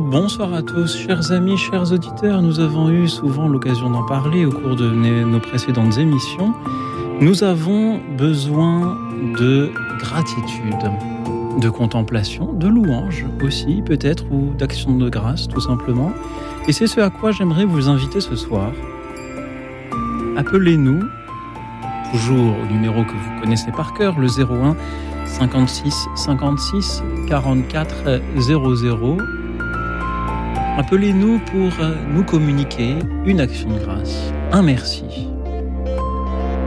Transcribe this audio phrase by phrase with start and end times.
[0.00, 2.40] Bonsoir à tous, chers amis, chers auditeurs.
[2.40, 6.54] Nous avons eu souvent l'occasion d'en parler au cours de nos précédentes émissions.
[7.20, 8.96] Nous avons besoin
[9.38, 10.90] de gratitude,
[11.60, 16.12] de contemplation, de louange aussi peut-être, ou d'action de grâce tout simplement.
[16.68, 18.72] Et c'est ce à quoi j'aimerais vous inviter ce soir.
[20.36, 21.00] Appelez-nous,
[22.12, 24.74] toujours au numéro que vous connaissez par cœur, le 01
[25.26, 29.41] 56 56 44 00
[30.78, 35.28] Appelez-nous pour euh, nous communiquer une action de grâce, un merci.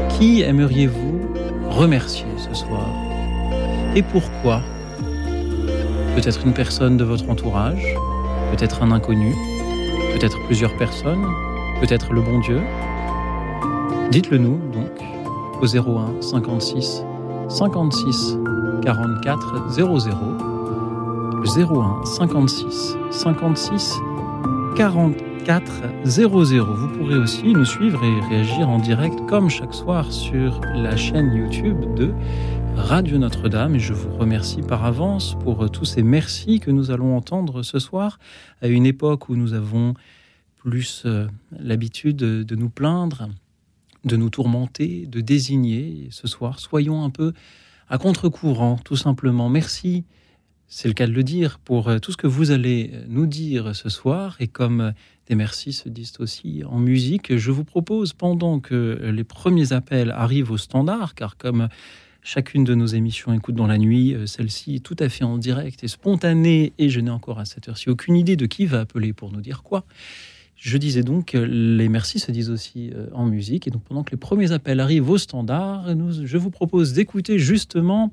[0.10, 1.22] Qui aimeriez-vous
[1.70, 2.88] remercier ce soir
[3.96, 4.62] Et pourquoi?
[6.16, 7.84] Peut-être une personne de votre entourage,
[8.52, 9.34] peut-être un inconnu,
[10.14, 11.26] peut-être plusieurs personnes,
[11.82, 12.62] peut-être le bon Dieu.
[14.12, 14.92] Dites-le nous donc
[15.64, 17.04] au 01 56
[17.50, 18.38] 56
[18.84, 19.98] 44 00
[21.58, 23.96] 01 56 56
[24.76, 25.72] 44
[26.04, 26.76] 00.
[26.76, 31.34] Vous pourrez aussi nous suivre et réagir en direct comme chaque soir sur la chaîne
[31.34, 32.14] YouTube de
[32.76, 33.76] Radio Notre-Dame.
[33.76, 37.80] Et je vous remercie par avance pour tous ces merci que nous allons entendre ce
[37.80, 38.20] soir
[38.62, 39.94] à une époque où nous avons
[40.58, 41.26] plus euh,
[41.58, 43.30] l'habitude de nous plaindre,
[44.04, 46.10] de nous tourmenter, de désigner.
[46.12, 47.32] ce soir, soyons un peu
[47.88, 49.48] à contre-courant, tout simplement.
[49.48, 50.04] Merci
[50.78, 53.28] c'est le cas de le dire, pour euh, tout ce que vous allez euh, nous
[53.28, 54.36] dire ce soir.
[54.42, 54.92] Et comme euh,
[55.28, 60.12] des merci se disent aussi en musique, je vous propose, pendant que les premiers appels
[60.12, 61.70] arrivent au standard, car comme
[62.22, 65.82] chacune de nos émissions écoute dans la nuit, celle-ci est tout à fait en direct
[65.86, 69.14] et spontanée, et je n'ai encore à cette heure-ci aucune idée de qui va appeler
[69.14, 69.86] pour nous dire quoi.
[70.58, 74.12] Je disais donc que les merci se disent aussi en musique, et donc pendant que
[74.12, 78.12] les premiers appels arrivent au standard, je vous propose d'écouter justement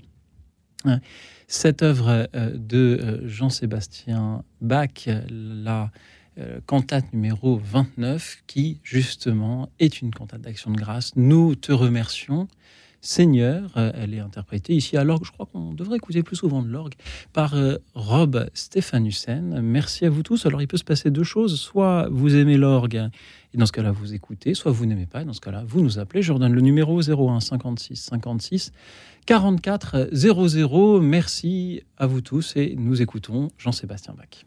[1.52, 5.90] cette œuvre euh, de euh, Jean-Sébastien Bach, la
[6.38, 11.12] euh, cantate numéro 29, qui justement est une cantate d'action de grâce.
[11.14, 12.48] Nous te remercions.
[13.04, 15.24] Seigneur, elle est interprétée ici à l'orgue.
[15.24, 16.94] Je crois qu'on devrait écouter plus souvent de l'orgue
[17.32, 17.56] par
[17.94, 19.60] Rob Stéphanussen.
[19.60, 20.46] Merci à vous tous.
[20.46, 21.58] Alors, il peut se passer deux choses.
[21.58, 23.10] Soit vous aimez l'orgue,
[23.52, 24.54] et dans ce cas-là, vous écoutez.
[24.54, 26.22] Soit vous n'aimez pas, et dans ce cas-là, vous nous appelez.
[26.22, 28.70] Je redonne le numéro 01 56 56
[29.27, 31.00] 44 00.
[31.00, 34.44] Merci à vous tous et nous écoutons Jean-Sébastien Bach.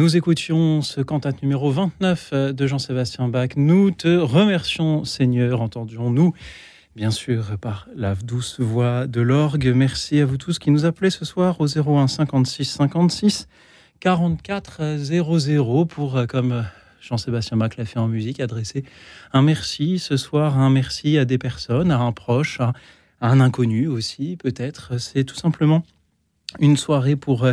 [0.00, 3.50] Nous écoutions ce cantate numéro 29 euh, de Jean-Sébastien Bach.
[3.56, 6.32] Nous te remercions, Seigneur, entendions-nous,
[6.96, 9.70] bien sûr, par la douce voix de l'orgue.
[9.76, 13.46] Merci à vous tous qui nous appelez ce soir au 01 56 56
[14.00, 16.62] 44 00 pour, euh, comme euh,
[17.02, 18.84] Jean-Sébastien Bach l'a fait en musique, adresser
[19.34, 22.72] un merci ce soir, un merci à des personnes, à un proche, à
[23.20, 24.98] un inconnu aussi, peut-être.
[24.98, 25.84] C'est tout simplement
[26.58, 27.46] une soirée pour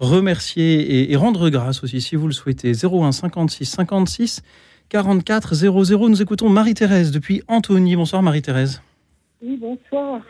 [0.00, 2.72] remercier et, rendre grâce aussi, si vous le souhaitez.
[2.72, 4.42] 01 56 56
[4.88, 6.08] 44 00.
[6.08, 7.94] Nous écoutons Marie-Thérèse depuis Antony.
[7.94, 8.82] Bonsoir Marie-Thérèse.
[9.42, 10.20] Oui, bonsoir.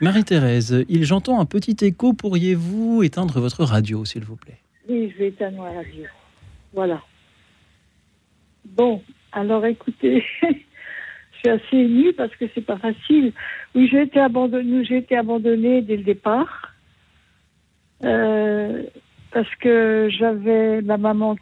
[0.00, 2.12] Marie-Thérèse, il j'entends un petit écho.
[2.12, 4.58] Pourriez-vous éteindre votre radio, s'il vous plaît?
[4.88, 6.04] Oui, je vais éteindre ma radio.
[6.74, 7.00] Voilà.
[8.64, 9.02] Bon,
[9.32, 13.32] alors écoutez, je suis assez émue parce que c'est pas facile.
[13.74, 16.73] Oui, j'ai été abandonnée, j'ai été abandonnée dès le départ.
[18.04, 18.82] Euh,
[19.32, 21.36] parce que j'avais ma maman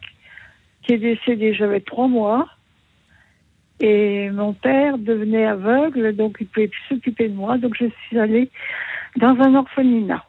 [0.83, 2.47] qui est décédée, j'avais trois mois.
[3.79, 7.57] Et mon père devenait aveugle, donc il ne pouvait plus s'occuper de moi.
[7.57, 8.49] Donc je suis allée
[9.17, 10.23] dans un orphelinat.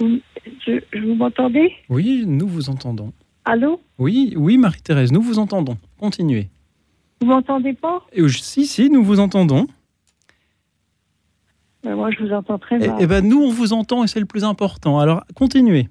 [0.00, 1.72] Je, vous m'entendez?
[1.88, 3.12] Oui, nous vous entendons.
[3.44, 3.80] Allô?
[3.98, 5.76] Oui, oui, Marie-Thérèse, nous vous entendons.
[5.98, 6.48] Continuez.
[7.20, 8.06] Vous m'entendez pas?
[8.28, 9.66] Si, si, nous vous entendons.
[11.84, 12.96] Moi, je vous entends très mal.
[12.98, 14.98] Eh, eh ben, nous, on vous entend et c'est le plus important.
[14.98, 15.88] Alors, continuez.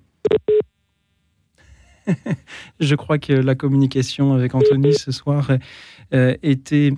[2.80, 5.52] je crois que la communication avec Anthony ce soir
[6.14, 6.92] euh, était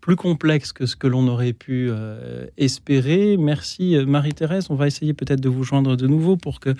[0.00, 3.36] plus complexe que ce que l'on aurait pu euh, espérer.
[3.36, 4.68] Merci euh, Marie-Thérèse.
[4.70, 6.74] On va essayer peut-être de vous joindre de nouveau pour que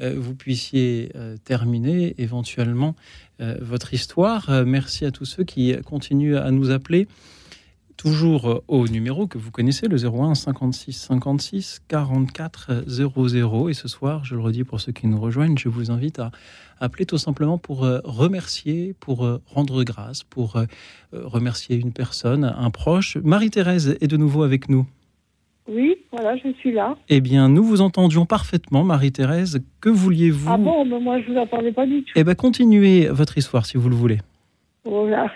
[0.00, 1.10] vous puissiez
[1.42, 2.94] terminer éventuellement
[3.40, 4.48] votre histoire.
[4.64, 7.08] merci à tous ceux qui continuent à nous appeler
[7.98, 13.68] toujours euh, au numéro que vous connaissez, le 01 56 56 44 00.
[13.68, 16.30] Et ce soir, je le redis pour ceux qui nous rejoignent, je vous invite à
[16.80, 20.54] appeler tout simplement pour euh, remercier, pour euh, rendre grâce, pour
[21.12, 23.16] remercier une personne, un proche.
[23.16, 24.86] Marie-Thérèse est de nouveau avec nous.
[25.66, 26.96] Oui, voilà, je suis là.
[27.08, 29.60] Eh bien, nous vous entendions parfaitement, Marie-Thérèse.
[29.80, 30.50] Que vouliez-vous?
[30.50, 32.12] Ah bon, mais moi je ne vous entendais pas du tout.
[32.14, 34.18] Eh bien, continuez votre histoire si vous le voulez.
[34.84, 35.30] Voilà.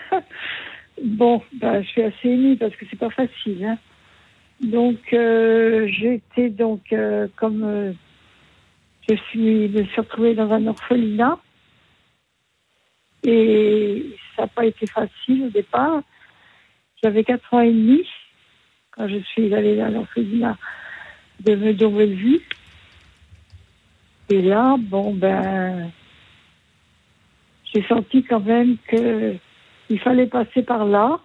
[1.03, 3.65] Bon, bah, je suis assez émue parce que c'est pas facile.
[3.65, 3.77] Hein.
[4.61, 7.91] Donc, euh, été donc euh, comme euh,
[9.09, 11.37] je suis, me suis retrouvée dans un orphelinat
[13.23, 16.03] et ça n'a pas été facile au départ.
[17.03, 18.07] J'avais 4 ans et demi
[18.91, 20.57] quand je suis allée dans l'orphelinat
[21.41, 22.39] de Meudon-Bellevue.
[24.29, 25.91] Et là, bon ben,
[27.73, 29.35] j'ai senti quand même que
[29.93, 31.19] il fallait passer par là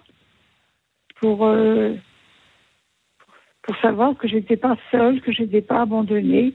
[1.21, 1.95] pour, euh,
[3.63, 6.55] pour savoir que je n'étais pas seule, que je n'étais pas abandonnée,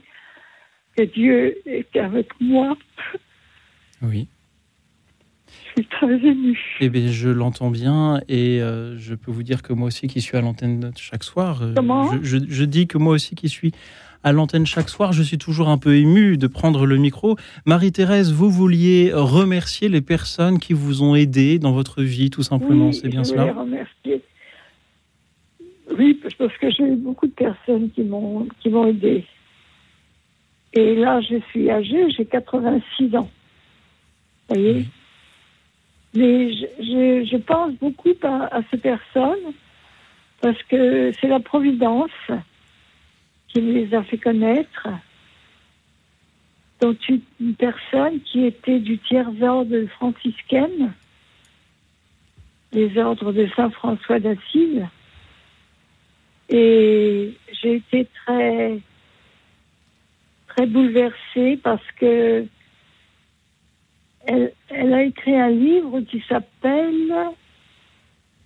[0.96, 2.78] que Dieu était avec moi.
[4.04, 4.28] Oui.
[6.54, 6.86] Suis.
[6.86, 10.22] Eh bien, je l'entends bien et euh, je peux vous dire que moi aussi qui
[10.22, 11.74] suis à l'antenne chaque soir, euh,
[12.22, 13.72] je, je, dis que moi aussi qui suis
[14.24, 15.14] à l'antenne chaque soir.
[15.14, 17.38] Je suis toujours un peu ému de prendre le micro.
[17.66, 22.92] Marie-Thérèse, vous vouliez remercier les personnes qui vous ont aidé dans votre vie, tout simplement.
[22.92, 24.22] C'est bien je cela remercier.
[25.98, 29.26] Oui, parce que j'ai eu beaucoup de personnes qui m'ont qui m'ont aidé.
[30.74, 33.30] Et là, je suis âgée, j'ai 86 ans.
[34.50, 34.86] Vous voyez?
[36.16, 39.54] Mais je, je, pense beaucoup à, à ces personnes
[40.42, 42.12] parce que c'est la providence
[43.48, 44.90] qui les a fait connaître,
[46.82, 50.94] dont une, personne qui était du tiers-ordre franciscaine,
[52.74, 54.86] les ordres de Saint François d'Assise.
[56.50, 58.80] Et j'ai été très,
[60.48, 62.46] très bouleversée parce que
[64.26, 67.14] elle, elle, a écrit un livre qui s'appelle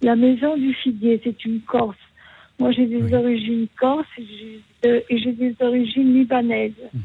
[0.01, 1.22] La maison du figuier.
[1.24, 1.98] C'est une Corse.
[2.60, 6.74] Moi, j'ai des origines corse et j'ai des origines libanaises.
[6.93, 7.01] Mhm.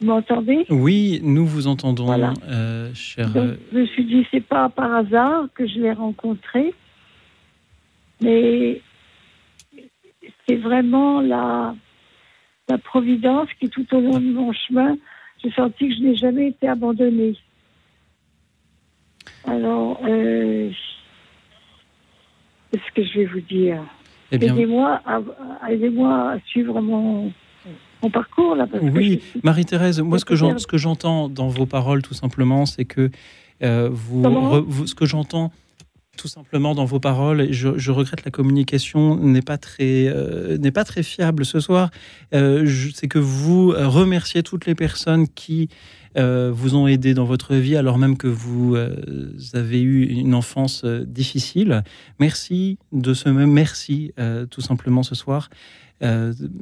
[0.00, 0.66] Vous m'entendez?
[0.70, 3.30] Oui, nous vous entendons, euh, cher.
[3.36, 6.74] Euh, je me suis dit, c'est pas par hasard que je l'ai rencontré,
[8.20, 8.80] mais
[10.48, 11.76] c'est vraiment la,
[12.68, 14.96] la providence qui, tout au long de mon chemin,
[15.42, 17.36] j'ai senti que je n'ai jamais été abandonnée.
[19.44, 20.70] Alors, euh,
[22.70, 23.82] qu'est-ce que je vais vous dire?
[24.30, 27.32] Eh aidez-moi à, suivre mon,
[28.12, 28.56] parcours.
[28.56, 32.84] Là, oui, Marie-Thérèse, moi ce que, ce que j'entends dans vos paroles tout simplement, c'est
[32.84, 33.10] que
[33.62, 35.52] euh, vous, ce que j'entends
[36.16, 37.40] tout simplement dans vos paroles.
[37.40, 41.90] Et je, regrette la communication n'est pas très euh, n'est pas très fiable ce soir.
[42.34, 45.68] Euh, c'est que vous remerciez toutes les personnes qui
[46.18, 48.76] euh, vous ont aidé dans votre vie alors même que vous
[49.54, 51.82] avez eu une enfance difficile.
[52.18, 54.12] Merci de ce même merci
[54.50, 55.48] tout simplement ce soir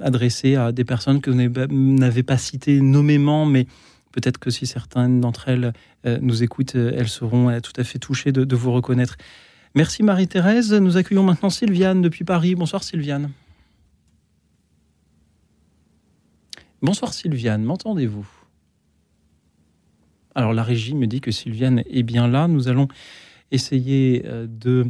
[0.03, 3.67] adressé à des personnes que vous n'avez pas citées nommément, mais
[4.13, 5.73] peut-être que si certaines d'entre elles
[6.21, 9.17] nous écoutent, elles seront tout à fait touchées de vous reconnaître.
[9.75, 10.73] Merci Marie-Thérèse.
[10.73, 12.57] Nous accueillons maintenant Sylviane depuis Paris.
[12.57, 13.31] Bonsoir Sylviane.
[16.83, 18.27] Bonsoir Sylviane, m'entendez-vous?
[20.35, 22.49] Alors la régie me dit que Sylviane est bien là.
[22.49, 22.89] Nous allons
[23.51, 24.87] essayer euh, de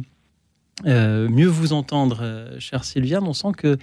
[0.85, 3.25] euh, mieux vous entendre, euh, chère Sylviane.
[3.25, 3.77] On sent que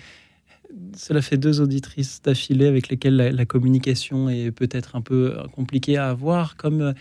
[0.94, 6.08] cela fait deux auditrices d'affilée avec lesquelles la, communication est peut-être un peu compliquée à
[6.08, 6.94] avoir, comme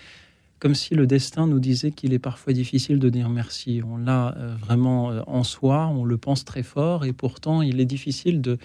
[0.60, 3.82] comme si le destin nous disait qu'il est parfois difficile de dire merci.
[3.86, 7.80] On l'a euh, vraiment euh, en soi, on le pense très fort, et pourtant il
[7.80, 8.58] est difficile de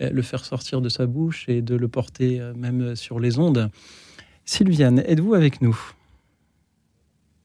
[0.00, 3.70] euh, le faire sortir de sa bouche et de le porter même sur les ondes.
[4.44, 5.76] Sylviane, êtes-vous avec nous?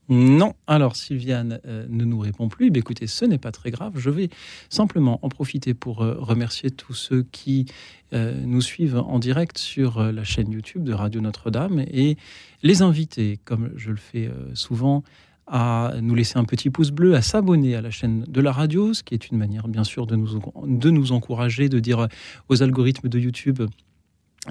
[0.10, 0.54] Non.
[0.68, 2.70] Alors, Sylviane euh, ne nous répond plus.
[2.70, 3.94] Mais écoutez, ce n'est pas très grave.
[3.96, 4.30] Je vais
[4.70, 7.66] simplement en profiter pour euh, remercier tous ceux qui
[8.14, 12.18] euh, nous suivent en direct sur la chaîne YouTube de Radio Notre-Dame et
[12.62, 15.04] les inviter, comme je le fais souvent,
[15.48, 18.94] à nous laisser un petit pouce bleu, à s'abonner à la chaîne de la radio,
[18.94, 22.08] ce qui est une manière, bien sûr, de nous, de nous encourager, de dire
[22.50, 23.62] aux algorithmes de YouTube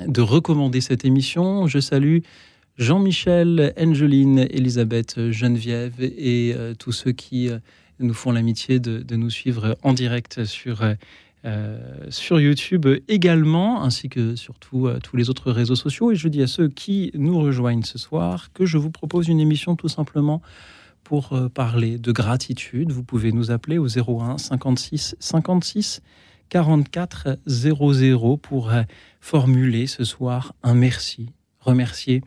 [0.07, 1.67] de recommander cette émission.
[1.67, 2.19] Je salue
[2.77, 7.59] Jean-Michel, Angeline, Elisabeth, Geneviève et euh, tous ceux qui euh,
[8.01, 10.83] nous font l'amitié de, nous suivre en direct sur,
[11.45, 11.77] euh,
[12.09, 16.11] sur YouTube également, ainsi que sur tous les autres réseaux sociaux.
[16.11, 19.39] Et je dis à ceux qui nous rejoignent ce soir que je vous propose une
[19.39, 20.43] émission tout simplement
[21.05, 22.91] pour parler de gratitude.
[22.91, 26.03] Vous pouvez nous appeler au 01 56 56
[26.49, 28.73] 44 00 pour
[29.21, 32.23] formuler ce soir un merci, remercier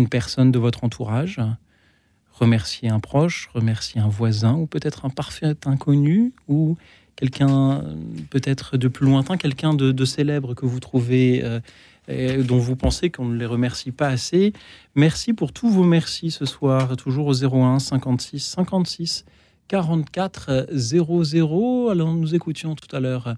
[0.00, 1.40] une personne de votre entourage,
[2.32, 6.76] remercier un proche, remercier un voisin ou peut-être un parfait inconnu ou
[7.16, 7.84] quelqu'un
[8.30, 11.44] peut-être de plus lointain, quelqu'un de, célèbre que vous trouvez,
[12.08, 14.54] euh, dont vous pensez qu'on ne les remercie pas assez.
[14.94, 19.26] Merci pour tous vos merci ce soir, toujours au 01 56 56
[19.68, 21.90] 44 00.
[21.90, 23.34] Alors nous écoutions tout à l'heure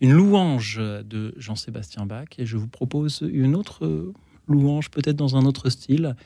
[0.00, 4.12] une louange de Jean-Sébastien Bach et je vous propose une autre
[4.48, 6.16] louange, peut-être dans un autre style.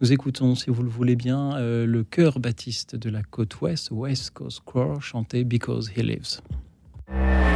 [0.00, 3.90] Nous écoutons, si vous le voulez bien, euh, le chœur baptiste de la côte ouest,
[3.90, 6.40] West Coast Choir, chanter Because He Lives.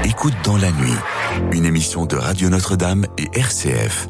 [0.05, 0.97] Écoute dans la nuit,
[1.53, 4.09] une émission de Radio Notre-Dame et RCF.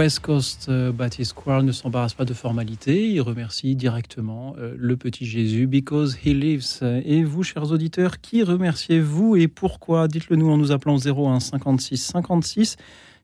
[0.00, 4.96] West Coast euh, Baptist Choir ne s'embarrasse pas de formalité, il remercie directement euh, le
[4.96, 6.80] petit Jésus because he lives.
[7.04, 10.08] Et vous, chers auditeurs, qui remerciez-vous et pourquoi?
[10.08, 12.78] Dites-le nous en nous appelant 01 56 56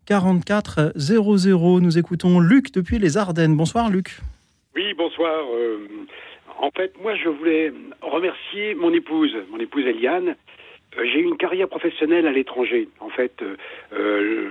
[0.04, 1.80] 44 00.
[1.80, 3.56] Nous écoutons Luc depuis les Ardennes.
[3.56, 4.18] Bonsoir Luc.
[4.74, 5.46] Oui, bonsoir.
[5.54, 5.88] Euh,
[6.60, 10.34] en fait, moi, je voulais remercier mon épouse, mon épouse Eliane, euh,
[11.04, 12.88] j'ai eu une carrière professionnelle à l'étranger.
[13.00, 13.56] En fait, euh,
[13.92, 14.48] euh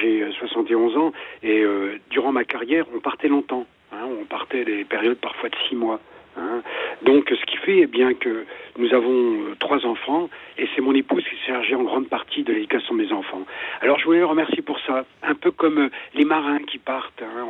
[0.00, 3.66] j'ai 71 ans et euh, durant ma carrière, on partait longtemps.
[3.92, 6.00] Hein, on partait des périodes parfois de six mois.
[6.36, 6.62] Hein.
[7.02, 8.44] Donc, ce qui fait eh bien que
[8.78, 12.42] nous avons euh, trois enfants et c'est mon épouse qui s'est chargée en grande partie
[12.42, 13.42] de l'éducation de mes enfants.
[13.80, 17.22] Alors, je voulais le remercier pour ça, un peu comme euh, les marins qui partent.
[17.22, 17.46] Hein.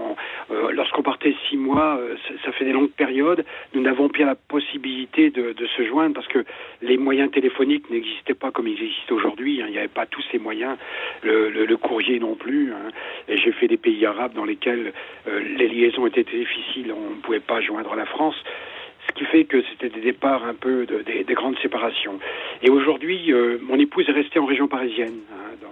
[0.50, 2.00] Euh, lorsqu'on partait six mois,
[2.44, 3.44] ça, fait des longues périodes.
[3.74, 6.44] Nous n'avons pas la possibilité de, de, se joindre parce que
[6.82, 9.62] les moyens téléphoniques n'existaient pas comme ils existent aujourd'hui.
[9.62, 9.66] Hein.
[9.68, 10.76] Il n'y avait pas tous ces moyens,
[11.22, 12.72] le, le, le courrier non plus.
[12.72, 12.90] Hein.
[13.28, 14.92] Et j'ai fait des pays arabes dans lesquels
[15.26, 16.92] les liaisons étaient difficiles.
[16.92, 18.36] On ne pouvait pas joindre la France
[19.08, 22.18] ce qui fait que c'était des départs un peu de, des, des, grandes séparations.
[22.62, 25.68] Et aujourd'hui, euh, mon épouse est restée en région parisienne, hein, dans,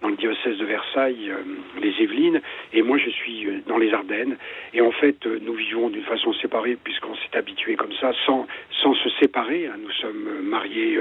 [0.00, 1.42] dans le diocèse de Versailles, euh,
[1.80, 2.40] les Yvelines,
[2.72, 4.36] et moi je suis euh, dans les Ardennes.
[4.72, 8.46] Et en fait, euh, nous vivons d'une façon séparée puisqu'on s'est habitué comme ça, sans,
[8.80, 9.66] sans se séparer.
[9.66, 9.76] Hein.
[9.82, 10.98] Nous sommes mariés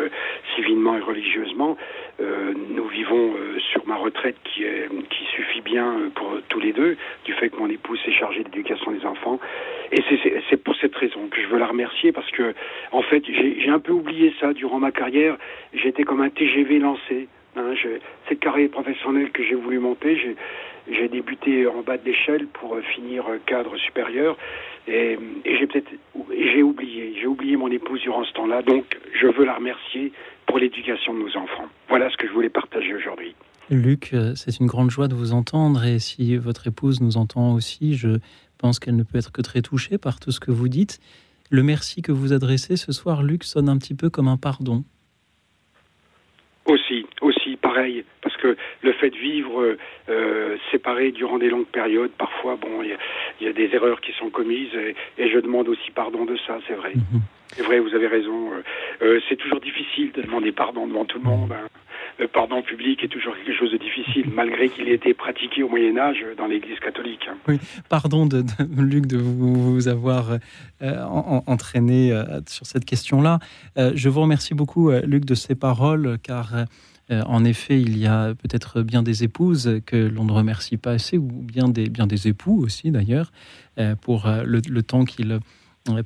[0.55, 1.77] civilement et religieusement.
[2.19, 3.35] Nous vivons
[3.71, 7.57] sur ma retraite qui, est, qui suffit bien pour tous les deux, du fait que
[7.57, 9.39] mon épouse s'est chargée de l'éducation des enfants.
[9.91, 10.01] Et
[10.49, 12.53] c'est pour cette raison que je veux la remercier parce que,
[12.91, 15.37] en fait, j'ai un peu oublié ça durant ma carrière.
[15.73, 17.27] J'étais comme un TGV lancé.
[17.57, 17.73] Hein,
[18.29, 20.35] cette carrière professionnelle que j'ai voulu monter,
[20.89, 24.37] j'ai débuté en bas de l'échelle pour euh, finir cadre supérieur
[24.87, 25.91] et, et j'ai peut-être
[26.29, 28.85] j'ai oublié, j'ai oublié mon épouse durant ce temps-là, donc
[29.19, 30.11] je veux la remercier
[30.45, 31.67] pour l'éducation de nos enfants.
[31.89, 33.35] Voilà ce que je voulais partager aujourd'hui.
[33.69, 37.53] Luc, euh, c'est une grande joie de vous entendre et si votre épouse nous entend
[37.53, 38.19] aussi, je
[38.57, 40.99] pense qu'elle ne peut être que très touchée par tout ce que vous dites.
[41.49, 44.83] Le merci que vous adressez ce soir, Luc, sonne un petit peu comme un pardon.
[46.65, 47.05] Aussi,
[47.57, 49.75] aussi, pareil, parce que le fait de vivre
[50.09, 52.95] euh, séparé durant des longues périodes, parfois, bon, il
[53.41, 56.37] y, y, a des erreurs qui sont commises et, et je demande aussi pardon de
[56.45, 56.93] ça, c'est vrai.
[56.93, 57.21] -hmm.
[57.55, 58.51] C'est vrai, vous avez raison.
[59.01, 61.51] Euh, c'est toujours difficile de demander pardon devant tout le monde.
[61.51, 61.67] Hein.
[62.19, 65.69] Le pardon public est toujours quelque chose de difficile, malgré qu'il ait été pratiqué au
[65.69, 67.27] Moyen Âge dans l'Église catholique.
[67.29, 67.37] Hein.
[67.47, 72.85] Oui, pardon de, de, Luc de vous, vous avoir euh, en, entraîné euh, sur cette
[72.85, 73.37] question-là.
[73.77, 76.53] Euh, je vous remercie beaucoup, euh, Luc, de ces paroles, car
[77.09, 80.91] euh, en effet, il y a peut-être bien des épouses que l'on ne remercie pas
[80.91, 83.31] assez, ou bien des, bien des époux aussi d'ailleurs,
[83.79, 85.39] euh, pour le, le temps qu'ils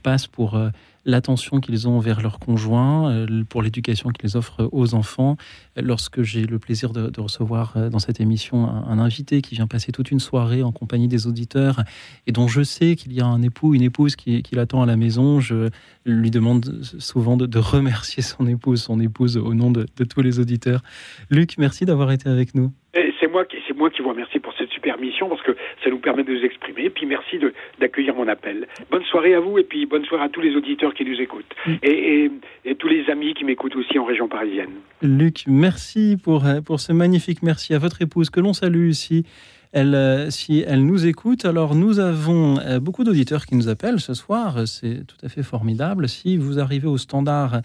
[0.04, 0.60] passent pour
[1.06, 5.38] l'attention qu'ils ont vers leurs conjoints, euh, pour l'éducation qu'ils offrent aux enfants.
[5.76, 9.92] Lorsque j'ai le plaisir de, recevoir euh, dans cette émission un, invité qui vient passer
[9.92, 11.82] toute une soirée en compagnie des auditeurs
[12.28, 14.86] et dont je sais qu'il y a un époux, une épouse qui, qui l'attend à
[14.86, 15.70] la maison, je
[16.06, 20.82] lui demande souvent de, remercier son épouse, son épouse au nom de, tous les auditeurs.
[21.30, 22.72] Luc, merci d'avoir été avec nous.
[23.20, 26.00] C'est moi, c'est moi qui vous remercie pour cette super mission parce que ça nous
[26.00, 26.86] permet de nous exprimer.
[26.86, 27.40] Et puis merci
[27.80, 28.68] d'accueillir mon appel.
[28.90, 31.54] Bonne soirée à vous et puis bonne soirée à tous les auditeurs qui nous écoutent
[31.66, 31.74] mm.
[31.84, 32.32] et, et,
[32.66, 34.72] et, tous les amis qui m'écoutent aussi en région parisienne.
[35.02, 39.26] Luc, merci pour, pour ce magnifique merci à votre épouse que l'on salue ici.
[39.74, 44.02] Elle, euh, si elle nous écoute, alors nous avons euh, beaucoup d'auditeurs qui nous appellent
[44.02, 44.68] ce soir.
[44.68, 46.10] C'est tout à fait formidable.
[46.10, 47.62] Si vous arrivez au standard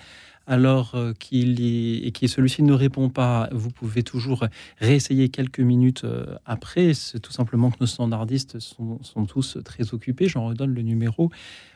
[0.47, 4.47] alors euh, qu'il et que celui-ci ne répond pas, vous pouvez toujours
[4.79, 6.95] réessayer quelques minutes euh, après.
[6.95, 10.29] C'est tout simplement que nos standardistes sont, sont tous très occupés.
[10.29, 11.31] J'en redonne le numéro.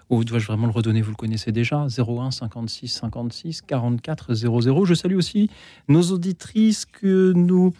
[0.09, 1.02] Ou dois-je vraiment le redonner?
[1.02, 4.85] Vous le connaissez déjà 01 56 56 44 00.
[4.85, 5.50] Je salue aussi
[5.88, 7.72] nos auditrices que nous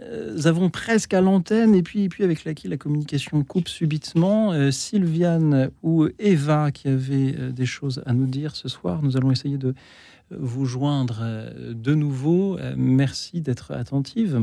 [0.00, 4.52] euh, avons presque à l'antenne et puis, et puis avec laquelle la communication coupe subitement.
[4.72, 9.00] Sylviane ou Eva qui avaient des choses à nous dire ce soir.
[9.02, 9.74] Nous allons essayer de
[10.30, 11.22] vous joindre
[11.72, 12.58] de nouveau.
[12.76, 14.42] Merci d'être attentive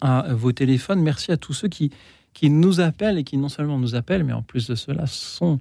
[0.00, 1.02] à vos téléphones.
[1.02, 1.90] Merci à tous ceux qui,
[2.32, 5.58] qui nous appellent et qui non seulement nous appellent, mais en plus de cela sont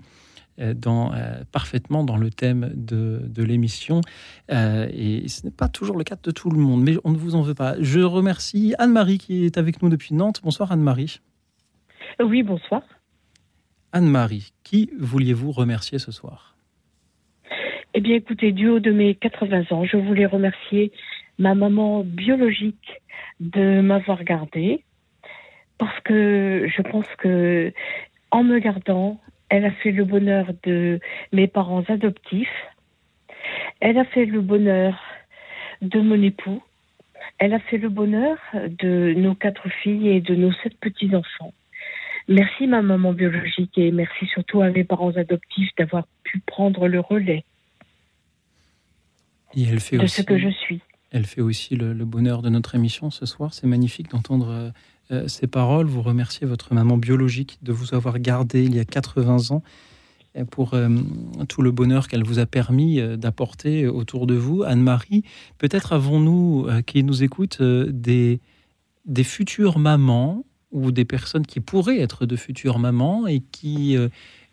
[0.73, 4.02] dans, euh, parfaitement dans le thème de, de l'émission.
[4.52, 7.17] Euh, et ce n'est pas toujours le cas de tout le monde, mais on ne
[7.17, 7.75] vous en veut pas.
[7.80, 10.41] Je remercie Anne-Marie qui est avec nous depuis Nantes.
[10.43, 11.21] Bonsoir Anne-Marie.
[12.21, 12.82] Oui, bonsoir.
[13.91, 16.56] Anne-Marie, qui vouliez-vous remercier ce soir?
[17.95, 20.91] Eh bien, écoutez, du haut de mes 80 ans, je voulais remercier
[21.39, 23.02] ma maman biologique
[23.39, 24.84] de m'avoir gardée
[25.80, 27.73] parce que je pense que
[28.30, 30.99] en me gardant, elle a fait le bonheur de
[31.34, 32.67] mes parents adoptifs.
[33.80, 35.02] Elle a fait le bonheur
[35.82, 36.62] de mon époux.
[37.39, 41.54] Elle a fait le bonheur de nos quatre filles et de nos sept petits-enfants.
[42.28, 46.99] Merci ma maman biologique et merci surtout à mes parents adoptifs d'avoir pu prendre le
[46.99, 47.43] relais
[49.56, 50.82] et elle fait de aussi, ce que je suis.
[51.12, 53.54] Elle fait aussi le, le bonheur de notre émission ce soir.
[53.54, 54.70] C'est magnifique d'entendre euh,
[55.12, 55.88] euh, ces paroles.
[55.88, 59.64] Vous remerciez votre maman biologique de vous avoir gardé il y a 80 ans
[60.38, 60.90] euh, pour euh,
[61.48, 64.64] tout le bonheur qu'elle vous a permis euh, d'apporter autour de vous.
[64.64, 65.24] Anne-Marie,
[65.58, 68.40] peut-être avons-nous, qui nous écoutent, des,
[69.06, 73.98] des futures mamans ou des personnes qui pourraient être de futures mamans et qui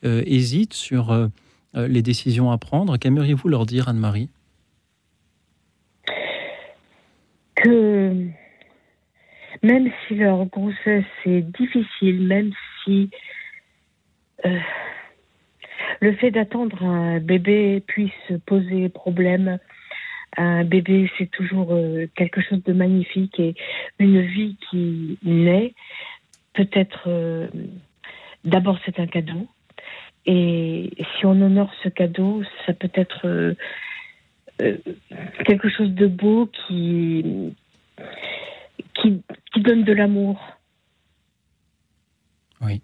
[0.03, 1.29] hésitent sur
[1.75, 2.97] les décisions à prendre.
[2.97, 4.31] Qu'aimeriez-vous leur dire, Anne-Marie?
[9.63, 12.53] Même si leur grossesse est difficile, même
[12.85, 13.11] si
[14.45, 14.59] euh,
[16.01, 18.13] le fait d'attendre un bébé puisse
[18.47, 19.59] poser problème,
[20.37, 23.55] un bébé c'est toujours euh, quelque chose de magnifique et
[23.99, 25.75] une vie qui naît,
[26.53, 27.49] peut-être euh,
[28.45, 29.47] d'abord c'est un cadeau.
[30.29, 33.55] Et si on honore ce cadeau, ça peut être
[34.59, 37.55] quelque chose de beau qui,
[38.95, 40.41] qui, qui donne de l'amour.
[42.61, 42.83] Oui.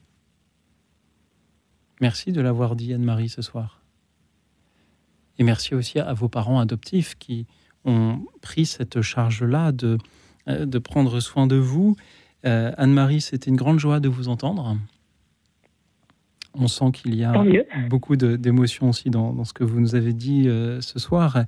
[2.01, 3.81] Merci de l'avoir dit, Anne-Marie, ce soir.
[5.39, 7.47] Et merci aussi à vos parents adoptifs qui
[7.85, 9.99] ont pris cette charge-là de,
[10.49, 11.97] euh, de prendre soin de vous.
[12.45, 14.77] Euh, Anne-Marie, c'était une grande joie de vous entendre.
[16.55, 17.33] On sent qu'il y a
[17.89, 21.45] beaucoup d'émotions aussi dans, dans ce que vous nous avez dit euh, ce soir.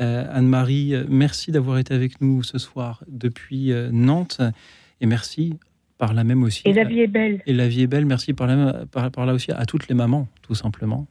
[0.00, 4.40] Euh, Anne-Marie, merci d'avoir été avec nous ce soir depuis euh, Nantes.
[5.00, 5.54] Et merci
[5.98, 6.62] par là même aussi.
[6.64, 7.42] Et la vie est belle.
[7.46, 8.04] Et la vie est belle.
[8.04, 11.06] Merci par là, par, par là aussi à toutes les mamans, tout simplement.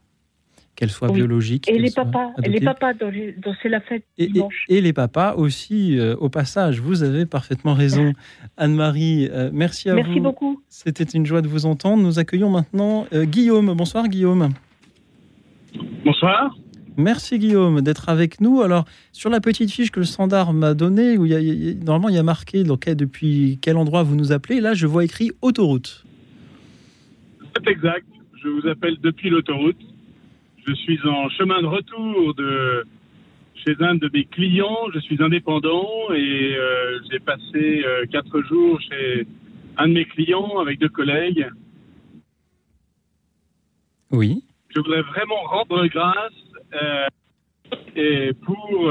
[0.76, 1.14] Qu'elles soient Oui.
[1.16, 1.68] biologiques.
[1.70, 2.64] Et les papas, et les adoptées.
[2.66, 4.66] papas dont, j'ai- dont c'est la fête Et, et- dimanche.
[4.68, 6.80] et les papas aussi, euh, au passage.
[6.80, 8.12] Vous avez parfaitement raison.
[8.58, 10.02] Anne-Marie, euh, merci à vous.
[10.02, 10.62] Merci beaucoup.
[10.68, 12.02] C'était une joie de vous entendre.
[12.02, 13.72] Nous accueillons maintenant euh, Guillaume.
[13.74, 14.50] Bonsoir Guillaume.
[16.04, 16.54] Bonsoir.
[16.98, 18.62] Merci Guillaume d'être avec nous.
[18.62, 21.64] Alors, sur la petite fiche que le standard m'a donnée, où il y a- il
[21.64, 24.72] y a- normalement il y a marqué donc, depuis quel endroit vous nous appelez, là
[24.74, 26.04] je vois écrit autoroute.
[27.54, 28.06] C'est exact.
[28.42, 29.76] Je vous appelle depuis l'autoroute.
[30.66, 32.84] Je suis en chemin de retour de
[33.54, 34.90] chez un de mes clients.
[34.92, 39.26] Je suis indépendant et euh, j'ai passé euh, quatre jours chez
[39.76, 41.48] un de mes clients avec deux collègues.
[44.10, 44.42] Oui.
[44.74, 46.32] Je voudrais vraiment rendre grâce
[46.74, 47.06] euh,
[47.94, 48.90] et pour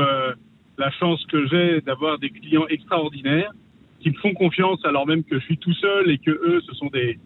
[0.78, 3.52] la chance que j'ai d'avoir des clients extraordinaires
[4.00, 6.74] qui me font confiance alors même que je suis tout seul et que eux, ce
[6.76, 7.20] sont des,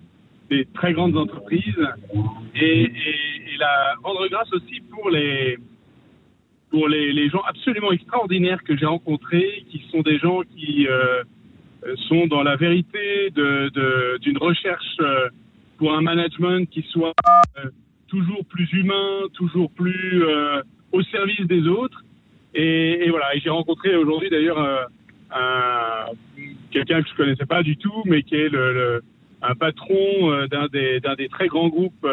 [0.50, 1.88] des très grandes entreprises.
[2.56, 2.92] Et
[3.60, 5.58] la rendre grâce aussi pour les
[6.72, 11.24] pour les, les gens absolument extraordinaires que j'ai rencontrés, qui sont des gens qui euh,
[12.08, 15.30] sont dans la vérité de- de- d'une recherche euh,
[15.80, 17.14] pour un management qui soit
[17.58, 17.70] euh,
[18.08, 20.24] toujours plus humain, toujours plus
[20.92, 22.04] au service des autres.
[22.54, 24.60] Et, voilà, j'ai rencontré aujourd'hui d'ailleurs
[25.32, 26.06] un-
[26.72, 29.02] quelqu'un que je connaissais pas du tout, mais qui est le,
[29.42, 32.06] un patron d'un des, des très grands groupes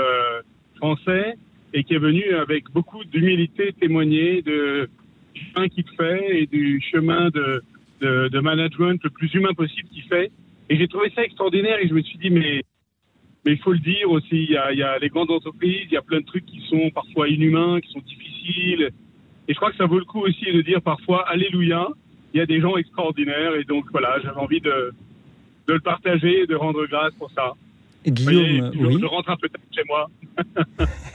[0.77, 1.37] français
[1.75, 4.89] et qui est venu avec beaucoup d'humilité témoigner du
[5.35, 7.63] chemin qu'il fait et du chemin de,
[8.01, 10.31] de, management le plus humain possible qu'il fait.
[10.71, 12.63] Et j'ai trouvé ça extraordinaire et je me suis dit, mais
[13.45, 15.83] mais il faut le dire aussi, il y, a, il y a les grandes entreprises,
[15.85, 18.91] il y a plein de trucs qui sont parfois inhumains, qui sont difficiles.
[19.47, 21.87] Et je crois que ça vaut le coup aussi de dire parfois Alléluia,
[22.35, 23.55] il y a des gens extraordinaires.
[23.55, 24.93] Et donc voilà, j'avais envie de,
[25.69, 27.53] de le partager et de rendre grâce pour ça.
[28.11, 28.99] Guillaume, je, oui.
[29.01, 30.11] je rentre un peu tard chez moi.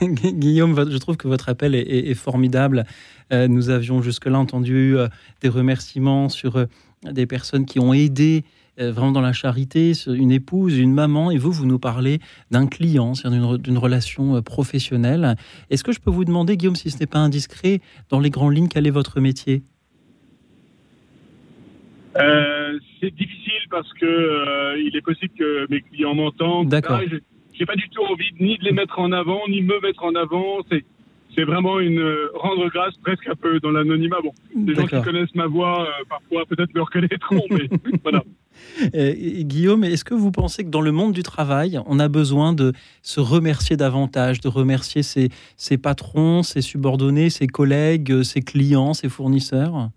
[0.02, 2.84] Gu- Guillaume, je trouve que votre appel est, est- est formidable.
[3.32, 5.08] Euh, nous avions jusque-là entendu euh,
[5.40, 6.66] des remerciements sur euh,
[7.10, 8.44] des personnes qui ont aidé
[8.78, 13.14] vraiment dans la charité, une épouse, une maman, et vous, vous nous parlez d'un client,
[13.14, 15.36] c'est-à-dire d'une re- d'une relation professionnelle.
[15.68, 18.56] Est-ce que je peux vous demander, Guillaume, si ce n'est pas indiscret, dans les grandes
[18.56, 19.62] lignes, quel est votre métier?
[22.16, 22.61] Euh,
[23.00, 26.68] c'est difficile parce que euh, il est possible que mes clients m'entendent.
[26.68, 27.00] D'accord.
[27.02, 27.08] Ah,
[27.52, 30.14] j'ai- pas du tout envie ni de les mettre en avant, ni me mettre en
[30.16, 30.58] avant.
[30.70, 30.84] C'est
[31.34, 34.18] c'est vraiment une euh, rendre grâce presque un peu dans l'anonymat.
[34.22, 34.32] Bon,
[34.66, 37.68] les gens qui connaissent ma voix, euh, parfois peut-être me reconnaîtront, mais
[38.02, 38.22] voilà.
[38.94, 42.52] Euh, Guillaume, est-ce que vous pensez que dans le monde du travail, on a besoin
[42.52, 48.92] de se remercier davantage, de remercier ses, ses patrons, ses subordonnés, ses collègues, ses clients,
[48.92, 49.88] ses fournisseurs?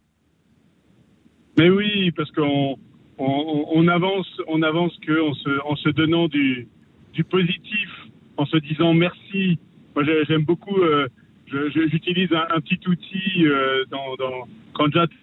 [1.57, 2.77] Mais oui, parce qu'on
[3.17, 6.67] on, on avance, on avance que en se, en se donnant du,
[7.13, 7.89] du positif,
[8.37, 9.57] en se disant merci.
[9.95, 10.77] Moi, j'ai- j'aime beaucoup.
[10.81, 11.07] euh,
[11.47, 15.13] J'utilise un, un petit outil euh, dans, dans, quand j'attends.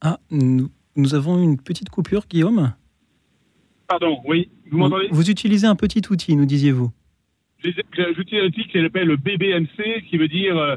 [0.00, 2.72] Ah, nous, nous avons une petite coupure, Guillaume
[3.88, 5.08] Pardon, oui, vous m'entendez?
[5.10, 6.90] Vous utilisez un petit outil, nous disiez-vous.
[7.62, 10.76] J'utilise un outil qui s'appelle le BBMC, qui veut dire euh,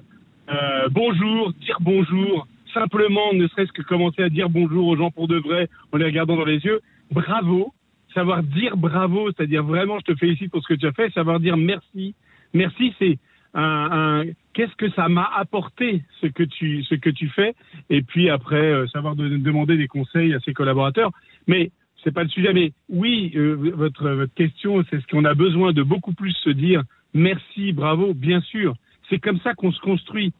[0.90, 5.38] bonjour, dire bonjour, simplement, ne serait-ce que commencer à dire bonjour aux gens pour de
[5.38, 6.82] vrai, en les regardant dans les yeux.
[7.12, 7.74] Bravo,
[8.14, 11.40] savoir dire bravo, c'est-à-dire vraiment, je te félicite pour ce que tu as fait, savoir
[11.40, 12.16] dire merci.
[12.54, 13.18] Merci, c'est
[13.54, 17.56] un, qu'est-ce que ça m'a apporté ce que tu ce que tu fais
[17.90, 21.12] et puis après euh, savoir demander des conseils à ses collaborateurs
[21.48, 21.72] mais
[22.04, 25.74] c'est pas le sujet mais oui euh, votre votre question c'est ce qu'on a besoin
[25.74, 28.76] de beaucoup plus se dire merci bravo bien sûr
[29.10, 30.32] c'est comme ça qu'on se construit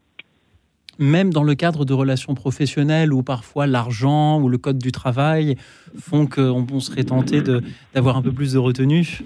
[1.00, 5.56] même dans le cadre de relations professionnelles où parfois l'argent ou le code du travail
[5.98, 7.42] font qu'on serait tenté
[7.94, 9.24] d'avoir un peu plus de retenue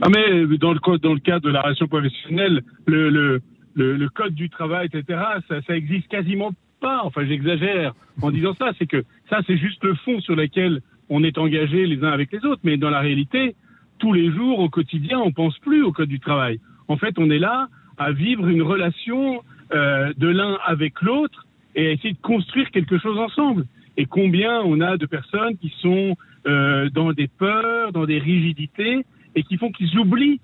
[0.00, 3.40] ah mais dans le, cadre de la relation professionnelle, le, le,
[3.74, 7.00] le, code du travail, etc., ça, ça existe quasiment pas.
[7.04, 8.72] Enfin, j'exagère en disant ça.
[8.78, 12.32] C'est que ça, c'est juste le fond sur lequel on est engagé les uns avec
[12.32, 12.60] les autres.
[12.64, 13.56] Mais dans la réalité,
[13.98, 16.60] tous les jours, au quotidien, on pense plus au code du travail.
[16.88, 21.88] En fait, on est là à vivre une relation euh, de l'un avec l'autre et
[21.88, 23.66] à essayer de construire quelque chose ensemble.
[23.96, 29.04] Et combien on a de personnes qui sont euh, dans des peurs, dans des rigidités,
[29.34, 30.40] et qui font qu'ils oublient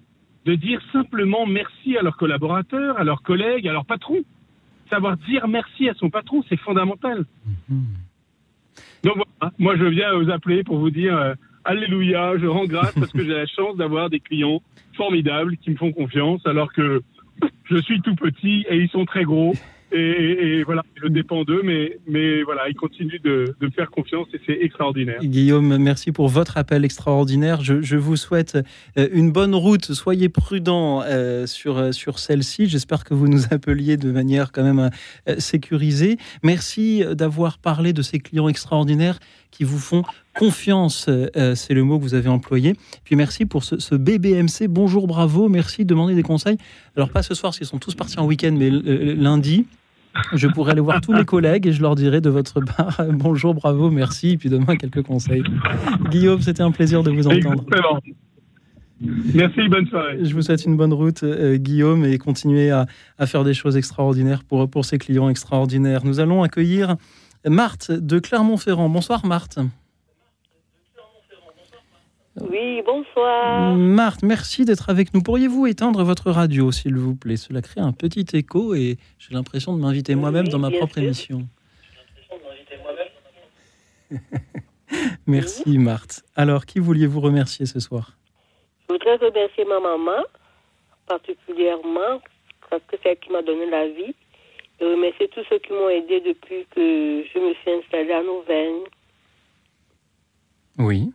[0.46, 4.22] de dire simplement merci à leurs collaborateurs, à leurs collègues, à leurs patrons.
[4.88, 7.24] Savoir dire merci à son patron, c'est fondamental.
[7.68, 7.84] Mhm.
[9.04, 12.94] Donc voilà, moi je viens vous appeler pour vous dire euh, Alléluia, je rends grâce
[12.94, 14.62] parce que j'ai la chance d'avoir des clients
[14.94, 17.02] formidables qui me font confiance alors que
[17.64, 19.54] je suis tout petit et ils sont très gros.
[19.92, 24.40] Et, voilà, je dépends d'eux, mais, mais voilà, ils continuent de, de faire confiance et
[24.46, 25.18] c'est extraordinaire.
[25.20, 27.60] Guillaume, merci pour votre appel extraordinaire.
[27.62, 28.56] Je, vous souhaite
[28.96, 29.92] euh, une bonne route.
[29.92, 32.66] Soyez prudent euh, sur, euh, sur celle-ci.
[32.66, 34.90] J'espère que vous nous appeliez de manière quand même
[35.38, 36.18] sécurisée.
[36.44, 39.18] Merci d'avoir parlé de ces clients extraordinaires
[39.50, 40.02] qui vous font
[40.38, 41.08] confiance,
[41.54, 42.74] c'est le mot que vous avez employé.
[43.04, 44.68] Puis merci pour ce, ce, BBMC.
[44.68, 46.56] Bonjour, bravo, merci de demander des conseils.
[46.96, 49.66] Alors pas ce soir, qu'ils sont tous partis en week-end, mais lundi.
[50.32, 53.54] Je pourrais aller voir tous mes collègues et je leur dirai de votre part bonjour,
[53.54, 55.42] bravo, merci, et puis demain quelques conseils.
[56.10, 57.64] Guillaume, c'était un plaisir de vous entendre.
[59.00, 60.18] Merci, bonne soirée.
[60.22, 62.86] Je vous souhaite une bonne route, euh, Guillaume, et continuez à,
[63.26, 66.04] faire des choses extraordinaires pour, pour ces clients extraordinaires.
[66.04, 66.96] Nous allons accueillir
[67.46, 68.88] Marthe de Clermont-Ferrand.
[68.88, 69.58] Bonsoir, Marthe.
[72.40, 73.74] Oui, bonsoir.
[73.74, 75.22] Marthe, merci d'être avec nous.
[75.22, 77.36] Pourriez-vous éteindre votre radio, s'il vous plaît?
[77.36, 81.46] Cela crée un petit écho et j'ai l'impression de m'inviter moi-même dans ma propre émission.
[85.26, 86.22] merci, Marthe.
[86.36, 88.16] Alors, qui vouliez-vous remercier ce soir?
[88.88, 90.22] Je voudrais remercier ma maman,
[91.06, 92.20] particulièrement,
[92.68, 94.14] parce que c'est elle qui m'a donné la vie.
[94.80, 98.84] Et remercier tous ceux qui m'ont aidé depuis que je me suis installée à Auvergne.
[100.78, 101.12] Oui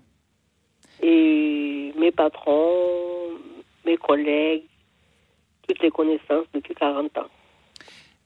[1.02, 3.32] et mes patrons,
[3.86, 4.64] mes collègues,
[5.68, 7.28] toutes les connaissances depuis 40 ans.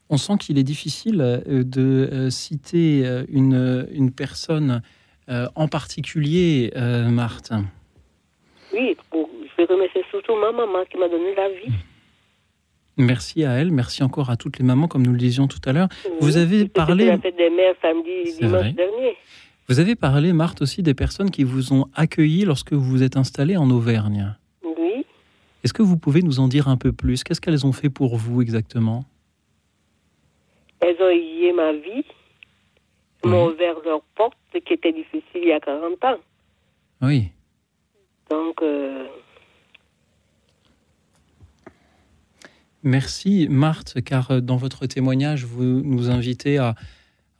[0.09, 4.81] On sent qu'il est difficile euh, de euh, citer euh, une, une personne
[5.55, 7.51] en particulier, Marthe.
[8.73, 11.71] Oui, je vais remercier surtout ma maman qui m'a donné la vie.
[12.99, 15.71] Merci à elle, merci encore à toutes les mamans, comme nous le disions tout à
[15.71, 15.87] l'heure.
[16.19, 17.05] Vous avez parlé.
[17.05, 19.15] la fête des mères samedi, dimanche dernier.
[19.69, 23.15] Vous avez parlé, Marthe, aussi des personnes qui vous ont accueilli lorsque vous vous êtes
[23.15, 24.35] installée en Auvergne.
[24.63, 25.05] Oui.
[25.63, 27.23] Est-ce que vous pouvez nous en dire un peu plus?
[27.23, 29.05] Qu'est-ce qu'elles ont fait pour vous exactement?
[30.81, 32.03] Elles ont aidé ma vie,
[33.23, 36.17] m'ont ouvert leur porte, ce qui était difficile il y a 40 ans.
[37.01, 37.29] Oui.
[38.29, 38.61] Donc.
[38.61, 39.07] Euh,
[42.83, 46.75] Merci Marthe, car euh, dans votre témoignage, vous nous invitez à,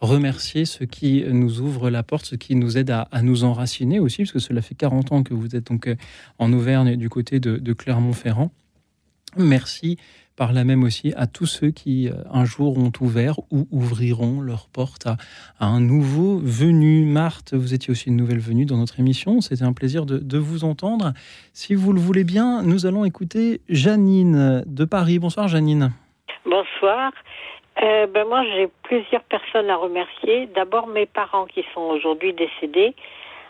[0.02, 4.24] remercier ceux qui nous ouvrent la porte, ceux qui nous aident à, nous enraciner aussi,
[4.24, 5.96] parce que cela fait 40 ans que vous êtes donc euh,
[6.38, 8.52] en Auvergne du côté de, Clermont-Ferrand.
[9.38, 9.98] Merci
[10.40, 14.40] par là même aussi à tous ceux qui euh, un jour ont ouvert ou ouvriront
[14.40, 15.18] leurs portes à,
[15.66, 17.04] un nouveau venu.
[17.04, 19.42] Marthe, vous étiez aussi une nouvelle venue dans notre émission.
[19.42, 21.12] C'était un plaisir de, vous entendre.
[21.52, 25.20] Si vous le voulez bien, nous allons écouter Janine de Paris.
[25.20, 25.92] Bonsoir Janine.
[26.46, 27.12] Bonsoir.
[27.84, 30.48] Euh, ben moi, j'ai plusieurs personnes à remercier.
[30.56, 32.96] D'abord, mes parents qui sont aujourd'hui décédés.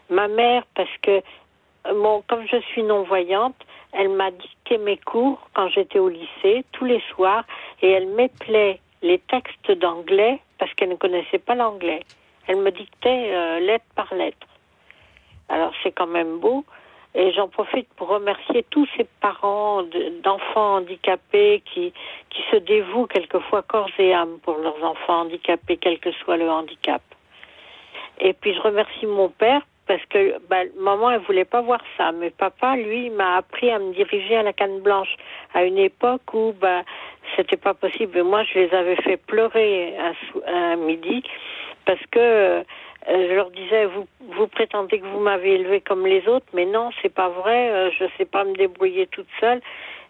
[0.09, 1.21] Ma mère, parce que
[1.93, 3.55] mon, comme je suis non-voyante,
[3.91, 7.43] elle m'a dicté mes cours quand j'étais au lycée, tous les soirs,
[7.81, 12.01] et elle m'éplait les textes d'anglais parce qu'elle ne connaissait pas l'anglais.
[12.47, 14.47] Elle me dictait euh, lettre par lettre.
[15.47, 16.65] Alors c'est quand même beau.
[17.15, 19.81] Et j'en profite pour remercier tous ces parents
[20.23, 21.91] d'enfants handicapés qui,
[22.29, 26.49] qui se dévouent quelquefois corps et âme pour leurs enfants handicapés, quel que soit le
[26.49, 27.01] handicap.
[28.19, 32.11] Et puis je remercie mon père parce que bah, maman, elle voulait pas voir ça.
[32.11, 35.15] Mais papa, lui, m'a appris à me diriger à la canne blanche
[35.55, 36.83] à une époque où bah,
[37.35, 38.21] c'était pas possible.
[38.21, 39.95] Moi, je les avais fait pleurer
[40.45, 41.23] à, midi
[41.87, 42.63] parce que euh,
[43.07, 44.05] je leur disais vous,
[44.37, 47.71] vous prétendez que vous m'avez élevé comme les autres, mais non, c'est pas vrai.
[47.71, 49.59] Euh, je sais pas me débrouiller toute seule.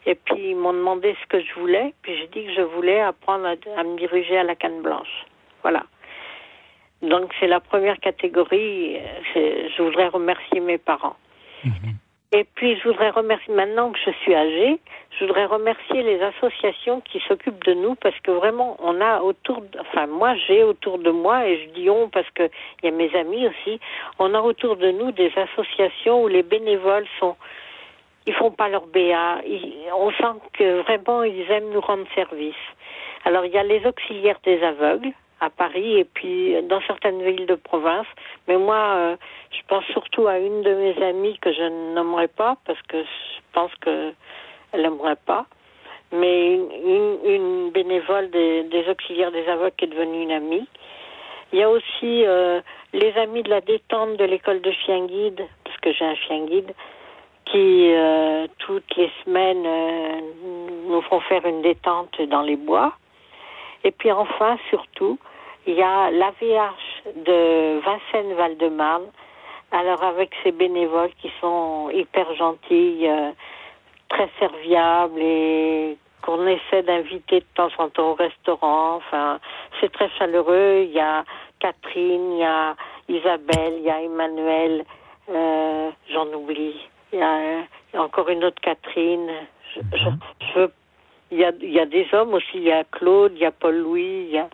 [0.05, 1.93] Et puis ils m'ont demandé ce que je voulais.
[2.01, 5.25] Puis j'ai dit que je voulais apprendre à, me diriger à la canne blanche.
[5.61, 5.83] Voilà.
[7.01, 8.97] Donc c'est la première catégorie.
[9.35, 11.15] Je voudrais remercier mes parents.
[11.63, 11.95] Mhm.
[12.31, 14.79] Et puis je voudrais remercier, maintenant que je suis âgée,
[15.17, 19.61] je voudrais remercier les associations qui s'occupent de nous parce que vraiment on a autour,
[19.61, 22.43] de, enfin moi j'ai autour de moi et je dis on parce que
[22.83, 23.79] il y a mes amis aussi,
[24.19, 27.35] on a autour de nous des associations où les bénévoles sont
[28.27, 29.41] ils font pas leur BA.
[29.97, 32.53] on sent que vraiment ils aiment nous rendre service.
[33.25, 37.45] Alors il y a les auxiliaires des aveugles à Paris et puis dans certaines villes
[37.45, 38.07] de province.
[38.47, 39.17] Mais moi, euh,
[39.51, 43.41] je pense surtout à une de mes amies que je n'aimerais pas parce que je
[43.53, 44.15] pense qu'elle
[44.73, 45.45] n'aimerait pas.
[46.11, 50.67] Mais une, bénévole des, auxiliaires des aveugles qui est devenue une amie.
[51.53, 52.61] Il y a aussi euh,
[52.93, 56.45] les amis de la détente de l'école de chien guide, parce que j'ai un chien
[56.45, 56.73] guide,
[57.45, 60.19] qui euh, toutes les semaines euh,
[60.87, 62.93] nous font faire une détente dans les bois.
[63.83, 65.17] Et puis enfin, surtout,
[65.67, 69.07] il y a l'AVH de Vincennes-Val-de-Marne,
[69.71, 73.31] alors avec ces bénévoles qui sont hyper gentils, euh,
[74.09, 78.95] très serviables et qu'on essaie d'inviter de temps en temps au restaurant.
[78.95, 79.39] Enfin,
[79.79, 80.83] c'est très chaleureux.
[80.85, 81.23] Il y a
[81.59, 82.75] Catherine, il y a
[83.07, 84.85] Isabelle, il y a Emmanuel,
[85.27, 86.79] j'en oublie.
[87.13, 89.31] Il y, a, encore une autre Catherine.
[89.75, 90.67] Je,
[91.31, 92.55] il, y a, il y a des hommes aussi.
[92.55, 94.49] Il y a Claude, il y a Paul-Louis, il y a.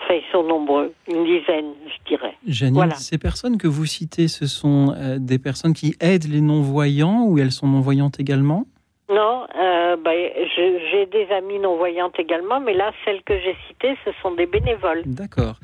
[0.00, 2.36] Enfin, ils sont nombreux, une dizaine, je dirais.
[2.46, 7.24] Janine, ces personnes que vous citez, ce sont euh, des personnes qui aident les non-voyants
[7.26, 8.64] ou elles sont non-voyantes également?
[9.10, 10.12] Non, euh, bah,
[10.56, 15.02] j'ai des amis non-voyantes également, mais là, celles que j'ai citées, ce sont des bénévoles.
[15.04, 15.56] D'accord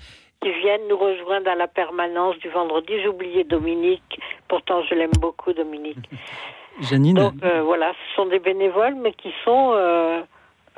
[0.42, 2.92] qui viennent nous rejoindre à la permanence du vendredi.
[3.00, 6.10] J'ai oublié Dominique, pourtant je l'aime beaucoup, Dominique.
[6.82, 7.14] Janine.
[7.14, 9.72] Donc euh, voilà, ce sont des bénévoles, mais qui sont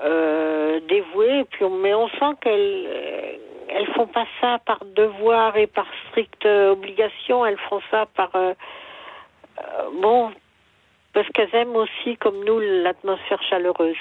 [0.00, 1.44] euh, euh, dévoués.
[1.50, 7.44] puis mais on sent qu'elles elles font pas ça par devoir et par stricte obligation.
[7.44, 8.30] Elles font ça par
[10.00, 10.30] bon
[11.12, 13.96] parce qu'elles aiment aussi, comme nous, l'atmosphère chaleureuse.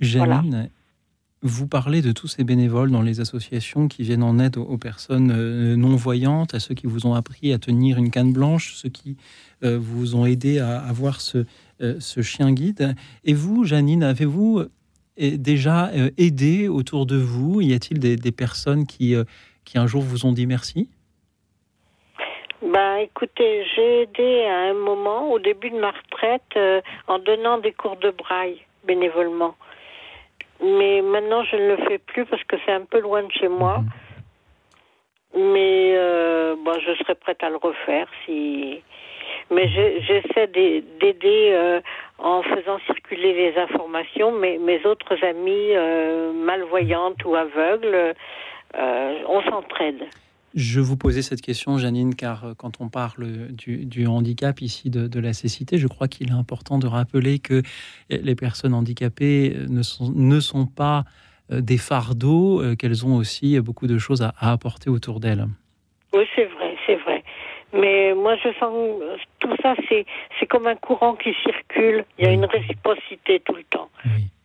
[0.00, 0.70] Janine,
[1.42, 5.30] vous parlez de tous ces bénévoles dans les associations qui viennent en aide aux, personnes
[5.30, 9.18] euh, non-voyantes, à ceux qui vous ont appris à tenir une canne blanche, ceux qui
[9.62, 11.44] euh, vous ont aidé à avoir ce,
[11.82, 12.96] euh, ce chien guide.
[13.24, 14.62] Et vous, Janine, avez-vous
[15.16, 17.60] déjà aidé autour de vous?
[17.60, 19.14] Y a-t-il des, des, personnes qui,
[19.64, 20.88] qui un jour vous ont dit merci?
[22.62, 26.58] Bah, écoutez, j'ai aidé à un moment, au début de ma retraite,
[27.06, 29.54] en donnant des cours de braille bénévolement.
[30.62, 33.48] Mais maintenant, je ne le fais plus parce que c'est un peu loin de chez
[33.48, 33.78] moi.
[33.78, 33.90] Mhm.
[35.52, 38.82] Mais euh, je serais prête à le refaire si.
[39.50, 41.80] Mais j'essaie d'aider euh,
[42.18, 44.32] en faisant circuler les informations.
[44.32, 48.14] Mais mes autres amis euh, malvoyantes ou aveugles,
[48.74, 50.04] on s'entraide.
[50.54, 55.20] Je vous posais cette question, Janine, car euh, quand on parle du, handicap ici de,
[55.20, 57.62] la cécité, je crois qu'il est important de rappeler que
[58.08, 61.04] les personnes handicapées ne sont, ne sont pas
[61.50, 65.46] euh, des fardeaux, euh, qu'elles ont aussi beaucoup de choses à, apporter autour d'elles.
[66.12, 66.53] Oui, c'est vrai, c'est vrai.
[67.74, 68.72] Mais moi, je sens
[69.40, 70.06] tout ça, c'est,
[70.38, 72.04] c'est comme un courant qui circule.
[72.18, 73.88] Il y a une réciprocité tout le temps.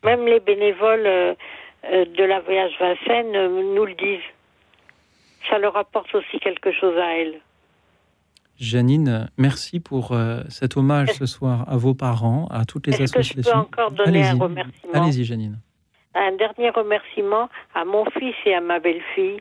[0.03, 1.36] Même les bénévoles
[1.84, 4.19] de la voyage Vincennes nous le disent
[5.49, 7.39] ça leur apporte aussi quelque chose à elles.
[8.59, 13.41] Janine, merci pour euh, cet hommage ce soir à vos parents, à toutes les associations.
[13.41, 14.93] Que je peux encore donner un remerciement?
[14.93, 15.59] Allez-y, Janine.
[16.13, 19.39] Un dernier remerciement à mon fils et à ma belle-fille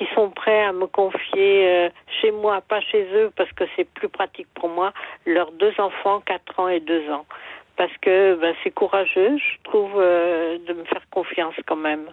[0.00, 1.90] qui sont prêts à me confier euh,
[2.20, 4.94] chez moi, pas chez eux, parce que c'est plus pratique pour moi,
[5.26, 7.26] leurs deux enfants, 4 ans et 2 ans.
[7.76, 12.08] Parce que ben, c'est courageux, je trouve, euh, de me faire confiance quand même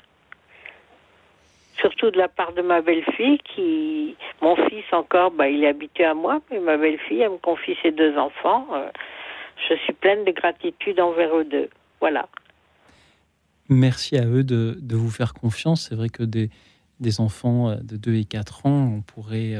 [1.80, 6.06] surtout de la part de ma belle-fille qui, mon fils encore, bah, il est habitué
[6.06, 8.66] à moi, mais ma belle-fille, elle me confie ses deux enfants.
[8.74, 8.90] Euh,
[9.70, 11.70] je suis pleine de gratitude envers eux deux.
[12.00, 12.28] Voilà.
[13.70, 15.88] Merci à eux de vous faire confiance.
[15.88, 16.50] C'est vrai que des,
[17.00, 19.56] des, enfants de 2 et 4 ans, on pourrait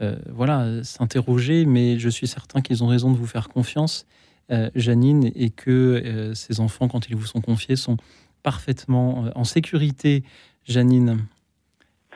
[0.00, 4.06] euh, voilà, s'interroger, mais je suis certain qu'ils ont raison de vous faire confiance,
[4.50, 7.96] euh, Janine, et que ces enfants, quand ils vous sont confiés, sont
[8.42, 10.22] parfaitement en sécurité.
[10.64, 11.18] Janine,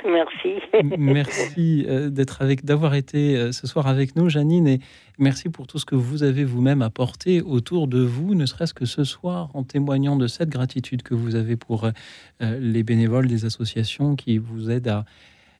[0.04, 0.54] Merci.
[0.98, 4.80] merci euh, d'être avec, d'avoir été euh, ce soir avec nous, Janine, et
[5.18, 8.84] merci pour tout ce que vous avez vous-même apporté autour de vous, ne serait-ce que
[8.84, 13.44] ce soir, en témoignant de cette gratitude que vous avez pour euh, les bénévoles des
[13.44, 15.04] associations qui vous aident à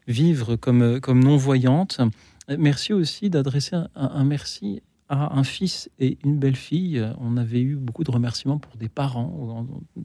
[0.09, 2.01] vivre comme, comme non-voyante.
[2.59, 7.07] Merci aussi d'adresser un, merci à un fils et une belle-fille.
[7.21, 9.65] On avait eu beaucoup de remerciements pour des parents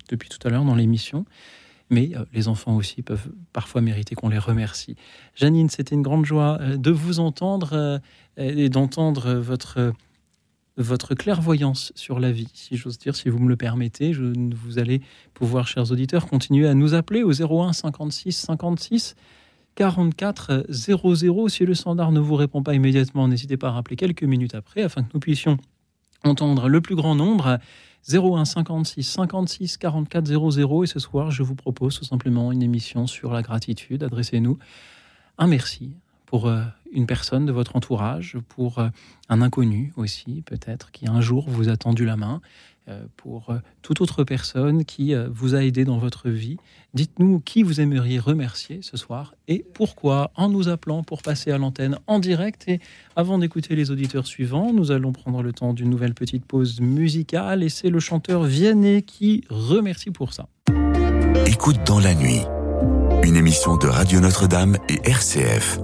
[0.09, 1.25] depuis tout à l'heure dans l'émission
[1.89, 4.95] mais euh, les enfants aussi peuvent parfois mériter qu'on les remercie.
[5.35, 7.99] Janine, c'était une grande joie euh, de vous entendre euh,
[8.38, 9.93] et d'entendre votre,
[11.15, 14.13] clairvoyance sur la vie, si j'ose dire, si vous me le permettez.
[14.13, 14.23] Je,
[14.55, 15.01] vous allez
[15.33, 19.15] pouvoir, chers auditeurs, continuer à nous appeler au 01 56 56
[19.75, 21.47] 44 00.
[21.49, 24.83] Si le standard ne vous répond pas immédiatement, n'hésitez pas à rappeler quelques minutes après
[24.83, 25.57] afin que nous puissions
[26.23, 27.59] entendre le plus grand nombre.
[28.12, 30.84] 01 56 56 44 00.
[30.84, 34.03] Et ce soir, je vous propose tout simplement une émission sur la gratitude.
[34.03, 34.58] Adressez-nous
[35.38, 35.91] un merci
[36.26, 38.89] pour euh, une personne de votre entourage, pour euh,
[39.30, 42.41] un inconnu aussi, peut-être, qui un jour vous a tendu la main,
[43.15, 46.57] pour toute autre personne qui vous a aidé dans votre vie.
[46.93, 51.57] Dites-nous qui vous aimeriez remercier ce soir et pourquoi en nous appelant pour passer à
[51.57, 52.63] l'antenne en direct.
[52.67, 52.79] Et
[53.15, 57.63] avant d'écouter les auditeurs suivants, nous allons prendre le temps d'une nouvelle petite pause musicale
[57.63, 60.47] et c'est le chanteur Vianney qui remercie pour ça.
[61.45, 62.41] Écoute dans la nuit,
[63.23, 65.79] une émission de Radio Notre-Dame et RCF.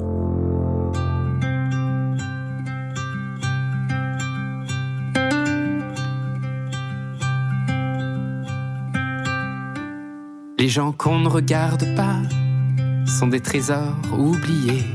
[10.64, 12.22] Les gens qu'on ne regarde pas
[13.06, 14.86] sont des trésors oubliés.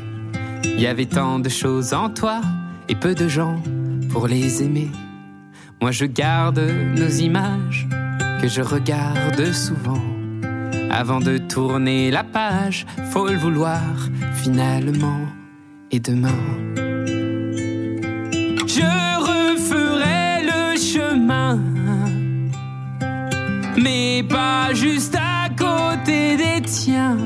[0.65, 2.41] Il y avait tant de choses en toi
[2.89, 3.63] et peu de gens
[4.09, 4.91] pour les aimer.
[5.83, 6.59] Moi je garde
[6.97, 7.87] nos images
[8.41, 10.03] que je regarde souvent.
[10.91, 13.83] Avant de tourner la page, faut le vouloir
[14.37, 15.21] finalement.
[15.91, 16.47] Et demain,
[18.67, 18.89] je
[19.21, 21.61] referai le chemin,
[23.77, 25.28] mais pas juste à
[26.09, 27.19] des tiens.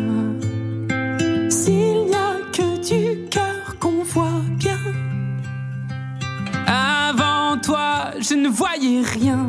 [1.48, 4.78] S'il n'y a que du cœur qu'on voit bien.
[6.66, 9.46] Avant toi, je ne voyais rien.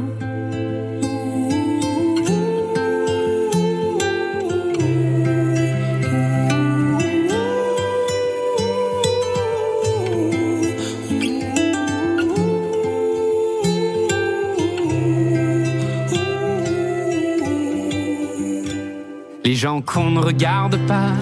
[19.64, 21.14] Gens qu'on ne regarde pas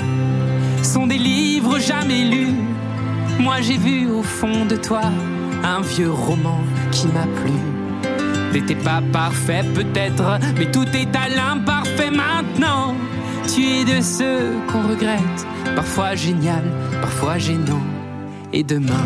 [0.81, 2.55] sont des livres jamais lus.
[3.39, 5.03] Moi j'ai vu au fond de toi
[5.63, 6.59] un vieux roman
[6.91, 7.53] qui m'a plu.
[8.51, 12.95] N'était pas parfait peut-être, mais tout est à l'imparfait maintenant.
[13.47, 16.63] Tu es de ceux qu'on regrette, parfois génial,
[16.99, 17.85] parfois gênant.
[18.53, 19.05] Et demain,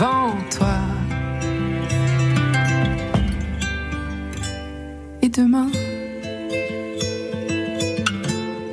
[0.00, 0.78] Avant toi.
[5.20, 5.70] Et demain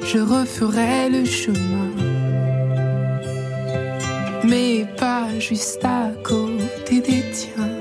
[0.06, 1.92] je referai le chemin,
[4.46, 7.76] mais pas juste à côté des tiens.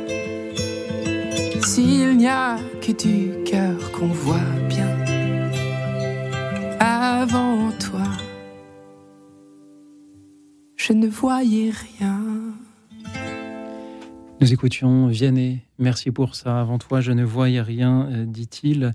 [1.63, 4.93] S'il n'y a que du cœur qu'on voit bien
[6.81, 8.11] avant toi,
[10.75, 12.16] je ne voyais rien.
[14.47, 15.59] Nous écoutions Vianney.
[15.81, 16.61] Merci pour ça.
[16.61, 18.93] Avant toi, je ne voyais rien, euh, dit-il.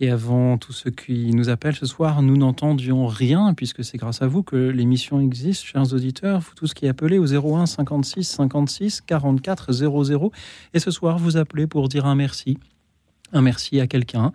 [0.00, 4.22] Et avant tous ceux qui nous appellent ce soir, nous n'entendions rien, puisque c'est grâce
[4.22, 6.40] à vous que l'émission existe, chers auditeurs.
[6.40, 10.32] Vous tous qui appelez au 01 56 56 44 00.
[10.72, 12.56] Et ce soir, vous appelez pour dire un merci.
[13.34, 14.32] Un merci à quelqu'un,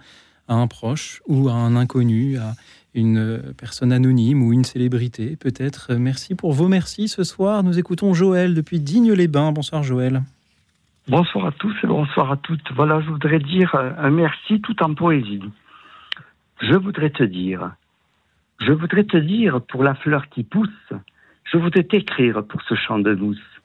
[0.47, 2.53] à un proche ou à un inconnu, à
[2.93, 5.95] une personne anonyme ou une célébrité, peut-être.
[5.95, 7.63] Merci pour vos merci ce soir.
[7.63, 9.51] Nous écoutons Joël depuis Digne-les-Bains.
[9.51, 10.21] Bonsoir Joël.
[11.09, 12.71] Bonsoir à tous et bonsoir à toutes.
[12.73, 15.41] Voilà, je voudrais dire un merci tout en poésie.
[16.61, 17.71] Je voudrais te dire,
[18.59, 20.93] je voudrais te dire pour la fleur qui pousse,
[21.51, 23.61] je voudrais t'écrire pour ce champ de mousse.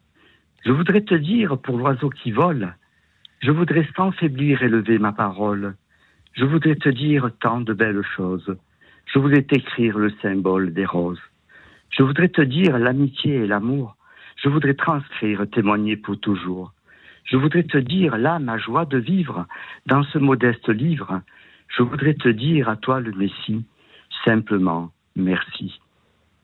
[0.65, 2.75] Je voudrais te dire pour l'oiseau qui vole,
[3.43, 5.75] je voudrais sans faiblir élever ma parole.
[6.33, 8.57] Je voudrais te dire tant de belles choses.
[9.05, 11.21] Je voudrais t'écrire le symbole des roses.
[11.91, 13.97] Je voudrais te dire l'amitié et l'amour.
[14.43, 16.74] Je voudrais transcrire, témoigner pour toujours.
[17.25, 19.47] Je voudrais te dire là ma joie de vivre
[19.87, 21.21] dans ce modeste livre.
[21.69, 23.65] Je voudrais te dire à toi le Messie,
[24.25, 25.81] simplement merci.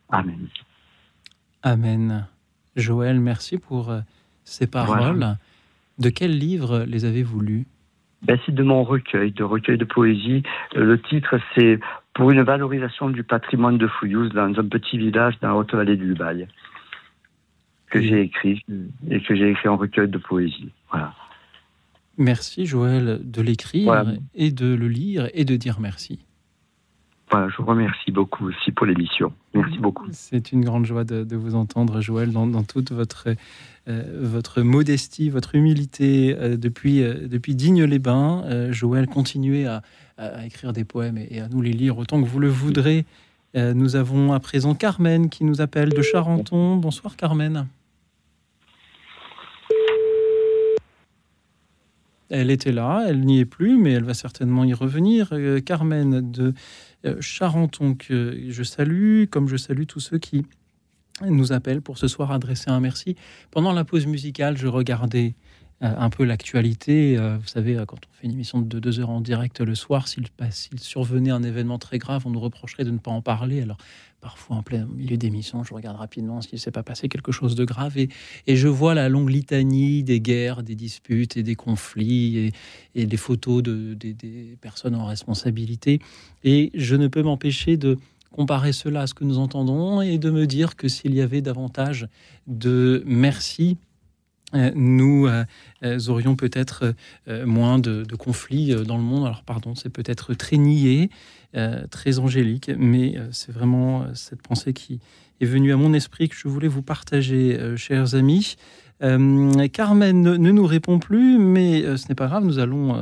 [0.09, 0.49] Amen.
[1.63, 2.27] Amen.
[2.77, 4.01] Joël, merci pour euh,
[4.45, 5.37] ces paroles.
[5.99, 7.67] De quel livre les avez-vous lus?
[8.23, 10.43] Ben, C'est de mon recueil, de recueil de poésie.
[10.77, 11.79] Euh, le titre, c'est
[12.15, 15.97] Pour une valorisation du patrimoine de Fouillouse dans un petit village dans la haute vallée
[15.97, 16.49] du Dubaï
[17.91, 18.65] que j'ai écrit
[19.11, 20.71] et que j'ai écrit en recueil de poésie.
[20.91, 21.15] Voilà.
[22.17, 26.21] Merci Joël de l'écrire et de le lire et de dire merci.
[27.31, 29.33] Voilà, je vous remercie beaucoup aussi pour l'émission.
[29.55, 30.07] Merci beaucoup.
[30.11, 33.29] C'est une grande joie de, vous entendre, Joël, dans, toute votre,
[33.89, 36.37] euh, votre modestie, votre humilité.
[36.37, 39.83] Euh, depuis, euh, depuis Digne-les-Bains, Joël, continuez à,
[40.19, 43.05] à, écrire des poèmes et, et, à nous les lire autant que vous le voudrez.
[43.55, 46.77] nous avons à présent Carmen qui nous appelle de Charenton.
[46.77, 47.67] Bonsoir Carmen.
[52.31, 55.31] Elle était là, elle n'y est plus, mais elle va certainement y revenir.
[55.33, 56.55] Euh, Carmen de
[57.05, 60.47] euh, Charenton, que je salue, comme je salue tous ceux qui
[61.29, 63.17] nous appellent pour ce soir adresser un merci.
[63.51, 65.35] Pendant la pause musicale, je regardais
[65.81, 67.17] un peu l'actualité.
[67.17, 70.29] vous savez, quand on fait une émission de deux heures en direct le soir, s'il
[70.79, 73.63] survenait un événement très grave, on nous reprocherait de ne pas en parler.
[73.63, 73.79] Alors,
[74.21, 77.55] parfois en plein milieu d'émission, je regarde rapidement s'il ne s'est pas passé quelque chose
[77.55, 78.09] de grave et,
[78.47, 82.53] je vois la longue litanie des guerres, des disputes et des conflits
[82.95, 86.01] et, des photos de, des personnes en responsabilité.
[86.45, 87.97] Et je ne peux m'empêcher de
[88.33, 91.41] comparer cela à ce que nous entendons et de me dire que s'il y avait
[91.41, 92.07] davantage
[92.47, 93.90] de merci euh,
[94.53, 95.45] nous euh,
[95.85, 96.95] euh, aurions peut-être
[97.45, 99.27] moins de, conflits dans le monde.
[99.27, 101.11] Alors pardon, c'est peut-être très nié,
[101.57, 105.01] euh, très angélique, mais euh, c'est vraiment euh, cette pensée qui
[105.41, 108.57] est venue à mon esprit que je voulais vous partager, chers amis.
[109.01, 112.95] Carmen ne, nous répond plus, mais ce n'est pas grave, nous allons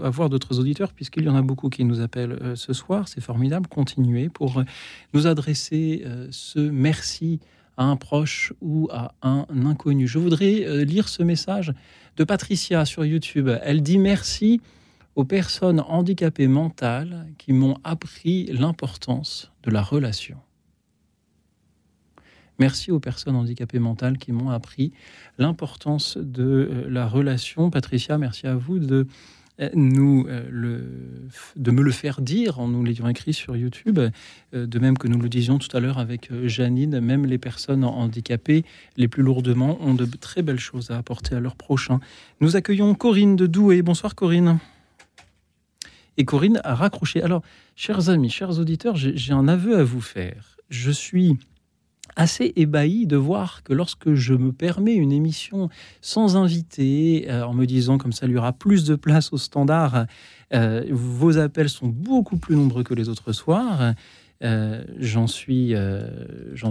[0.00, 3.08] avoir d'autres auditeurs puisqu'il y en a beaucoup qui nous appellent ce soir.
[3.08, 3.66] C'est formidable.
[3.66, 4.62] Continuez pour
[5.12, 7.40] nous adresser ce merci
[7.76, 10.06] à un proche ou à un inconnu.
[10.06, 11.72] Je voudrais lire ce message
[12.16, 13.48] de Patricia sur YouTube.
[13.62, 14.60] Elle dit merci
[15.14, 20.38] aux personnes handicapées mentales qui m'ont appris l'importance de la relation.
[22.58, 24.92] Merci aux personnes handicapées mentales qui m'ont appris
[25.38, 27.70] l'importance de euh, la relation.
[27.70, 29.04] Patricia, merci à vous de euh,
[29.74, 30.84] nous euh, le,
[31.56, 34.00] de me le faire dire en nous l'ayant écrit sur YouTube,
[34.52, 38.64] de même que nous le disions tout à l'heure avec Janine, même les personnes handicapées
[38.96, 42.00] les plus lourdement ont de très belles choses à apporter à leurs prochains.
[42.40, 43.82] Nous accueillons Corinne de Douai.
[43.82, 44.58] Bonsoir Corinne.
[46.16, 47.22] Et Corinne a raccroché.
[47.22, 47.42] Alors,
[47.76, 50.56] chers amis, chers auditeurs, j'ai un aveu à vous faire.
[50.68, 51.38] Je suis
[52.16, 55.68] assez ébahi de voir que lorsque je me permets une émission
[56.00, 59.38] sans invité, euh, en me disant comme ça il y aura plus de place au
[59.38, 60.06] standard,
[60.54, 63.94] euh, vos appels sont beaucoup plus nombreux que les autres soirs.
[64.44, 65.72] Euh, j'en suis,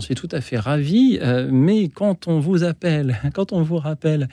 [0.02, 1.20] suis tout à fait ravi.
[1.50, 4.28] mais quand on vous appelle, quand on vous rappelle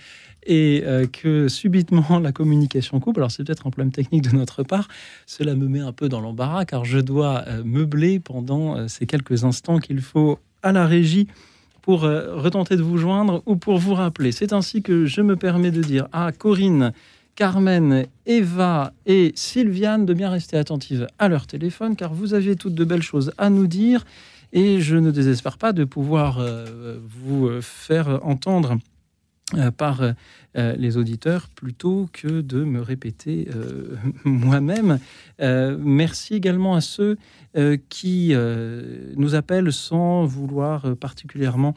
[0.45, 0.83] et
[1.13, 3.19] que subitement la communication coupe.
[3.19, 4.89] Alors c'est peut-être un problème technique de notre part.
[5.27, 9.79] Cela me met un peu dans l'embarras car je dois meubler pendant ces quelques instants
[9.79, 11.29] qu'il faut à la régie
[11.83, 14.31] pour retenter de vous joindre ou pour vous rappeler.
[14.31, 16.93] C'est ainsi que je me permets de dire à Corinne,
[17.35, 22.75] Carmen, Eva et Sylviane de bien rester attentives à leur téléphone car vous aviez toutes
[22.75, 24.05] de belles choses à nous dire
[24.53, 26.45] et je ne désespère pas de pouvoir
[27.23, 28.98] vous faire entendre euh,
[29.77, 30.13] par euh,
[30.77, 34.99] les auditeurs plutôt que de me répéter euh, moi-même.
[35.41, 37.17] merci également à ceux
[37.89, 38.35] qui
[39.17, 41.75] nous appellent sans vouloir particulièrement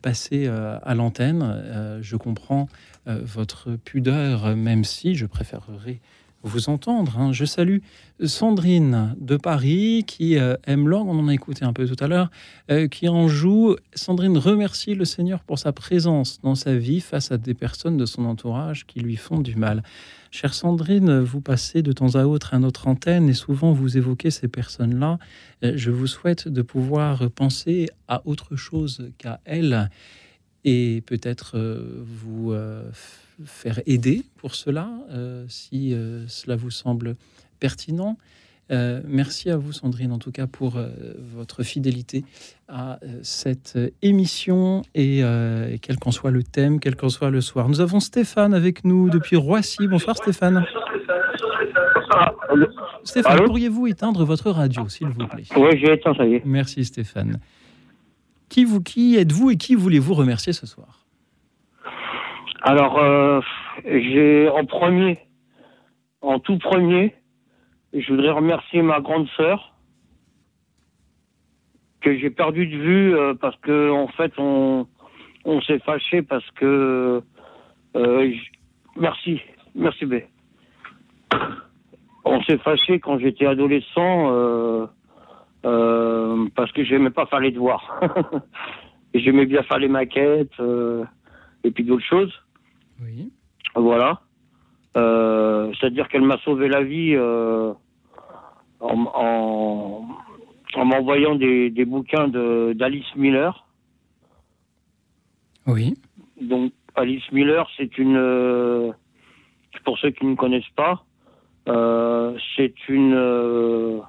[0.00, 1.98] passer à l'antenne.
[2.00, 2.68] je comprends
[3.06, 6.00] votre pudeur, même si je préférerais
[6.42, 7.18] vous entendre.
[7.18, 7.32] Hein.
[7.32, 7.78] Je salue
[8.24, 12.08] Sandrine de Paris qui euh, aime l'orgue, on en a écouté un peu tout à
[12.08, 12.30] l'heure,
[12.70, 13.76] euh, qui en joue.
[13.94, 18.06] Sandrine remercie le Seigneur pour sa présence dans sa vie face à des personnes de
[18.06, 19.82] son entourage qui lui font du mal.
[20.30, 24.30] Chère Sandrine, vous passez de temps à autre à notre antenne et souvent vous évoquez
[24.30, 25.18] ces personnes-là.
[25.64, 29.90] Euh, je vous souhaite de pouvoir penser à autre chose qu'à elles
[30.64, 31.58] et peut-être
[32.04, 32.54] vous
[33.44, 37.16] faire aider pour cela, euh, si euh, cela vous semble
[37.60, 38.16] pertinent.
[38.70, 40.80] Euh, merci à vous, Sandrine, en tout cas, pour
[41.34, 42.24] votre fidélité
[42.68, 45.22] à cette émission et
[45.82, 47.68] quel qu'en soit le thème, quel qu'en soit le soir.
[47.68, 49.86] Nous avons Stéphane avec nous depuis Roissy.
[49.88, 50.64] Bonsoir, Stéphane.
[53.04, 55.44] Stéphane, pourriez-vous éteindre votre radio, s'il vous plaît?
[55.56, 56.42] Oui, j'ai éteint, ça y est.
[56.44, 57.40] Merci, Stéphane.
[58.48, 61.01] Qui, vous, qui êtes-vous et qui voulez-vous remercier ce soir?
[62.64, 63.40] Alors, euh,
[63.84, 65.18] j'ai en premier,
[66.20, 67.12] en tout premier,
[67.92, 69.74] je voudrais remercier ma grande sœur
[72.02, 74.86] que j'ai perdu de vue euh, parce que en fait on,
[75.44, 77.20] on s'est fâché parce que
[77.96, 78.32] euh,
[78.96, 79.40] merci
[79.74, 80.14] merci B.
[82.24, 84.88] On s'est fâché quand j'étais adolescent
[85.62, 88.00] parce que j'aimais pas faire les devoirs.
[89.14, 90.60] j'aimais bien faire les maquettes
[91.64, 92.32] et puis d'autres choses.
[93.02, 93.32] Oui.
[93.74, 94.20] Voilà.
[94.96, 97.72] Euh, c'est-à-dire qu'elle m'a sauvé la vie euh,
[98.80, 100.06] en,
[100.76, 103.66] m'envoyant des, bouquins d'Alice Miller.
[105.66, 105.94] Oui.
[106.40, 108.92] Donc Alice Miller, c'est une, euh,
[109.84, 111.04] pour ceux qui ne connaissent pas,
[112.56, 114.02] c'est une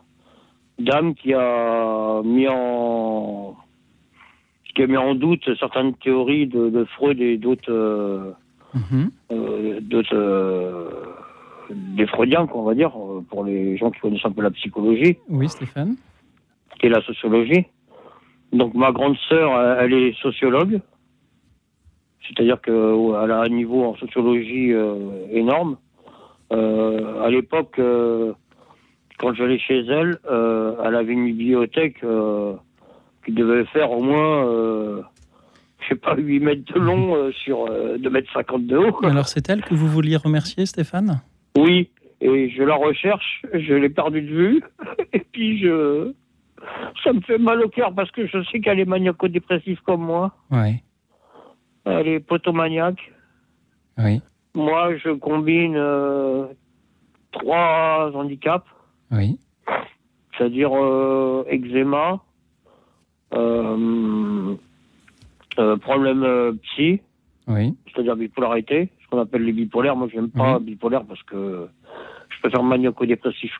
[0.80, 3.56] dame qui a mis en
[4.76, 8.36] qui a mis en doute certaines théories de Freud et d'autres
[9.32, 10.90] Euh, d'autres euh,
[11.70, 12.92] des freudiens, on va dire,
[13.30, 15.18] pour les gens qui connaissent un peu la psychologie.
[15.30, 15.96] Oui, Stéphane.
[16.82, 17.66] Et la sociologie.
[18.52, 20.80] Donc ma grande sœur, elle est sociologue,
[22.28, 25.78] c'est-à-dire qu'elle a un niveau en sociologie euh, énorme.
[26.52, 27.80] à l'époque,
[29.18, 32.04] quand j'allais chez elle, elle avait une bibliothèque
[33.26, 35.04] qui devait faire au moins
[35.84, 39.06] je sais pas, 8 mètres de long euh, sur 2 euh, mètres 50 de haut.
[39.06, 41.22] Alors c'est elle que vous vouliez remercier, Stéphane?
[41.58, 41.90] Oui,
[42.22, 44.64] et je la recherche, je l'ai perdue de vue,
[45.14, 46.14] et puis je...
[47.04, 50.34] Ça me fait mal au cœur parce que je sais qu'elle est maniaco-dépressive comme moi.
[50.50, 50.82] Oui.
[51.84, 53.12] Elle est potomaniaque.
[53.98, 54.22] Oui.
[54.56, 56.46] Moi, je combine euh,
[57.34, 58.66] trois handicaps.
[59.12, 59.38] Oui.
[60.38, 60.72] C'est-à-dire
[61.50, 62.22] eczéma,
[65.60, 67.02] euh, problème euh, psy,
[67.48, 67.76] oui.
[67.86, 69.96] c'est-à-dire bipolarité, ce qu'on appelle les bipolaires.
[69.96, 71.68] Moi, je n'aime pas bipolaire parce que
[72.30, 73.52] je préfère maniaco-dépressif.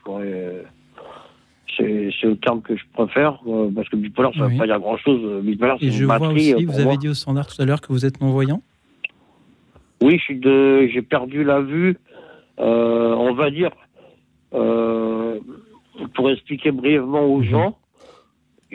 [1.76, 4.66] C'est, c'est le terme que je préfère, euh, parce que bipolaire, ça ne veut pas
[4.66, 5.42] dire grand-chose.
[5.42, 7.88] Bipolaire, c'est Et je vois aussi, vous avez dit au standard tout à l'heure que
[7.88, 8.62] vous êtes non-voyant
[10.00, 11.96] Oui, de, j'ai perdu la vue,
[12.58, 13.70] on va dire,
[16.14, 17.44] pour expliquer brièvement aux mhm.
[17.44, 17.78] gens,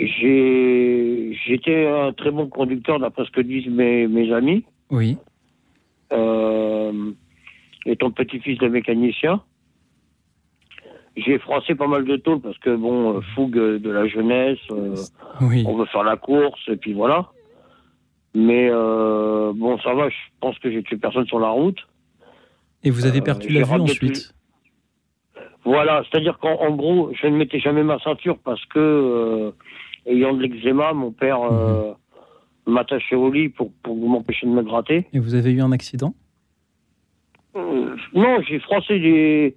[0.07, 4.63] j'étais un très bon conducteur d'après ce que disent mes, mes amis.
[4.89, 5.17] Oui.
[6.13, 7.11] Euh,
[7.85, 9.41] étant petit-fils de mécanicien.
[11.15, 14.95] J'ai froissé pas mal de tôles parce que, bon, euh, fougue de la jeunesse, euh,
[15.41, 15.63] oui.
[15.67, 17.27] on veut faire la course, et puis voilà.
[18.33, 21.79] Mais euh, bon, ça va, je pense que j'ai tué personne sur la route.
[22.83, 24.33] Et vous avez perdu la vue ensuite
[25.65, 29.53] Voilà, c'est-à-dire qu'en gros, je ne mettais jamais ma ceinture parce que
[30.05, 31.93] ayant de l'eczéma, mon père euh,
[32.67, 32.73] mhm.
[32.73, 35.07] m'attachait au lit pour, pour m'empêcher de me gratter.
[35.13, 36.13] Et vous avez eu un accident?
[37.55, 39.55] Euh, Non, j'ai froissé des.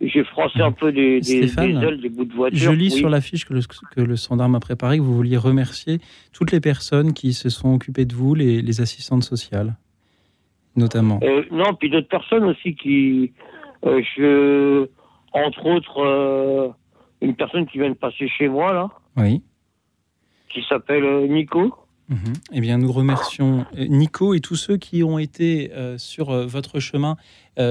[0.00, 2.58] J'ai froissé un peu des, des, ailes, des bouts de voiture.
[2.58, 3.60] Je lis sur l'affiche que le,
[3.94, 6.00] que le standard m'a préparé que vous vouliez remercier
[6.32, 9.76] toutes les personnes qui se sont occupées de vous, les, les assistantes sociales,
[10.74, 11.20] notamment.
[11.22, 13.32] Euh, non, puis d'autres personnes aussi qui.
[13.84, 14.88] je,
[15.32, 16.74] entre autres,
[17.20, 18.88] une personne qui vient de passer chez moi, là.
[19.16, 19.40] Oui
[20.52, 21.74] qui s'appelle euh, Nico.
[22.08, 22.32] Mhm.
[22.52, 26.80] Eh bien, nous remercions euh, Nico et tous ceux qui ont été euh, sur votre
[26.80, 27.16] chemin,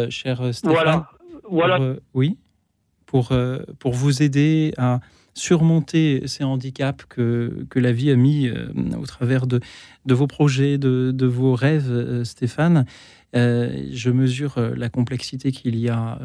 [0.10, 1.06] cher Stéphane.
[1.50, 1.78] Voilà.
[1.78, 1.96] voilà.
[2.14, 2.38] oui.
[3.06, 3.34] Pour,
[3.80, 5.02] pour vous aider à,
[5.34, 9.60] surmonter ces handicaps que, que la vie a mis au travers de,
[10.06, 12.86] de vos projets, de, de vos rêves, Stéphane.
[13.34, 16.20] je mesure la complexité qu'il y, a,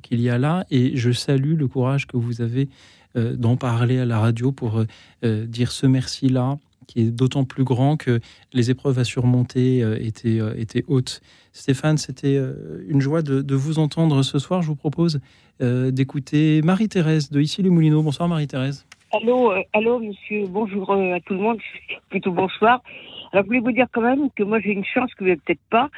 [0.00, 2.70] qu'il y a là et je salue le courage que vous avez
[3.14, 4.84] d'en parler à la radio pour
[5.22, 8.20] dire ce merci-là, qui est d'autant plus grand que
[8.52, 11.20] les épreuves à surmonter euh, étaient, euh, étaient hautes.
[11.52, 14.62] Stéphane, c'était euh, une joie de, vous entendre ce soir.
[14.62, 15.20] Je vous propose
[15.60, 18.02] d'écouter Marie-Thérèse de Ici les Moulineaux.
[18.02, 18.84] Bonsoir Marie-Thérèse.
[19.12, 21.58] Allô, allô monsieur, bonjour à tout le monde,
[22.08, 22.82] plutôt bonsoir.
[23.30, 25.40] Alors je voulais vous dire quand même que moi j'ai une chance que vous n'avez
[25.44, 25.88] peut-être pas.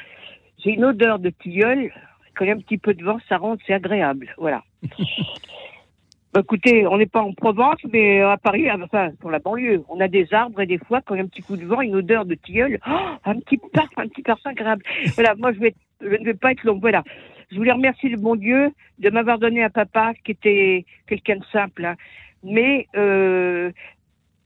[0.63, 1.91] J'ai une odeur de tilleul,
[2.35, 4.35] quand il y a un petit peu de vent, ça rentre, c'est agréable.
[4.37, 4.65] Voilà.
[6.35, 9.85] Bah, écoutez, on n'est pas en Provence, mais à Paris, ah, enfin, pour la banlieue,
[9.89, 11.65] on a des arbres et des fois, quand il y a un petit coup de
[11.65, 14.83] vent, une odeur de tilleul, oh, un petit parfum, un petit parfum agréable.
[15.15, 16.81] Voilà, moi, je, vais, je ne vais pas être long.
[16.81, 17.05] Voilà.
[17.53, 21.45] Je voulais remercier le bon Dieu de m'avoir donné un papa qui était quelqu'un de
[21.53, 21.85] simple.
[21.85, 21.95] Hein.
[22.43, 23.71] Mais euh,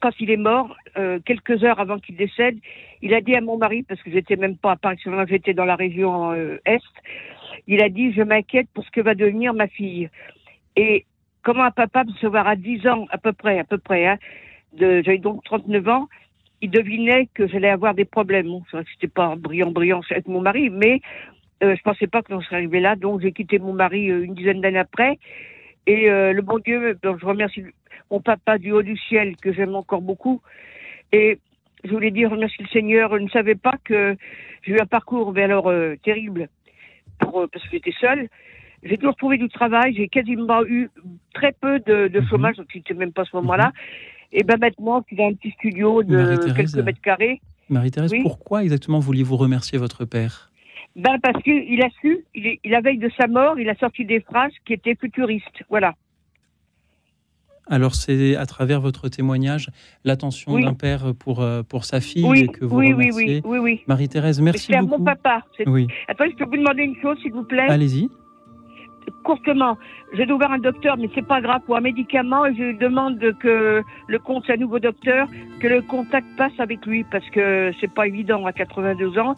[0.00, 2.58] quand il est mort, euh, quelques heures avant qu'il décède,
[3.00, 5.64] il a dit à mon mari, parce que j'étais même pas à Paris, j'étais dans
[5.64, 6.82] la région euh, Est,
[7.66, 10.10] il a dit, je m'inquiète pour ce que va devenir ma fille.
[10.76, 11.06] Et
[11.48, 14.06] comment un papa peut se voir à 10 ans, à peu près, à peu près,
[14.06, 14.18] hein,
[14.78, 16.06] j'avais donc 39 ans,
[16.60, 18.48] il devinait que j'allais avoir des problèmes.
[18.48, 21.00] Bon, c'était pas brillant, brillant avec mon mari, mais
[21.62, 24.24] euh, je pensais pas que l'on serait arrivé là, donc j'ai quitté mon mari euh,
[24.24, 25.18] une dizaine d'années après.
[25.86, 27.64] Et euh, le bon Dieu, je remercie
[28.10, 30.42] mon papa du haut du ciel, que j'aime encore beaucoup.
[31.12, 31.38] Et
[31.82, 34.18] je voulais dire, remercie le Seigneur, je ne savais pas que
[34.64, 35.72] j'ai eu un parcours alors
[36.02, 36.50] terrible
[37.18, 38.28] pour, parce que j'étais seule.
[38.82, 40.90] J'ai toujours trouvé du travail, j'ai quasiment eu
[41.34, 42.28] très peu de, de mhm.
[42.28, 43.66] chômage, donc c'était même pas à ce moment-là.
[43.66, 43.72] Mhm.
[44.32, 47.40] Et ben maintenant, tu as un petit studio de quelques mètres carrés.
[47.70, 50.50] Marie-Thérèse, pourquoi exactement vouliez-vous remercier votre père?
[50.96, 54.04] Ben parce qu'il a su, il, il, la veille de sa mort, il a sorti
[54.04, 55.62] des phrases qui étaient futuristes.
[55.68, 55.94] Voilà.
[57.70, 59.68] Alors c'est à travers votre témoignage
[60.04, 63.42] l'attention d'un père pour, euh, pour sa fille que vous oui, remerciez.
[63.44, 63.80] Oui, oui, oui.
[63.86, 64.84] Marie-Thérèse, merci beaucoup.
[64.84, 65.42] C'est mon papa.
[65.66, 65.86] Oui.
[66.08, 67.68] Attends, je peux vous demander une chose, s'il vous plaît?
[67.68, 68.08] Allez-y
[69.22, 69.76] courtement,
[70.12, 73.82] j'ai ouvert un docteur, mais c'est pas grave, pour un médicament, et je demande que
[74.06, 75.26] le compte, c'est un nouveau docteur,
[75.60, 79.34] que le contact passe avec lui, parce que c'est pas évident à 82 ans.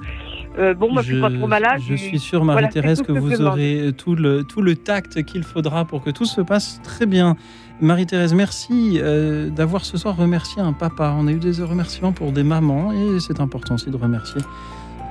[0.58, 1.80] Euh, bon, moi, je, suis pas trop malade.
[1.80, 6.02] Je suis sûre, Marie-Thérèse, que, vous aurez tout le, tout le tact qu'il faudra pour
[6.02, 7.36] que tout se passe très bien.
[7.80, 11.14] Marie-Thérèse, merci euh, d'avoir ce soir remercié un papa.
[11.16, 14.42] On a eu des remerciements pour des mamans, et c'est important aussi de remercier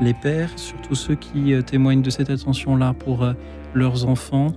[0.02, 3.26] les pères, surtout ceux qui euh, témoignent de cette attention-là pour
[3.74, 4.54] leurs enfants.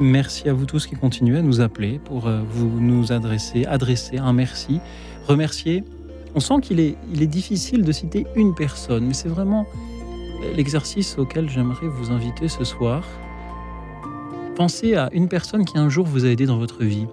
[0.00, 4.18] Merci à vous tous qui continuez à nous appeler pour euh, vous nous adresser, adresser
[4.18, 4.80] un merci,
[5.26, 5.84] remercier.
[6.34, 9.66] On sent qu'il est, il est difficile de citer une personne, mais c'est vraiment
[10.56, 13.04] l'exercice auquel j'aimerais vous inviter ce soir.
[14.56, 17.06] Pensez à une personne qui un jour vous a aidé dans votre vie.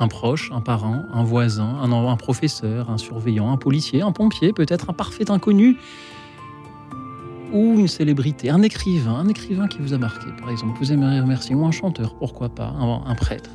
[0.00, 4.52] Un proche, un parent, un voisin, un, un professeur, un surveillant, un policier, un pompier,
[4.52, 5.76] peut-être un parfait inconnu
[7.52, 11.20] ou une célébrité, un écrivain, un écrivain qui vous a marqué, par exemple, vous aimeriez
[11.20, 13.50] remercier, ou un chanteur, pourquoi pas, un, prêtre.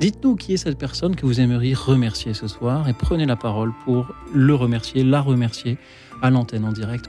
[0.00, 3.72] Dites-nous qui est cette personne que vous aimeriez remercier ce soir et prenez la parole
[3.84, 5.78] pour le remercier, la remercier
[6.22, 7.08] à l'antenne en direct.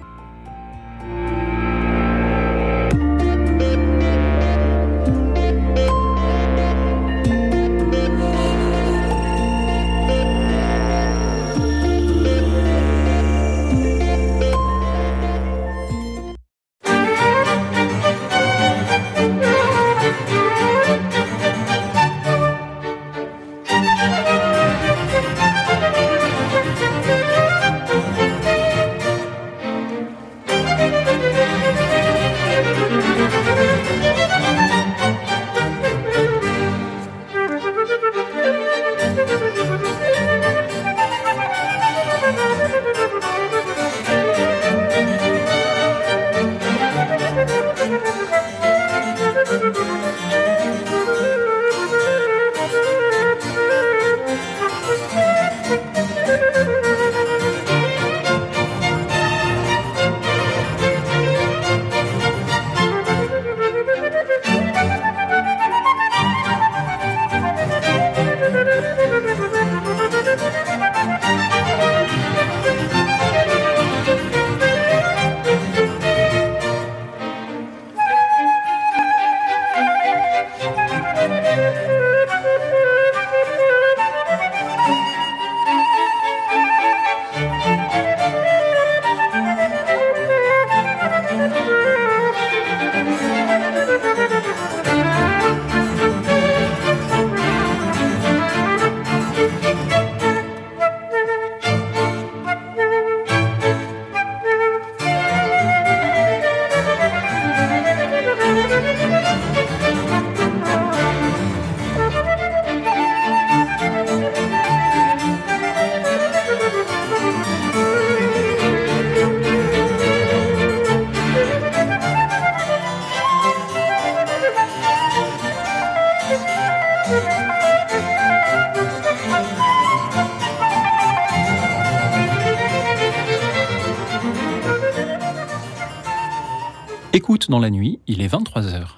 [137.33, 138.89] Écoute dans la nuit, il est 23h.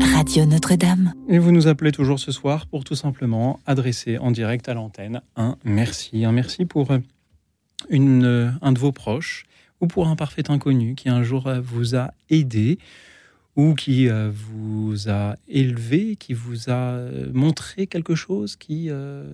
[0.00, 1.12] Radio Notre-Dame.
[1.28, 5.20] Et vous nous appelez toujours ce soir pour tout simplement adresser en direct à l'antenne
[5.36, 6.24] un merci.
[6.24, 6.98] Un merci pour euh,
[7.90, 9.44] une, euh, un de vos proches
[9.82, 12.78] ou pour un parfait inconnu qui un jour euh, vous a aidé
[13.56, 16.98] ou qui vous a élevé, qui vous a
[17.32, 18.90] montré quelque chose qui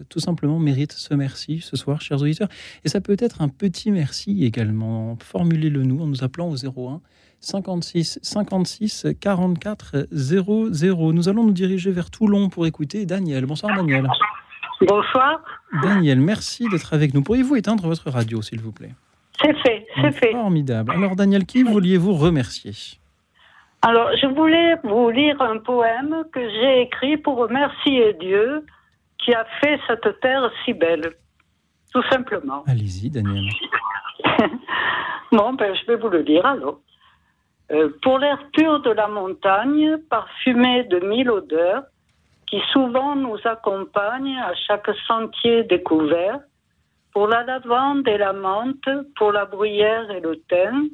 [0.09, 2.49] tout simplement mérite ce merci ce soir, chers auditeurs.
[2.85, 5.17] Et ça peut être un petit merci également.
[5.23, 7.01] Formulez-le nous en nous appelant au 01
[7.41, 11.13] 56 56 44 00.
[11.13, 13.47] Nous allons nous diriger vers Toulon pour écouter Daniel.
[13.47, 14.07] Bonsoir Daniel.
[14.87, 15.43] Bonsoir.
[15.83, 17.23] Daniel, merci d'être avec nous.
[17.23, 18.95] Pourriez-vous éteindre votre radio, s'il vous plaît?
[19.43, 20.33] C'est fait, c'est fait.
[20.33, 20.93] Formidable.
[20.93, 22.73] Alors Daniel, qui vouliez-vous remercier?
[23.83, 28.67] Alors, je voulais vous lire un poème que j'ai écrit pour remercier Dieu
[29.19, 31.15] qui a fait cette terre si belle.
[31.93, 32.63] Tout simplement.
[32.67, 33.45] Allez-y, Daniel.
[35.33, 36.81] bon, ben, je vais vous le lire alors.
[37.73, 41.85] Euh, pour l'air pur de la montagne, parfumé de mille odeurs,
[42.47, 46.41] qui souvent nous accompagnent à chaque sentier découvert,
[47.13, 50.89] pour la lavande et la menthe, pour la bruyère et le thym,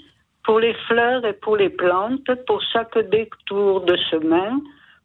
[0.47, 4.61] pour les fleurs et pour les plantes, pour chaque détour de chemin,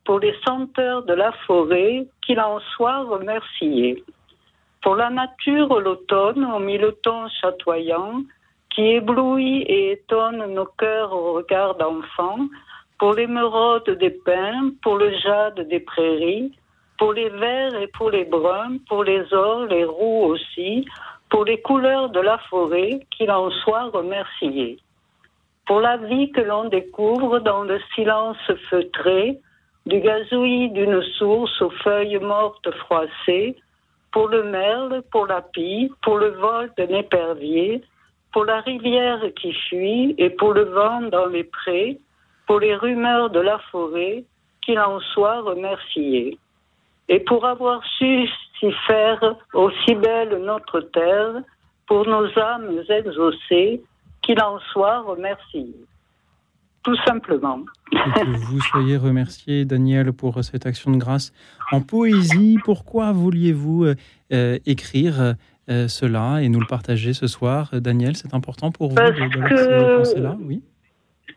[0.05, 4.03] pour les senteurs de la forêt, qu'il en soit remercié.
[4.83, 8.21] Pour la nature, l'automne, au mille tons chatoyants,
[8.69, 12.47] qui éblouit et étonne nos cœurs au regard d'enfants,
[12.99, 16.51] pour l'émeraude des pins, pour le jade des prairies,
[16.99, 20.85] pour les verts et pour les bruns, pour les ors, les roux aussi,
[21.29, 24.77] pour les couleurs de la forêt, qu'il en soit remercié.
[25.65, 28.37] Pour la vie que l'on découvre dans le silence
[28.69, 29.39] feutré,
[29.85, 33.55] du gazouillis d'une source aux feuilles mortes froissées,
[34.11, 37.81] pour le merle, pour la pie, pour le vol d'un épervier,
[38.33, 41.97] pour la rivière qui fuit et pour le vent dans les prés,
[42.47, 44.23] pour les rumeurs de la forêt,
[44.61, 46.37] qu'il en soit remercié.
[47.09, 48.27] Et pour avoir su
[48.59, 51.41] s'y faire aussi belle notre terre,
[51.87, 53.81] pour nos âmes exaucées,
[54.31, 55.67] qu'il en soit remercié.
[56.83, 57.59] Tout simplement.
[57.91, 61.31] que vous soyez remercié, Daniel, pour cette action de grâce
[61.71, 62.57] en poésie.
[62.63, 63.95] Pourquoi vouliez-vous euh,
[64.33, 65.35] euh, écrire
[65.69, 67.69] euh, cela et nous le partager ce soir.
[67.73, 70.19] Daniel, c'est important pour vous parce de, que...
[70.19, 70.63] là Oui.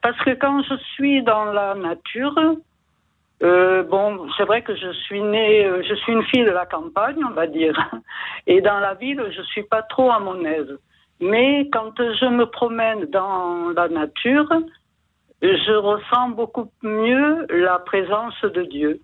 [0.03, 2.38] Parce que quand je suis dans la nature,
[3.42, 7.22] euh, bon, c'est vrai que je suis née, je suis une fille de la campagne,
[7.22, 7.74] on va dire,
[8.47, 10.78] et dans la ville, je suis pas trop à mon aise.
[11.20, 14.48] Mais quand je me promène dans la nature,
[15.42, 19.00] je ressens beaucoup mieux la présence de Dieu.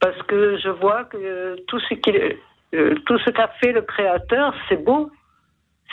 [0.00, 1.94] Parce que je vois que tout ce
[2.74, 5.10] euh, qu'a fait le Créateur, c'est beau.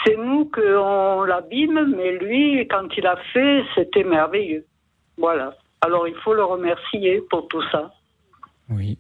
[0.04, 4.66] C'est nous qu'on l'abîme, mais lui, quand il a fait, c'était merveilleux.
[5.18, 5.56] Voilà.
[5.82, 7.92] Alors il faut le remercier pour tout ça.
[8.70, 8.98] Oui.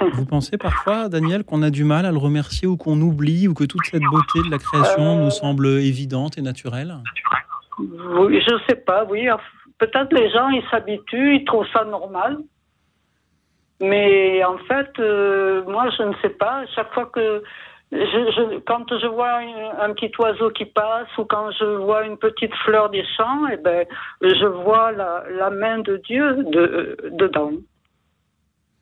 [0.12, 3.54] Vous pensez parfois, Daniel, qu'on a du mal à le remercier ou qu'on oublie ou
[3.54, 6.94] que toute cette beauté de la création nous semble évidente et naturelle
[7.78, 9.28] Oui, je ne sais pas, oui.
[9.78, 12.38] Peut-être les gens, ils s'habituent, ils trouvent ça normal.
[13.80, 16.64] Mais en fait, euh, moi, je ne sais pas.
[16.74, 17.42] Chaque fois que
[17.92, 19.40] je, quand je vois
[19.82, 23.56] un, petit oiseau qui passe ou quand je vois une petite fleur des champs, eh
[23.56, 23.86] ben,
[24.22, 27.52] je vois la, la main de Dieu de, dedans.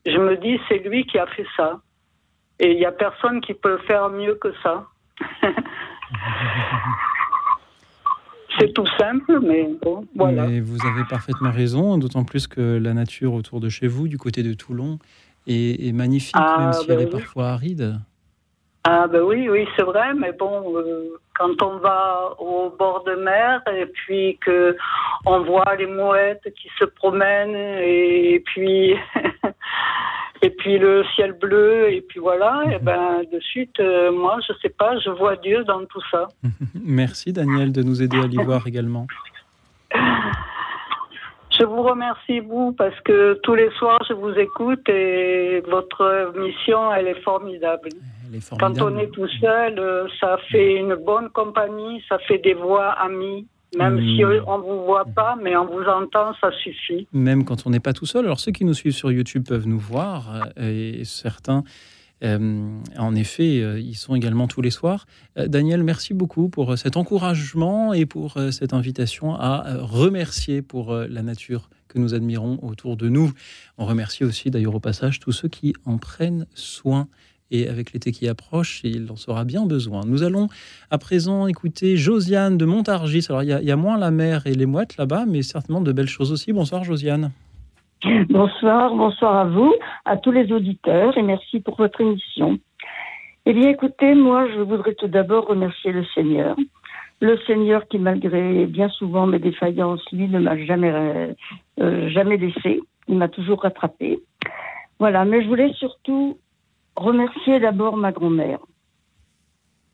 [0.07, 1.81] Je me dis, c'est lui qui a fait ça.
[2.61, 4.87] Et il n'y a personne qui peut faire mieux que ça.
[8.59, 10.47] c'est tout simple, mais bon, voilà.
[10.63, 14.43] vous avez parfaitement raison, d'autant plus que la nature autour de chez vous, du côté
[14.43, 14.99] de Toulon,
[15.47, 18.01] est, magnifique, ah, même si elle ben est parfois aride.
[18.85, 23.15] Ah ben oui, oui, c'est vrai, mais bon, euh, quand on va au bord de
[23.15, 24.77] mer et puis que
[25.27, 28.95] on voit les mouettes qui se promènent et puis
[30.43, 32.85] et puis le ciel bleu, et puis voilà, et mhm.
[32.85, 36.29] ben de suite, euh, moi, je sais pas, je vois Dieu dans tout ça.
[36.85, 39.07] Merci Daniel de nous aider à l'y voir également.
[41.59, 46.93] Je vous remercie, vous, parce que tous les soirs, je vous écoute et votre mission,
[46.95, 47.89] elle est formidable.
[48.29, 48.79] Elle est formidable.
[48.79, 52.91] Quand on est tout seul, euh, ça fait une bonne compagnie, ça fait des voix
[52.91, 53.47] amies.
[53.77, 54.45] Même si hmm.
[54.47, 57.07] on ne vous voit pas, mais on vous entend, ça suffit.
[57.13, 58.25] Même quand on n'est pas tout seul.
[58.25, 61.65] Alors ceux qui nous suivent sur YouTube peuvent nous voir, euh, et certains,
[62.25, 65.07] euh, en effet, euh, ils sont également tous les soirs.
[65.37, 71.69] Daniel, merci beaucoup pour cet encouragement et pour cette invitation à remercier pour la nature
[71.89, 73.33] que nous admirons autour de nous.
[73.77, 77.07] On remercie aussi d'ailleurs au passage tous ceux qui en prennent soin
[77.51, 80.03] Et avec l'été qui approche, il en sera bien besoin.
[80.07, 80.49] Nous allons
[80.91, 83.27] à présent écouter Josiane de Montargis.
[83.31, 86.09] Alors, il y, a, moins la mer et les mouettes là-bas, mais certainement de belles
[86.09, 86.53] choses aussi.
[86.53, 87.31] Bonsoir, Josiane.
[88.29, 89.75] Bonsoir, bonsoir à vous,
[90.05, 92.59] à tous les auditeurs, et merci pour votre émission.
[93.47, 96.55] Eh bien, écoutez, moi, je voudrais tout d'abord remercier le Seigneur.
[97.21, 101.35] Le Seigneur qui, malgré bien souvent mes défaillances, lui, ne m'a jamais,
[101.81, 102.81] euh, jamais laissé.
[103.09, 104.21] Il m'a toujours rattrapé.
[105.01, 106.38] Voilà, mais je voulais surtout
[106.99, 108.59] remercier d'abord ma grand-mère.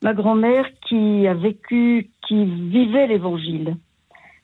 [0.03, 3.77] Ma grand-mère qui a vécu, qui vivait l'évangile.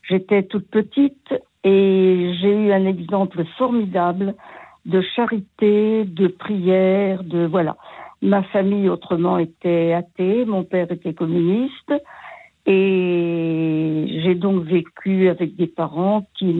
[0.08, 1.34] J'étais toute petite
[1.64, 4.34] et j'ai eu un exemple formidable
[4.86, 7.76] de charité, de prière, de voilà.
[8.22, 11.92] Ma famille autrement était athée, mon père était communiste
[12.66, 16.52] et j'ai donc vécu avec des parents qui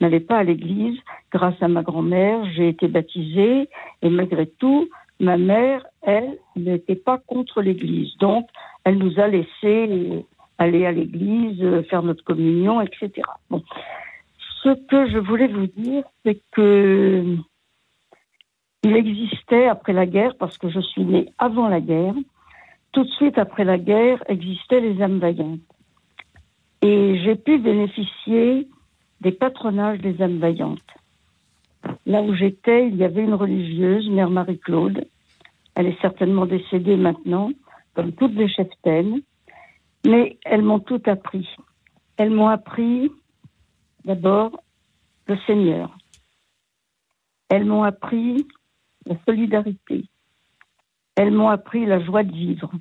[0.00, 0.98] n'allaient pas à l'église.
[1.30, 3.68] Grâce à ma grand-mère, j'ai été baptisée
[4.02, 4.88] et malgré tout,
[5.20, 8.16] ma mère, elle, n'était pas contre l'église.
[8.18, 8.48] Donc,
[8.84, 10.24] elle nous a laissé
[10.58, 13.10] aller à l'église, faire notre communion, etc.
[13.50, 13.62] Bon.
[14.62, 17.36] Ce que je voulais vous dire, c'est que
[18.84, 22.14] il existait après la guerre, parce que je suis née avant la guerre,
[22.92, 25.60] tout de suite après la guerre existaient les âmes vaillantes.
[26.82, 28.68] Et j'ai pu bénéficier
[29.20, 30.80] des patronages des âmes vaillantes.
[32.06, 35.06] Là où j'étais, il y avait une religieuse, Mère Marie-Claude.
[35.76, 37.50] Elle est certainement décédée maintenant,
[37.94, 39.20] comme toutes les cheftaines.
[40.04, 41.48] Mais elles m'ont tout appris.
[42.16, 43.12] Elles m'ont appris
[44.04, 44.60] d'abord
[45.26, 45.96] le Seigneur.
[47.48, 48.44] Elles m'ont appris
[49.06, 50.04] la solidarité.
[51.14, 52.72] Elles m'ont appris la joie de vivre.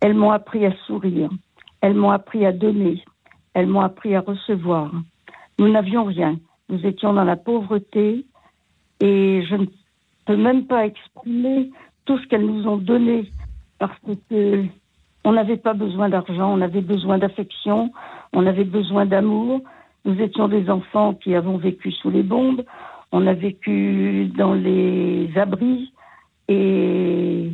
[0.00, 1.30] Elles m'ont appris à sourire.
[1.80, 3.04] Elles m'ont appris à donner.
[3.54, 4.90] Elles m'ont appris à recevoir.
[5.58, 6.38] Nous n'avions rien.
[6.68, 8.26] Nous étions dans la pauvreté
[9.00, 9.66] et je ne
[10.24, 11.70] peux même pas exprimer
[12.04, 13.30] tout ce qu'elles nous ont donné
[13.78, 14.64] parce que
[15.24, 17.90] on n'avait pas besoin d'argent, on avait besoin d'affection,
[18.32, 19.60] on avait besoin d'amour.
[20.04, 22.62] Nous étions des enfants qui avons vécu sous les bombes,
[23.10, 25.92] on a vécu dans les abris
[26.48, 27.52] et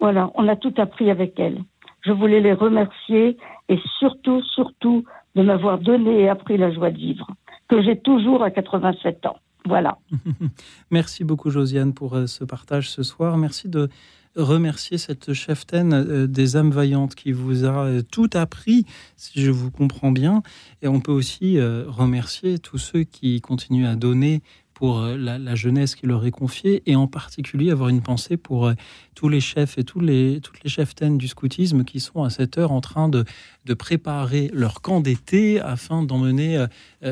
[0.00, 1.62] voilà, on a tout appris avec elles.
[2.04, 3.36] Je voulais les remercier
[3.68, 7.26] et surtout, surtout de m'avoir donné et appris la joie de vivre,
[7.68, 9.36] que j'ai toujours à 87 ans.
[9.66, 9.98] Voilà.
[10.90, 13.38] Merci beaucoup, Josiane, pour euh, ce partage ce soir.
[13.38, 13.88] Merci de
[14.36, 18.84] remercier cette cheftaine euh, des âmes vaillantes qui vous a euh, tout appris,
[19.16, 20.42] si je vous comprends bien.
[20.82, 24.42] Et on peut aussi remercier tous ceux qui continuent à donner
[24.74, 28.72] pour la, jeunesse qui leur est confiée, et en particulier avoir une pensée pour
[29.14, 32.58] tous les chefs et tous les, toutes les cheftaines du scoutisme qui sont à cette
[32.58, 33.24] heure en train de,
[33.64, 36.66] de préparer leur camp d'été afin d'emmener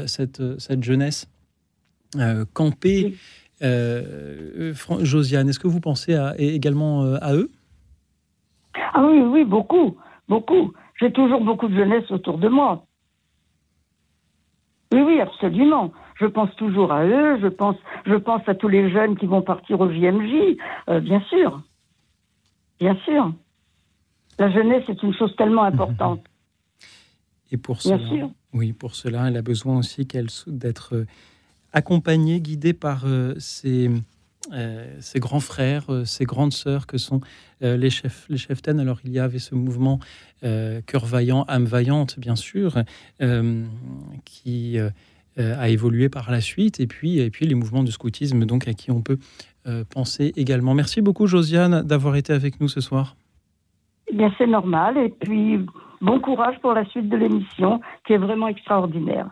[0.07, 1.29] cette, cette jeunesse
[2.19, 3.15] euh, camper.
[3.63, 7.51] Euh, Josiane, est-ce que vous pensez à, également euh, à eux?
[8.75, 9.97] Ah oui, oui, beaucoup,
[10.29, 10.73] beaucoup.
[11.01, 12.85] J'ai toujours beaucoup de jeunesse autour de moi.
[14.93, 15.93] Oui, oui, absolument.
[16.17, 17.39] Je pense toujours à eux.
[17.41, 20.57] Je pense, je pense à tous les jeunes qui vont partir au JMJ.
[21.03, 21.63] bien sûr,
[22.79, 23.33] bien sûr.
[24.39, 26.21] La jeunesse est une chose tellement importante.
[27.53, 27.99] Et pour cela,
[28.55, 31.05] oui, pour cela, elle a besoin aussi qu'elle d'être
[31.73, 33.91] accompagné, guidé par euh, ses,
[34.53, 37.21] euh, grands frères, euh, ses grandes sœurs que sont
[37.61, 38.81] les chefs, les cheftaines.
[38.81, 40.01] Alors il y avait ce mouvement
[40.41, 42.83] cœur vaillant, âme vaillante, bien sûr,
[44.25, 44.79] qui
[45.39, 48.73] a évolué par la suite, et puis, et puis les mouvements du scoutisme, donc à
[48.73, 49.19] qui on peut
[49.91, 50.75] penser également.
[50.75, 53.17] Merci beaucoup, Josiane, d'avoir été avec nous ce soir.
[54.09, 55.61] Eh bien, c'est normal, et puis
[56.01, 59.31] bon courage pour la suite de l'émission, qui est vraiment extraordinaire.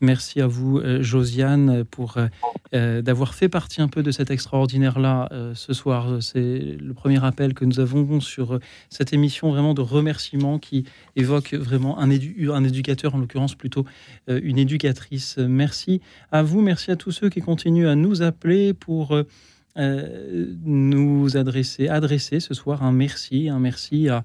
[0.00, 2.26] Merci à vous, euh, Josiane, pour euh,
[2.74, 6.20] euh, d'avoir fait partie un peu de cet extraordinaire-là ce soir.
[6.20, 8.58] C'est le premier appel que nous avons sur
[8.90, 10.84] cette émission vraiment de remerciements qui
[11.16, 13.84] évoque vraiment un, un éducateur, en l'occurrence plutôt
[14.28, 15.38] une éducatrice.
[15.38, 16.00] Merci
[16.32, 19.16] à vous, merci à tous ceux qui continuent à nous appeler pour
[19.76, 24.22] nous adresser, adresser ce soir un merci, un merci à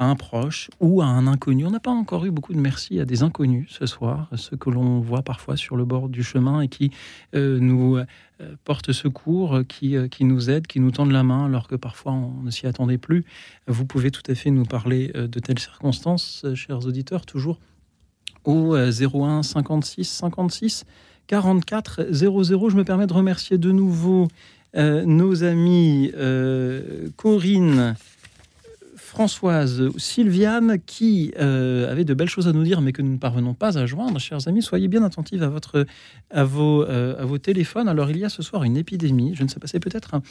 [0.00, 1.66] à un proche ou à un inconnu.
[1.66, 4.70] On n'a pas encore eu beaucoup de merci à des inconnus ce soir, ceux que
[4.70, 6.90] l'on voit parfois sur le bord du chemin et qui
[7.34, 8.06] euh, nous euh,
[8.64, 12.12] portent secours, qui, euh, qui nous aident, qui nous tendent la main alors que parfois
[12.12, 13.26] on ne s'y attendait plus.
[13.66, 17.60] Vous pouvez tout à fait nous parler de telles circonstances, chers auditeurs, toujours
[18.44, 20.84] au 01 56 56
[21.26, 22.70] 44 00.
[22.70, 24.28] Je me permets de remercier de nouveau
[24.74, 26.10] nos amis
[27.16, 27.96] Corinne.
[29.10, 33.18] Françoise, Sylviane, qui euh, avait de belles choses à nous dire, mais que nous ne
[33.18, 34.20] parvenons pas à joindre.
[34.20, 35.84] Chers amis, soyez bien attentifs à, votre,
[36.30, 37.88] à, vos, euh, téléphones.
[37.88, 39.32] Alors, il y a ce soir une épidémie.
[39.34, 40.22] Je ne sais pas, c'est peut-être un,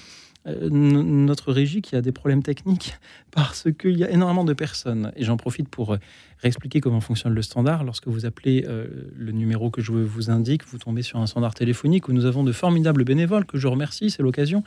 [0.46, 2.98] notre régie qui a des problèmes techniques
[3.32, 5.12] parce qu'il y a énormément de personnes.
[5.16, 5.98] Et j'en profite pour euh,
[6.40, 7.84] réexpliquer comment fonctionne le standard.
[7.84, 11.54] Lorsque vous appelez euh, le numéro que je vous indique, vous tombez sur un standard
[11.54, 14.64] téléphonique où nous avons de formidables bénévoles que je remercie, c'est l'occasion,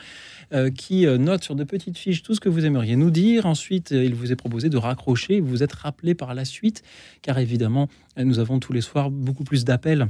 [0.76, 3.46] qui notent sur de petites fiches tout ce que vous aimeriez nous dire.
[3.46, 6.82] Ensuite, il vous est proposé de raccrocher, vous êtes rappelé par la suite,
[7.22, 7.88] car évidemment,
[8.18, 10.08] nous avons tous les soirs beaucoup plus d'appels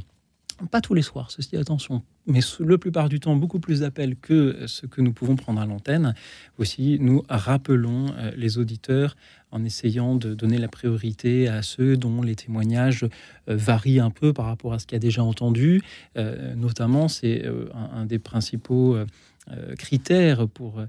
[0.70, 4.66] pas tous les soirs, ceci attention, mais le plupart du temps beaucoup plus d'appels que
[4.66, 6.14] ce que nous pouvons prendre à l'antenne.
[6.58, 9.16] Aussi, nous rappelons euh, les auditeurs
[9.50, 13.04] en essayant de donner la priorité à ceux dont les témoignages
[13.48, 15.82] euh, varient un peu par rapport à ce qu'il a déjà entendu.
[16.16, 17.44] Euh, notamment, c'est
[17.74, 18.96] un, des principaux
[19.76, 20.80] critères pour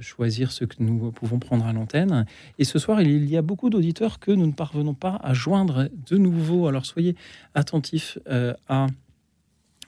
[0.00, 2.26] choisir ce que nous pouvons prendre à l'antenne.
[2.58, 5.88] Et ce soir, il y a beaucoup d'auditeurs que nous ne parvenons pas à joindre
[6.08, 6.66] de nouveau.
[6.66, 7.16] Alors soyez
[7.54, 8.88] attentifs à euh,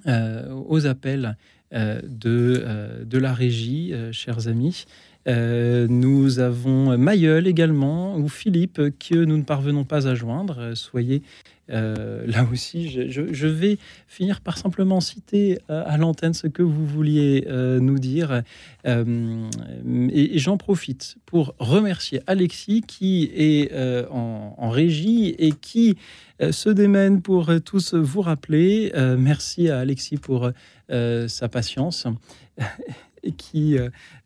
[0.07, 1.37] aux appels
[1.73, 4.87] euh, de, euh, de la régie, chers amis.
[5.27, 10.73] Nous avons Mayol également, ou Philippe, que nous ne parvenons pas à joindre.
[10.75, 11.23] Soyez
[11.69, 13.79] là aussi, je, vais
[14.09, 18.43] finir par simplement citer à l'antenne ce que vous vouliez nous dire.
[18.85, 23.73] et, j'en profite pour remercier Alexis qui est
[24.11, 25.97] en, en, régie et qui
[26.43, 28.93] euh, se démène pour euh, tous vous rappeler.
[28.95, 30.51] Euh, merci à Alexis pour
[31.29, 32.09] sa patience
[33.23, 33.77] et qui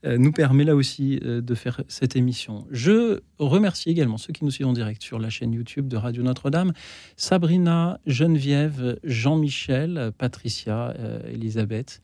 [0.04, 2.66] nous permet là aussi de faire cette émission.
[2.70, 6.22] Je remercie également ceux qui nous suivent en direct sur la chaîne YouTube de Radio
[6.22, 6.72] Notre-Dame,
[7.16, 10.94] Sabrina, Geneviève, Jean-Michel, Patricia,
[11.28, 12.00] Elisabeth,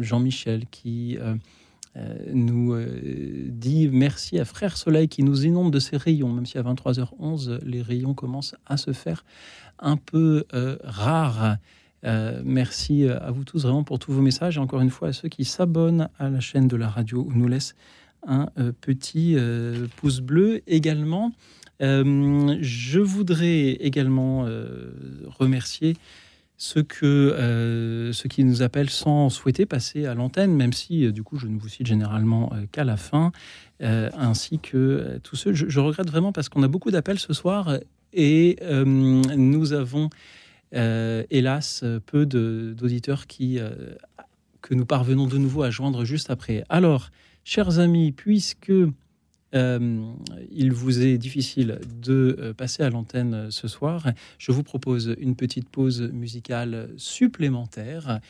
[0.00, 1.18] Jean-Michel qui
[1.98, 6.46] euh, nous euh, dit merci à Frère Soleil qui nous inonde de ses rayons, même
[6.46, 9.24] si à 23h11, les rayons commencent à se faire
[9.78, 11.56] un peu euh, rares.
[12.02, 15.28] Merci à vous tous vraiment pour tous vos messages et encore une fois à ceux
[15.28, 17.74] qui s'abonnent à la chaîne de la radio ou nous laissent
[18.26, 18.48] un
[18.80, 19.36] petit
[19.96, 21.32] pouce bleu également.
[21.80, 24.46] je voudrais également
[25.26, 25.96] remercier
[26.58, 31.12] ce, que, euh, ce qui nous appelle sans souhaiter passer à l'antenne, même si euh,
[31.12, 33.32] du coup je ne vous cite généralement euh, qu'à la fin,
[33.80, 35.52] ainsi que tous ceux.
[35.54, 37.78] Je, regrette vraiment parce qu'on a beaucoup d'appels ce soir
[38.12, 40.10] et nous avons
[40.72, 43.58] hélas peu d'auditeurs qui
[44.60, 46.64] que nous parvenons de nouveau à joindre juste après.
[46.68, 47.10] Alors,
[47.44, 48.72] chers amis, puisque
[49.54, 50.12] euh,
[50.50, 55.16] il vous est difficile de euh, passer à l'antenne euh, ce soir, je vous propose
[55.18, 58.20] une petite pause musicale supplémentaire.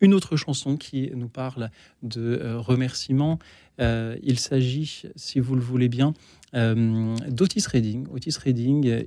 [0.00, 1.70] une autre chanson qui nous parle
[2.02, 3.38] de remerciements.
[3.78, 6.12] il s'agit, si vous le voulez bien,
[6.52, 8.06] d'Otis Redding.
[8.12, 9.06] Otis Redding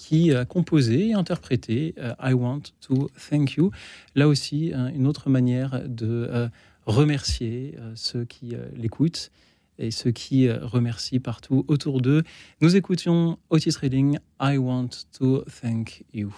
[0.00, 3.70] qui a composé et interprété I Want to Thank You.
[4.14, 6.50] Là aussi, une autre manière de
[6.86, 9.30] remercier euh, ceux qui euh, l'écoutent
[9.78, 12.22] et ceux qui euh, remercient partout autour d'eux.
[12.60, 16.34] Nous écoutions Otis Reading, I Want to Thank You.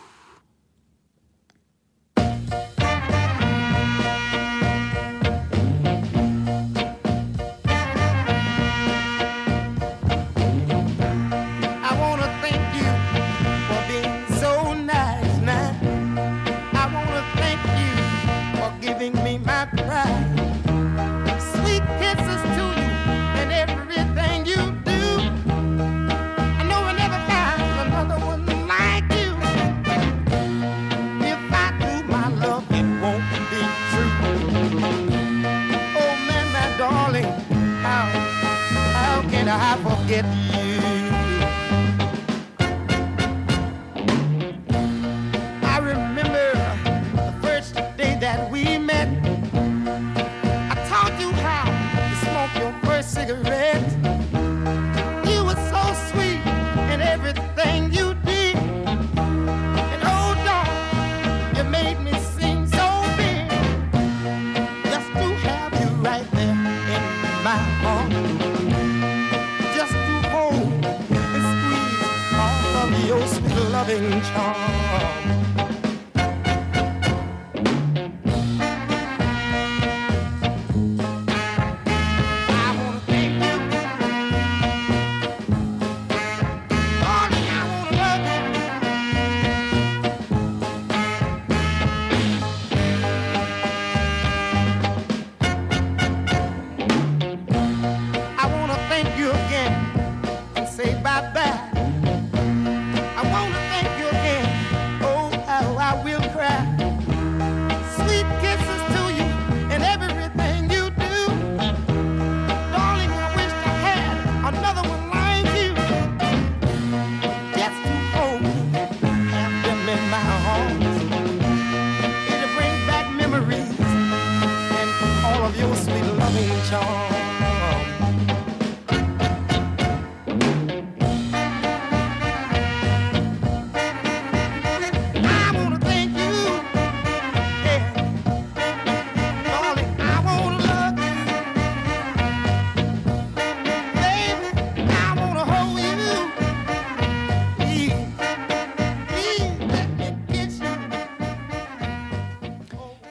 [73.83, 74.82] loving charm.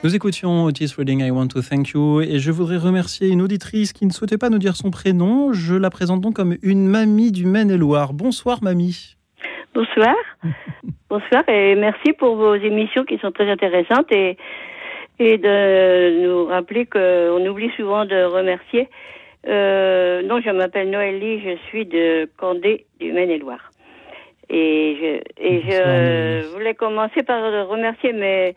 [0.04, 3.94] Nous écoutions Otis Redding, I Want to Thank You, et je voudrais remercier une auditrice
[3.94, 5.54] qui ne souhaitait pas nous dire son prénom.
[5.54, 8.12] Je la présente donc comme une mamie du Maine-et-Loire.
[8.12, 9.16] Bonsoir, mamie.
[9.76, 10.16] Bonsoir.
[11.10, 14.38] Bonsoir et merci pour vos émissions qui sont très intéressantes et,
[15.20, 18.90] et de nous rappeler qu'on oublie souvent de remercier.
[19.48, 23.70] Euh, non, je m'appelle Noélie, je suis de Condé du Maine-et-Loire.
[24.50, 28.56] Et je, et je voulais commencer par remercier mes,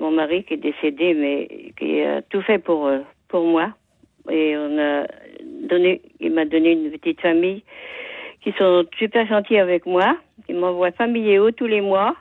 [0.00, 3.70] mon mari qui est décédé, mais qui a tout fait pour, euh, pour moi.
[4.28, 5.06] Et on a
[5.68, 7.62] donné, il m'a donné une petite famille
[8.42, 10.16] qui sont super gentils avec moi,
[10.46, 12.16] qui m'envoient familiaux tous les mois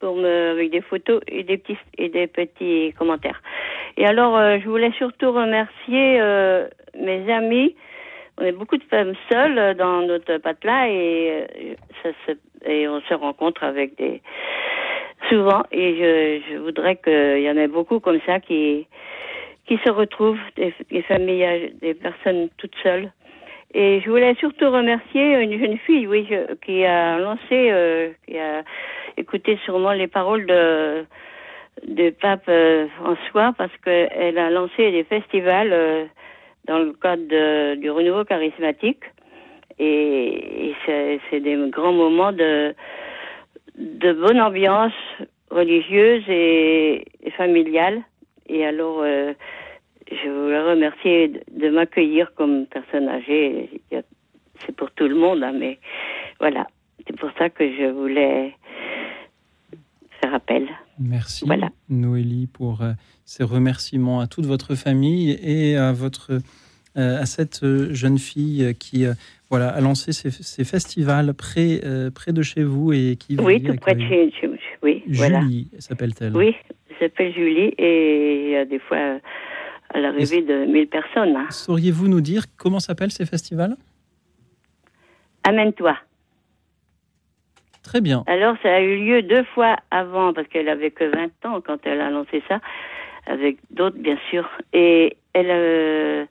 [0.00, 3.40] pour me, avec des photos et des petits et des petits commentaires.
[3.96, 6.66] Et alors, euh, je voulais surtout remercier euh,
[6.98, 7.76] mes amis.
[8.38, 12.32] On est beaucoup de femmes seules dans notre patelin et euh, ça se,
[12.68, 14.22] et on se rencontre avec des
[15.28, 18.86] souvent et je, je voudrais qu'il y en ait beaucoup comme ça qui
[19.66, 23.10] qui se retrouvent des, des familles des personnes toutes seules.
[23.74, 28.38] Et je voulais surtout remercier une jeune fille, oui, je, qui a lancé, euh, qui
[28.38, 28.62] a
[29.16, 31.04] écouté sûrement les paroles de
[31.86, 36.04] de pape euh, François parce qu'elle a lancé des festivals euh,
[36.66, 39.02] dans le cadre de, du renouveau charismatique.
[39.78, 42.74] Et, et c'est, c'est des grands moments de
[43.78, 44.92] de bonne ambiance
[45.50, 48.02] religieuse et, et familiale
[48.48, 49.32] et alors euh,
[50.10, 53.80] je voulais remercier de, de m'accueillir comme personne âgée.
[53.90, 55.78] C'est pour tout le monde, hein, mais
[56.38, 56.66] voilà.
[57.06, 58.54] C'est pour ça que je voulais
[60.20, 60.68] faire appel.
[61.00, 61.44] Merci,
[61.88, 62.92] Noélie, pour euh,
[63.24, 66.38] ces remerciements à toute votre famille et à, votre,
[66.96, 69.12] à cette euh, jeune fille qui euh,
[69.50, 73.62] voilà, a lancé ces, ces festivals près, euh, près de chez vous et qui Oui,
[73.62, 74.50] tout près de chez, chez-
[74.82, 75.40] Oui, voilà.
[75.40, 76.36] Julie s'appelle-t-elle.
[76.36, 76.54] Oui,
[76.90, 79.18] elle s'appelle Julie et il y a des fois euh,
[79.94, 81.36] à l'arrivée de 1000 personnes.
[81.36, 81.46] hein.
[81.50, 83.76] Sauriez-vous nous dire comment s'appellent ces festivals?
[85.44, 85.96] Amène-toi.
[87.82, 88.22] Très bien.
[88.26, 91.78] Alors, ça a eu lieu deux fois avant, parce qu'elle avait que 20 ans quand
[91.84, 92.60] elle a lancé ça,
[93.26, 94.48] avec d'autres, bien sûr.
[94.72, 96.24] Et elle, euh,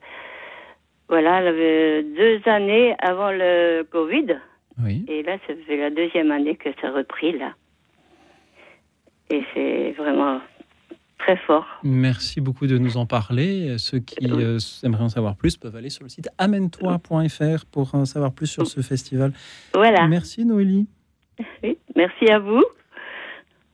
[1.12, 4.38] voilà, elle avait deux années avant le Covid.
[4.82, 5.04] Oui.
[5.08, 7.52] Et là, ça fait la deuxième année que ça a repris, là.
[9.28, 10.40] Et c'est vraiment
[11.18, 11.66] très fort.
[11.82, 13.76] Merci beaucoup de nous en parler.
[13.76, 18.06] Ceux qui euh, aimeraient en savoir plus peuvent aller sur le site amène-toi.fr pour en
[18.06, 19.34] savoir plus sur ce festival.
[19.74, 20.08] Voilà.
[20.08, 20.86] Merci Noélie.
[21.62, 22.64] Oui, merci à vous.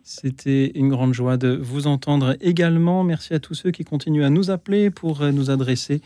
[0.03, 3.05] C'était une grande joie de vous entendre également.
[3.05, 6.01] Merci à tous ceux qui continuent à nous appeler pour euh, nous adresser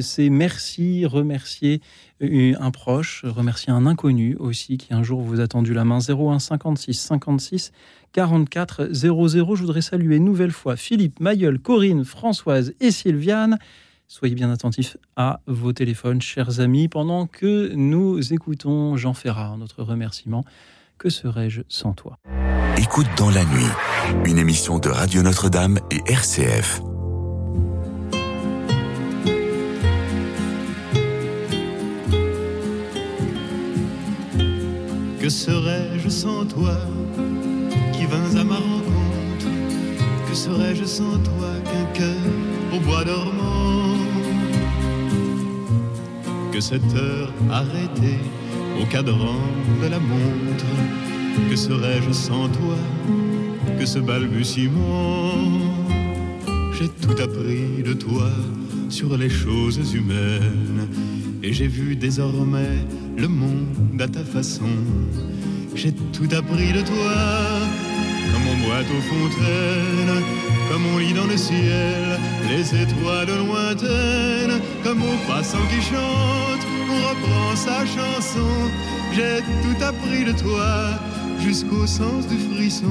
[0.00, 1.80] ces merci, remercier
[2.22, 5.98] euh, un proche, remercier un inconnu aussi qui un jour vous a tendu la main.
[5.98, 7.72] 01 56 56
[8.12, 9.56] 44 00.
[9.56, 13.58] Je voudrais saluer une nouvelle fois Philippe, Mayol, Corinne, Françoise et Sylviane.
[14.08, 19.82] Soyez bien attentifs à vos téléphones, chers amis, pendant que nous écoutons Jean Ferrat, notre
[19.82, 20.44] remerciement.
[20.98, 22.18] Que serais-je sans toi?
[22.78, 26.80] Écoute dans la nuit, une émission de Radio Notre-Dame et RCF.
[35.26, 36.76] Que serais-je sans toi
[37.92, 39.48] qui vins à ma rencontre?
[40.28, 42.22] Que serais-je sans toi qu'un cœur
[42.72, 43.96] au bois dormant?
[46.52, 48.20] Que cette heure arrêtée
[48.80, 49.40] au cadran
[49.82, 50.64] de la montre?
[51.50, 52.78] Que serais-je sans toi
[53.80, 55.32] que ce balbutiement?
[56.78, 58.30] J'ai tout appris de toi
[58.88, 60.86] sur les choses humaines
[61.42, 62.78] et j'ai vu désormais
[63.16, 64.64] le monde à ta façon.
[65.74, 67.16] J'ai tout appris de toi,
[68.32, 70.22] comme on boite aux fontaines,
[70.70, 72.18] comme on lit dans le ciel
[72.48, 78.70] les étoiles lointaines, comme au passant qui chante, on reprend sa chanson.
[79.12, 80.90] J'ai tout appris de toi
[81.40, 82.86] jusqu'au sens du frisson.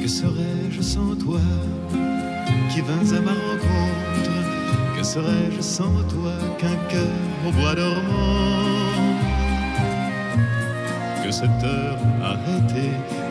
[0.00, 1.40] Que serais-je sans toi
[2.70, 4.57] qui vins à ma rencontre
[4.98, 8.64] Que serais-je sans toi qu'un cœur au bois dormant
[11.24, 12.90] Que cette heure arrêtée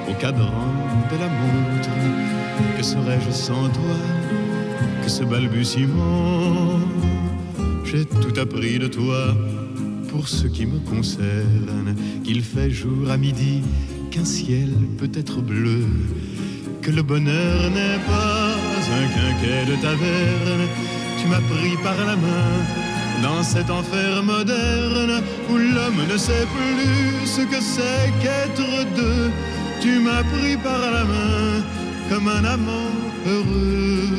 [0.10, 0.72] au cadran
[1.12, 1.90] de la montre
[2.78, 3.98] Que serais-je sans toi
[5.04, 6.80] que ce balbutiement?
[7.84, 9.36] J'ai tout appris de toi
[10.08, 13.62] pour ce qui me concerne Qu'il fait jour à midi,
[14.10, 15.84] qu'un ciel peut être bleu
[16.82, 18.56] que le bonheur n'est pas
[18.96, 20.97] un quinquet de taverne.
[21.18, 22.54] Tu m'as pris par la main
[23.24, 29.32] dans cet enfer moderne où l'homme ne sait plus ce que c'est qu'être deux.
[29.82, 31.64] Tu m'as pris par la main
[32.10, 32.92] comme un amant
[33.26, 34.10] heureux.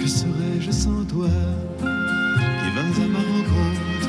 [0.00, 1.28] Que serais-je sans toi
[1.80, 4.08] qui vins à ma rencontre?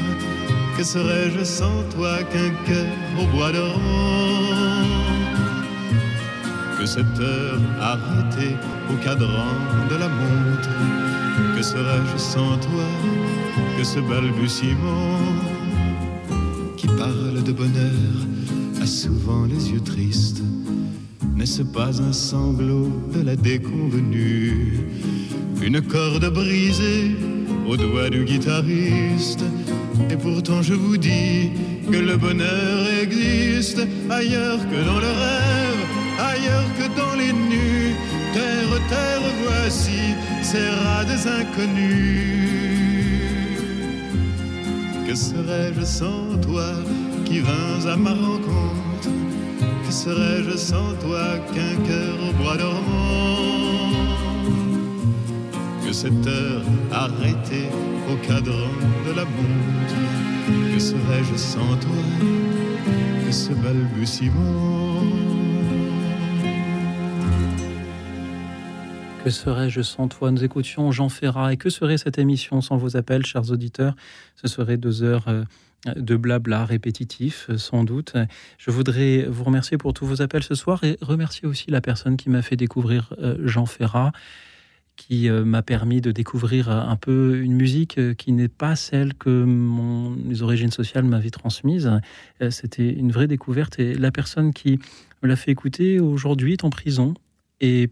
[0.77, 4.98] Que serais-je sans toi qu'un cœur au bois Que
[6.89, 8.55] cette heure arrêtée
[8.91, 9.53] au cadran
[9.91, 10.69] de la montre.
[11.55, 12.89] Que serais-je sans toi
[13.77, 15.19] que ce balbutiement
[16.77, 18.15] qui parle de bonheur
[18.81, 20.41] a souvent les yeux tristes?
[21.35, 24.79] N'est-ce pas un sanglot de la déconvenue?
[25.61, 27.11] Une corde brisée
[27.67, 29.43] au doigt du guitariste.
[30.09, 31.51] Et pourtant je vous dis
[31.91, 35.68] que le bonheur existe Ailleurs que dans le rêve,
[36.19, 37.95] ailleurs que dans les nus
[38.33, 42.39] Terre, terre, voici ces rats des inconnus
[45.07, 46.69] Que serais-je sans toi
[47.25, 49.09] qui vins à ma rencontre?
[49.85, 53.89] Que serais-je sans toi qu'un cœur au bois dormant?
[55.85, 57.69] Que cette heure arrêtée
[58.11, 58.73] au cadran
[59.07, 59.95] de la montre?
[60.73, 62.03] Que serais-je sans toi
[63.25, 64.88] que ce balbutiement?
[69.29, 70.31] Que serais-je sans toi?
[70.31, 71.53] Nous écoutions Jean Ferrat.
[71.53, 73.95] Et que serait cette émission sans vos appels, chers auditeurs?
[74.35, 75.43] Ce serait deux heures euh,
[75.95, 78.15] de blabla répétitif, euh, sans doute.
[78.57, 82.17] Je voudrais vous remercier pour tous vos appels ce soir et remercier aussi la personne
[82.17, 84.13] qui m'a fait découvrir euh, Jean Ferrat,
[84.95, 90.09] qui m'a permis de découvrir un peu une musique qui n'est pas celle que mon,
[90.09, 91.89] mes origines sociales m'avaient transmise.
[92.49, 94.79] C'était une vraie découverte et la personne qui
[95.21, 97.13] me l'a fait écouter aujourd'hui est en prison
[97.61, 97.89] et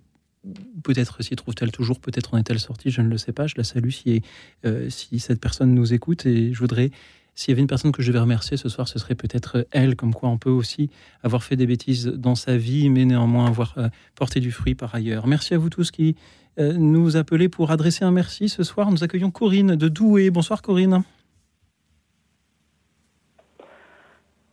[0.84, 3.48] peut-être s'y trouve-t-elle toujours, peut-être en est-elle sortie, je ne le sais pas.
[3.48, 4.22] Je la salue si,
[4.66, 6.92] euh, cette personne nous écoute et je voudrais,
[7.36, 9.96] s'il y avait une personne que je devais remercier ce soir, ce serait peut-être elle,
[9.96, 10.90] comme quoi on peut aussi
[11.24, 14.94] avoir fait des bêtises dans sa vie, mais néanmoins avoir euh, porté du fruit par
[14.96, 15.28] ailleurs.
[15.28, 16.16] Merci à vous tous qui
[16.60, 18.92] euh, nous appelez pour adresser un merci ce soir.
[18.92, 20.30] Nous accueillons Corinne de Douai.
[20.30, 21.04] Bonsoir Corinne.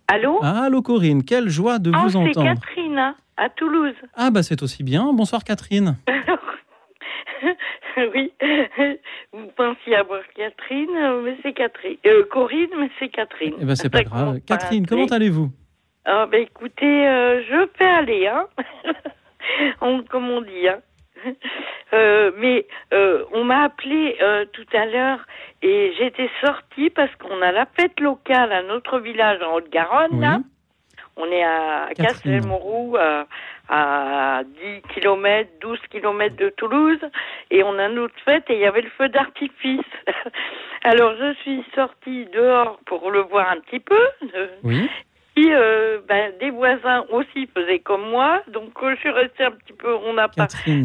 [0.09, 2.55] Allô Allô Corinne, quelle joie de Ah, vous c'est entendre.
[2.55, 3.95] Catherine, à Toulouse.
[4.15, 5.13] Ah bah c'est aussi bien.
[5.13, 5.97] Bonsoir Catherine.
[8.15, 8.33] oui,
[9.33, 11.97] vous pensiez avoir Catherine, mais c'est Catherine.
[12.07, 13.55] Euh, Corinne, mais c'est Catherine.
[13.61, 14.41] Eh ben c'est pas grave.
[14.47, 15.51] Catherine, comment allez-vous?
[16.05, 18.47] Ah, ben écoutez, euh, je peux aller, hein.
[19.81, 20.81] on, comme on dit, hein.
[21.93, 25.21] Euh, mais euh, on m'a appelé euh, tout à l'heure
[25.63, 30.21] et j'étais sortie parce qu'on a la fête locale à notre village en Haute-Garonne.
[30.21, 30.39] là.
[31.17, 31.91] On est à.
[31.97, 33.27] Castelmourou, à,
[33.69, 36.99] à 10 km, 12 km de Toulouse,
[37.51, 39.81] et on a notre fête et il y avait le feu d'artifice.
[40.83, 44.09] Alors je suis sortie dehors pour le voir un petit peu.
[44.65, 44.91] Oui.
[45.35, 49.51] Puis, euh, ben, des voisins aussi faisaient comme moi, donc euh, je suis restée un
[49.53, 50.29] petit peu, on a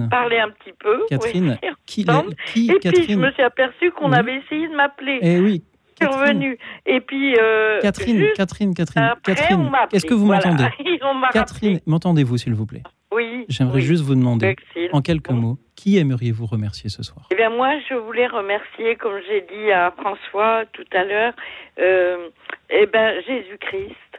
[0.09, 1.05] parlé un petit peu.
[1.09, 2.05] Catherine, oui, qui-
[2.45, 4.17] qui- et puis je me suis aperçue qu'on Oui.
[4.17, 5.19] avait essayé de m'appeler.
[5.21, 5.63] Eh oui,
[6.01, 6.57] revenue.
[6.85, 10.63] Et puis, euh, Catherine, Catherine, Catherine, après, Catherine, est-ce que vous m'entendez
[11.33, 12.83] Catherine, m'entendez-vous s'il vous plaît?
[13.11, 13.45] Oui.
[13.49, 13.81] J'aimerais oui.
[13.81, 14.55] juste vous demander,
[14.93, 17.27] en quelques mots, qui aimeriez-vous remercier ce soir?
[17.31, 21.33] Eh bien, moi, je voulais remercier, comme j'ai dit à François tout à l'heure,
[21.79, 22.29] euh,
[22.69, 24.18] eh ben, Jésus-Christ,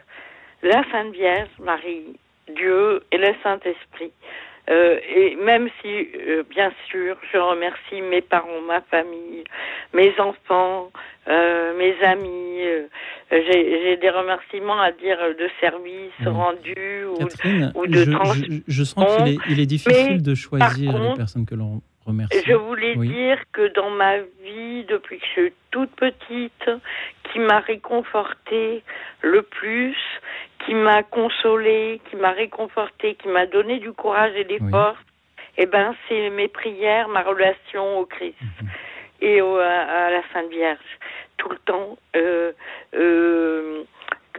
[0.63, 2.15] la Sainte Vierge, Marie,
[2.55, 4.11] Dieu et le Saint-Esprit.
[4.69, 9.43] Euh, et même si, euh, bien sûr, je remercie mes parents, ma famille,
[9.93, 10.91] mes enfants,
[11.27, 12.59] euh, mes amis,
[13.31, 18.61] j'ai des remerciements à dire de service rendu ou, Catherine, ou de je, trans- je-
[18.67, 22.39] je sens qu'il est, il est difficile Mais, de choisir les personnes que l'on remercie.
[22.45, 23.07] je voulais Oui.
[23.09, 26.69] dire que dans ma vie, depuis que je suis toute petite,
[27.31, 28.83] qui m'a réconfortée
[29.21, 29.95] le plus,
[30.65, 34.97] qui m'a consolée, qui m'a réconfortée, qui m'a donné du courage et des forces,
[35.57, 38.67] eh ben, c'est mes prières, ma relation au Christ Mhm.
[39.21, 39.69] et au- à,
[40.07, 40.79] à la Sainte Vierge.
[41.37, 42.51] Tout le temps, euh,
[42.95, 43.83] euh,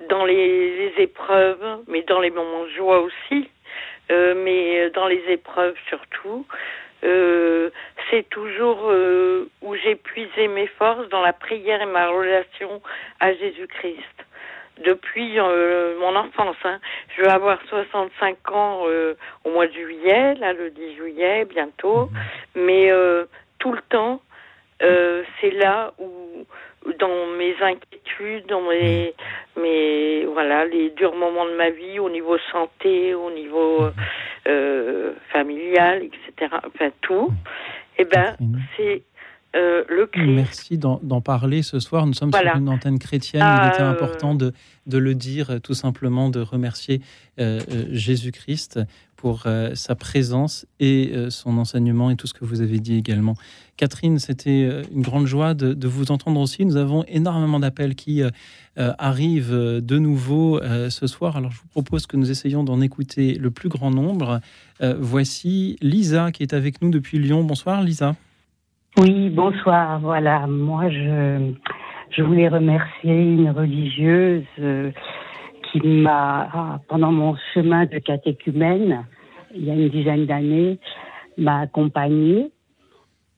[0.08, 3.48] dans les, les épreuves, mais dans les moments de joie aussi,
[4.10, 6.46] euh, mais dans les épreuves surtout.
[7.04, 7.70] Euh,
[8.10, 12.80] c'est toujours euh, où j'ai puisé mes forces dans la prière et ma relation
[13.18, 14.24] à Jésus-Christ.
[14.78, 16.80] Depuis euh, mon enfance, hein.
[17.16, 22.08] je vais avoir 65 ans euh, au mois de juillet, là le 10 juillet bientôt,
[22.54, 23.26] mais euh,
[23.58, 24.20] tout le temps,
[24.80, 26.44] c'est là où
[26.98, 29.14] dans mes inquiétudes, dans mes,
[29.56, 33.86] mes voilà les durs moments de ma vie au niveau santé, au niveau
[34.48, 36.56] euh, familial, etc.
[36.66, 37.32] Enfin tout.
[37.98, 38.36] Eh ben
[38.76, 39.02] c'est
[39.54, 40.26] euh, le Christ.
[40.30, 42.06] Merci d'en parler ce soir.
[42.06, 42.52] Nous sommes Voilà.
[42.52, 43.42] sur une antenne chrétienne.
[43.44, 44.52] Il était Euh, important de,
[44.86, 47.00] de le dire, euh, tout simplement, de remercier
[47.38, 47.60] euh,
[47.90, 48.80] Jésus-Christ
[49.16, 53.34] pour euh, sa présence et son enseignement et tout ce que vous avez dit également.
[53.76, 56.64] Catherine, c'était une grande joie de, de vous entendre aussi.
[56.64, 58.22] Nous avons énormément d'appels qui
[58.76, 60.60] arrivent de nouveau
[60.90, 61.36] ce soir.
[61.36, 64.40] Alors je vous propose que nous essayions d'en écouter le plus grand nombre.
[64.98, 67.44] Voici Lisa qui est avec nous depuis Lyon.
[67.44, 68.16] Bonsoir Lisa.
[68.98, 70.00] Oui, bonsoir.
[70.00, 71.52] Voilà, moi je,
[72.10, 74.90] je voulais remercier une religieuse euh,
[75.64, 79.06] qui m'a, ah, pendant mon chemin de catéchumène,
[79.54, 80.78] il y a une dizaine d'années,
[81.38, 82.50] m'a accompagnée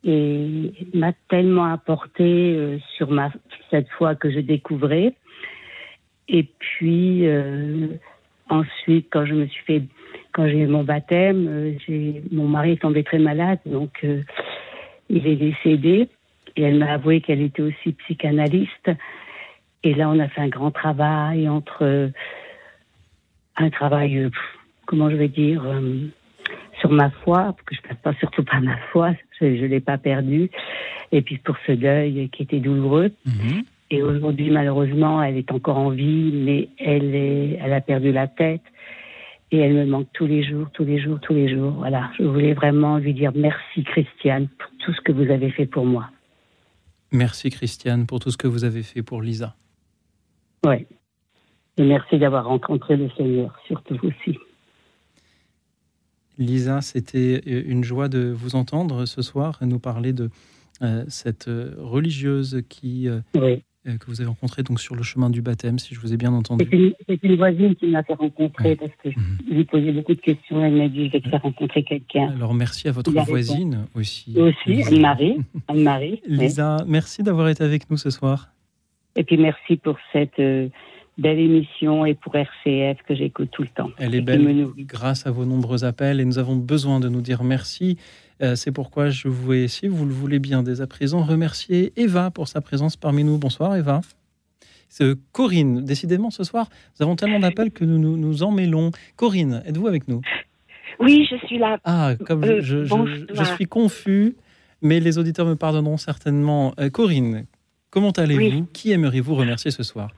[0.02, 3.30] et m'a tellement apporté euh, sur ma,
[3.70, 5.14] cette foi que je découvrais.
[6.26, 7.86] Et puis euh,
[8.48, 9.82] ensuite, quand je me suis fait,
[10.32, 14.04] quand j'ai eu mon baptême, euh, j'ai, mon mari est tombé très malade, donc
[15.08, 16.08] il est décédé.
[16.56, 18.90] Et elle m'a avoué qu'elle était aussi psychanalyste.
[19.82, 22.10] Et là, on a fait un grand travail entre
[23.56, 24.30] un travail, euh,
[24.86, 26.08] comment je vais dire, euh,
[26.80, 29.66] sur ma foi, parce que je ne perds pas surtout pas ma foi, je ne
[29.66, 30.50] l'ai pas perdue.
[31.12, 33.12] Et puis pour ce deuil qui était douloureux.
[33.90, 38.26] Et aujourd'hui, malheureusement, elle est encore en vie, mais elle, est, elle a perdu la
[38.26, 38.62] tête.
[39.54, 41.70] Et elle me manque tous les jours, tous les jours, tous les jours.
[41.74, 45.66] Voilà, je voulais vraiment lui dire merci, Christiane, pour tout ce que vous avez fait
[45.66, 46.10] pour moi.
[47.12, 49.54] Merci Christiane pour tout ce que vous avez fait pour Lisa.
[50.66, 50.88] Oui.
[51.76, 54.36] Et merci d'avoir rencontré le Seigneur, surtout aussi.
[56.36, 60.30] Lisa, c'était euh, une joie de vous entendre ce soir nous parler de
[60.82, 65.28] euh, cette euh, religieuse qui, euh, euh, que vous avez rencontrée donc sur le chemin
[65.30, 66.64] du baptême, si je vous ai bien entendu.
[67.08, 69.38] C'est une, voisine qui m'a fait rencontrer parce que je Mhm.
[69.56, 70.64] lui posais beaucoup de questions.
[70.64, 72.32] Elle m'a dit, je vais te faire rencontrer quelqu'un.
[72.36, 74.34] Alors merci à votre voisine aussi.
[74.38, 74.82] Aussi.
[74.84, 75.36] Anne-Marie.
[75.68, 76.20] Anne-Marie.
[76.28, 76.36] oui.
[76.38, 78.48] Lisa, merci d'avoir été avec nous ce soir.
[79.16, 80.68] Et puis merci pour cette euh,
[81.18, 83.90] belle émission et pour RCF que j'écoute tout le temps.
[83.98, 87.44] Elle est belle grâce à vos nombreux appels et nous avons besoin de nous dire
[87.44, 87.98] merci.
[88.42, 92.30] Euh, C'est pourquoi je voulais, si vous le voulez bien, dès à présent, remercier Eva
[92.30, 93.38] pour sa présence parmi nous.
[93.38, 94.00] Bonsoir Eva.
[94.88, 95.84] C'est Corinne.
[95.84, 98.90] Décidément, ce soir, nous avons tellement d'appels que nous nous, nous emmêlons.
[99.16, 100.20] Corinne, êtes-vous avec nous?
[101.00, 101.78] Oui, je suis là.
[101.84, 103.16] Ah, comme je, Euh, je- je- bonsoir.
[103.30, 104.36] je suis confus,
[104.82, 106.72] mais les auditeurs me pardonneront certainement.
[106.78, 107.46] Euh, Corinne,
[107.90, 108.66] comment allez-vous?
[108.72, 110.10] Qui aimeriez-vous remercier ce soir?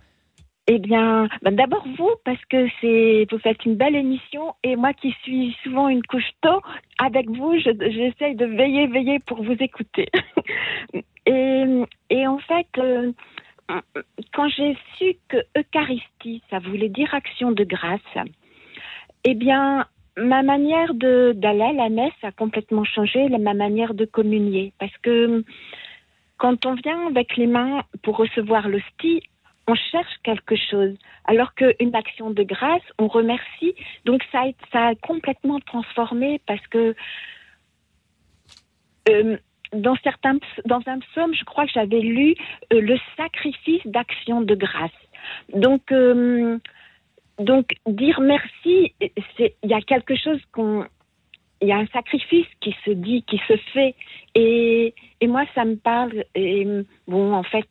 [0.69, 4.93] Eh bien, bah, d'abord vous, parce que c'est vous faites une belle émission et moi
[4.95, 6.61] qui suis souvent une couche tôt,
[6.99, 10.09] avec vous, je- j'essaye de veiller, veiller pour vous écouter.
[11.27, 11.65] et,
[12.11, 13.13] et en fait, euh,
[14.33, 18.01] quand j'ai su que Eucharistie, ça voulait dire action de grâce,
[19.25, 19.87] eh bien,
[20.17, 25.45] ma manière d'aller à la messe a complètement changé, ma manière de communier, parce que
[26.39, 29.23] quand on vient avec les mains pour recevoir l'hostie,
[29.67, 30.97] on cherche quelque chose.
[31.25, 33.75] Alors qu'une action de grâce, on remercie.
[34.05, 36.95] Donc ça a, complètement transformé parce que
[39.09, 39.37] euh,
[39.73, 42.35] dans, certains, dans un psaume, je crois que j'avais lu
[42.73, 44.91] euh, le sacrifice d'action de grâce.
[45.53, 46.59] Donc, euh,
[47.39, 50.87] donc dire merci, il y a quelque chose qu'on
[51.63, 53.95] il y a un sacrifice qui se dit, qui se fait.
[54.35, 56.25] Et, moi, ça me parle.
[56.35, 56.67] Et
[57.09, 57.67] bon, en fait,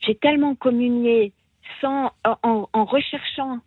[0.00, 1.32] j'ai tellement communié
[1.80, 2.12] sans,
[2.42, 3.58] en- recherchant,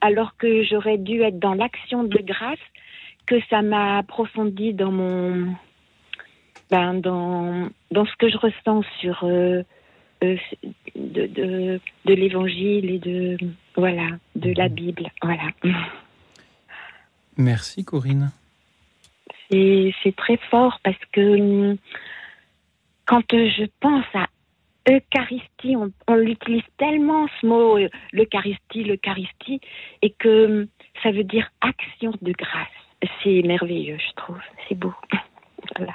[0.00, 2.58] alors que j'aurais dû être dans l'action de grâce,
[3.26, 5.54] que ça m'a approfondi dans mon.
[6.70, 9.24] Ben, dans, dans ce que je ressens sur.
[9.24, 9.62] euh,
[10.24, 10.36] euh,
[10.94, 13.36] de, de, de l'évangile et de
[13.76, 15.50] voilà de la Bible voilà
[17.36, 18.30] Merci Corinne.
[19.50, 21.76] c'est très fort parce que
[23.04, 24.26] quand je pense à
[24.88, 29.60] Eucharistie, on, l'utilise tellement ce mot, euh, l'Eucharistie, l'Eucharistie,
[30.02, 30.66] et que hum,
[31.02, 32.68] ça veut dire action de grâce.
[33.22, 34.38] C'est merveilleux, je trouve.
[34.68, 34.94] C'est beau.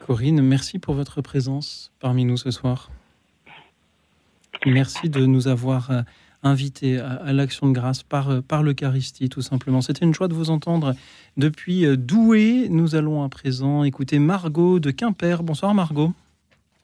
[0.00, 2.90] Corinne, merci pour votre présence parmi nous ce soir.
[4.66, 6.02] Merci de nous avoir euh,
[6.42, 9.80] invités à, l'action de grâce par, euh, par l'Eucharistie, tout simplement.
[9.80, 10.94] C'était une joie de vous entendre
[11.36, 12.68] depuis euh, Douai.
[12.70, 15.42] Nous allons à présent écouter Margot de Quimper.
[15.42, 16.12] Bonsoir Margot.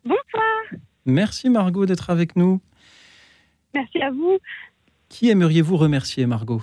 [0.05, 0.81] Bonsoir.
[1.07, 2.61] Merci Margot d'être avec nous.
[3.75, 4.39] Merci à vous.
[5.09, 6.63] Qui aimeriez-vous remercier, Margot?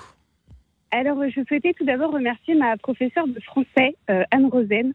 [0.92, 4.94] Alors, je souhaitais tout d'abord remercier ma professeure de français, euh, Anne Rosen,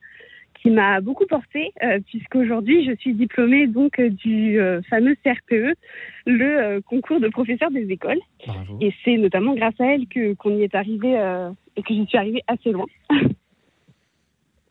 [0.62, 5.76] qui m'a beaucoup portée, euh, puisqu'aujourd'hui, je suis diplômée donc euh, du euh, fameux CRPE,
[6.26, 8.20] le euh, concours de professeur des écoles.
[8.80, 11.10] Et c'est notamment grâce à elle que qu'on y est arrivé
[11.76, 12.86] et que je suis arrivée assez loin.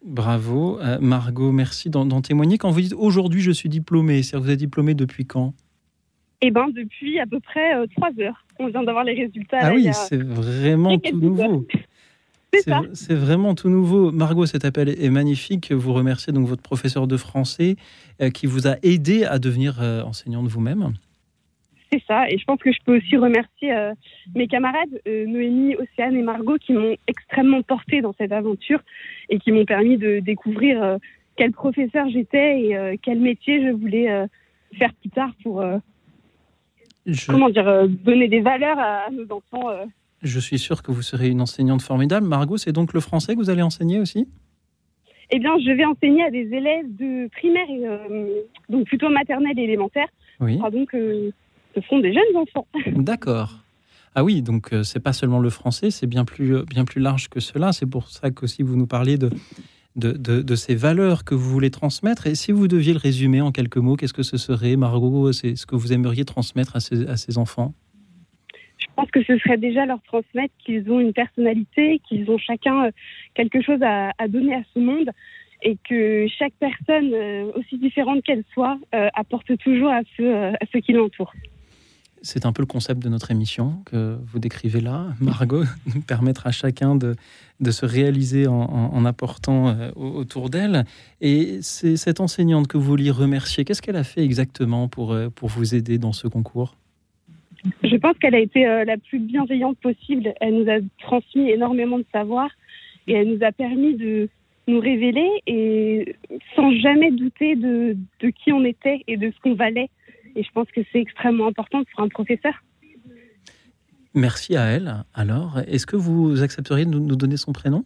[0.03, 0.79] Bravo.
[0.79, 2.57] Euh, Margot, merci d'en témoigner.
[2.57, 5.53] Quand vous dites aujourd'hui je suis diplômée, c'est-à-dire vous êtes diplômée depuis quand?
[6.41, 8.45] Eh bien, depuis à peu près euh, trois heures.
[8.57, 9.59] On vient d'avoir les résultats.
[9.61, 11.67] Ah là, oui, a- c'est vraiment tout nouveau.
[12.93, 14.11] C'est vraiment tout nouveau.
[14.11, 15.71] Margot, cet appel est magnifique.
[15.71, 17.77] Vous remerciez donc votre professeur de français
[18.21, 20.91] euh, qui vous a aidé à devenir euh, enseignante vous-même.
[21.91, 22.29] C'est ça.
[22.29, 23.93] Et je pense que je peux aussi remercier euh,
[24.33, 28.79] mes camarades, euh, Noémie, Océane et Margot, qui m'ont extrêmement portée dans cette aventure
[29.29, 30.97] et qui m'ont permis de découvrir euh,
[31.35, 34.27] quel professeur j'étais et quel métier je voulais
[34.77, 35.63] faire plus tard pour,
[37.25, 39.69] comment dire, donner des valeurs à, à nos enfants.
[40.21, 42.27] Je suis sûr que vous serez une enseignante formidable.
[42.27, 44.27] Margot, c'est donc le français que vous allez enseigner aussi?
[45.31, 49.63] Eh bien, je vais enseigner à des élèves de primaire, et, donc plutôt maternelle et
[49.63, 50.09] élémentaire.
[50.41, 50.59] Oui.
[50.71, 50.93] Donc,
[51.75, 52.67] ce sont des jeunes enfants.
[52.95, 53.59] D'accord.
[54.15, 56.99] Ah oui, donc euh, c'est pas seulement le français, c'est bien plus, euh, bien plus
[57.01, 57.71] large que cela.
[57.71, 59.29] C'est pour ça qu'aussi vous nous parlez de,
[59.95, 62.27] de, de- de ces valeurs que vous voulez transmettre.
[62.27, 65.55] Et si vous deviez le résumer en quelques mots, qu'est-ce que ce serait, Margot C'est
[65.55, 67.73] ce que vous aimeriez transmettre à ces, à ces enfants?
[68.77, 72.85] Je pense que ce serait déjà leur transmettre qu'ils ont une personnalité, qu'ils ont chacun
[72.87, 72.91] euh,
[73.35, 75.09] quelque chose à, à donner à ce monde
[75.63, 80.57] et que chaque personne, euh, aussi différente qu'elle soit, euh, apporte toujours à ceux, à
[80.73, 81.31] ceux qui l'entourent.
[82.23, 85.63] C'est un peu le concept de notre émission que vous décrivez là, Margot,
[86.07, 87.15] permettre à chacun de,
[87.59, 90.85] de se réaliser en, apportant euh, au- autour d'elle.
[91.19, 93.65] Et c'est cette enseignante que vous vouliez remercier.
[93.65, 96.75] Qu'est-ce qu'elle a fait exactement pour, euh, pour vous aider dans ce concours?
[97.83, 100.33] Je pense qu'elle a été euh, la plus bienveillante possible.
[100.41, 102.49] Elle nous a transmis énormément de savoir
[103.07, 104.29] et elle nous a permis de
[104.67, 106.15] nous révéler et
[106.55, 109.89] sans jamais douter de, de qui on était et de ce qu'on valait.
[110.35, 112.53] Et je pense que c'est extrêmement important pour un professeur.
[114.13, 115.03] Merci à elle.
[115.13, 117.85] Alors, est-ce que vous accepteriez de nous, donner son prénom?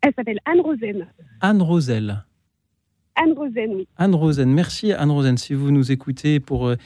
[0.00, 1.06] Elle s'appelle Anne Rosen.
[1.40, 2.24] Anne Roselle.
[3.16, 3.88] Anne Rosen, oui.
[3.96, 6.76] Anne Rosen, merci Anne Rosen si vous nous écoutez pour euh,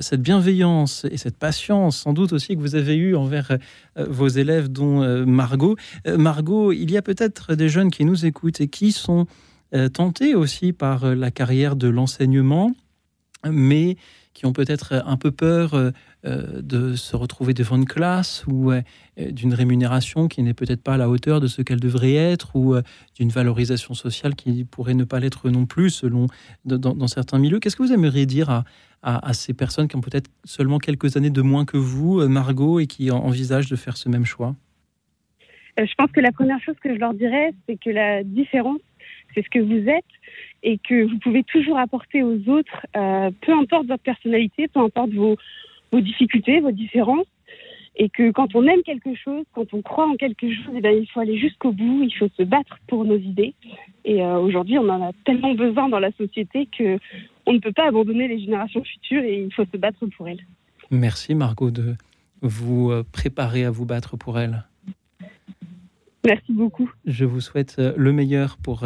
[0.00, 4.26] cette bienveillance et cette patience sans doute aussi que vous avez eue envers euh, vos
[4.26, 5.76] élèves dont euh, Margot.
[6.06, 9.26] Margot, il y a peut-être des jeunes qui nous écoutent et qui sont
[9.92, 12.72] tentés aussi par la carrière de l'enseignement,
[13.44, 13.96] mais
[14.36, 15.90] qui ont peut-être un peu peur euh,
[16.26, 18.82] euh, de se retrouver devant une classe ou euh,
[19.16, 22.74] d'une rémunération qui n'est peut-être pas à la hauteur de ce qu'elle devrait être ou
[23.16, 26.26] d'une valorisation sociale qui pourrait ne pas l'être non plus selon
[26.66, 27.60] dans, certains milieux.
[27.60, 28.64] Qu'est-ce que vous aimeriez dire
[29.02, 32.86] à, ces personnes qui ont peut-être seulement quelques années de moins que vous, Margot, et
[32.86, 34.54] qui en- envisagent de faire ce même choix?
[35.78, 38.80] Je pense que la première chose que je leur dirais, c'est que la différence,
[39.34, 40.04] c'est ce que vous êtes
[40.62, 45.10] et que vous pouvez toujours apporter aux autres, euh, peu importe votre personnalité, peu importe
[45.10, 45.36] vos,
[45.92, 47.26] vos difficultés, vos différences.
[47.98, 50.90] Et que quand on aime quelque chose, quand on croit en quelque chose, eh bien,
[50.90, 53.54] il faut aller jusqu'au bout, il faut se battre pour nos idées.
[54.04, 56.98] Et euh, aujourd'hui, on en a tellement besoin dans la société que
[57.46, 60.44] on ne peut pas abandonner les générations futures et il faut se battre pour elles.
[60.90, 61.94] Merci Margot de
[62.42, 64.64] vous euh, préparer à vous battre pour elle.
[66.26, 66.90] Merci beaucoup.
[67.06, 68.84] Je vous souhaite le meilleur pour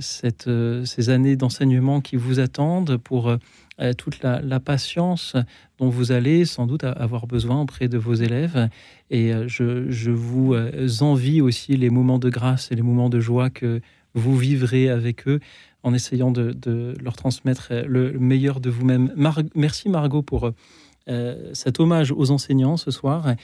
[0.00, 3.36] cette, euh, ces années d'enseignement qui vous attendent, pour euh,
[3.80, 5.34] euh, toute la, patience
[5.78, 8.68] dont vous allez sans doute avoir besoin auprès de vos élèves.
[9.10, 13.18] Et euh, je, vous euh, envie aussi les moments de grâce et les moments de
[13.18, 13.80] joie que
[14.14, 15.40] vous vivrez avec eux
[15.82, 19.12] en essayant de, leur transmettre euh, le meilleur de vous-même.
[19.54, 20.50] Merci Margot pour
[21.08, 23.34] euh, cet hommage aux enseignants ce soir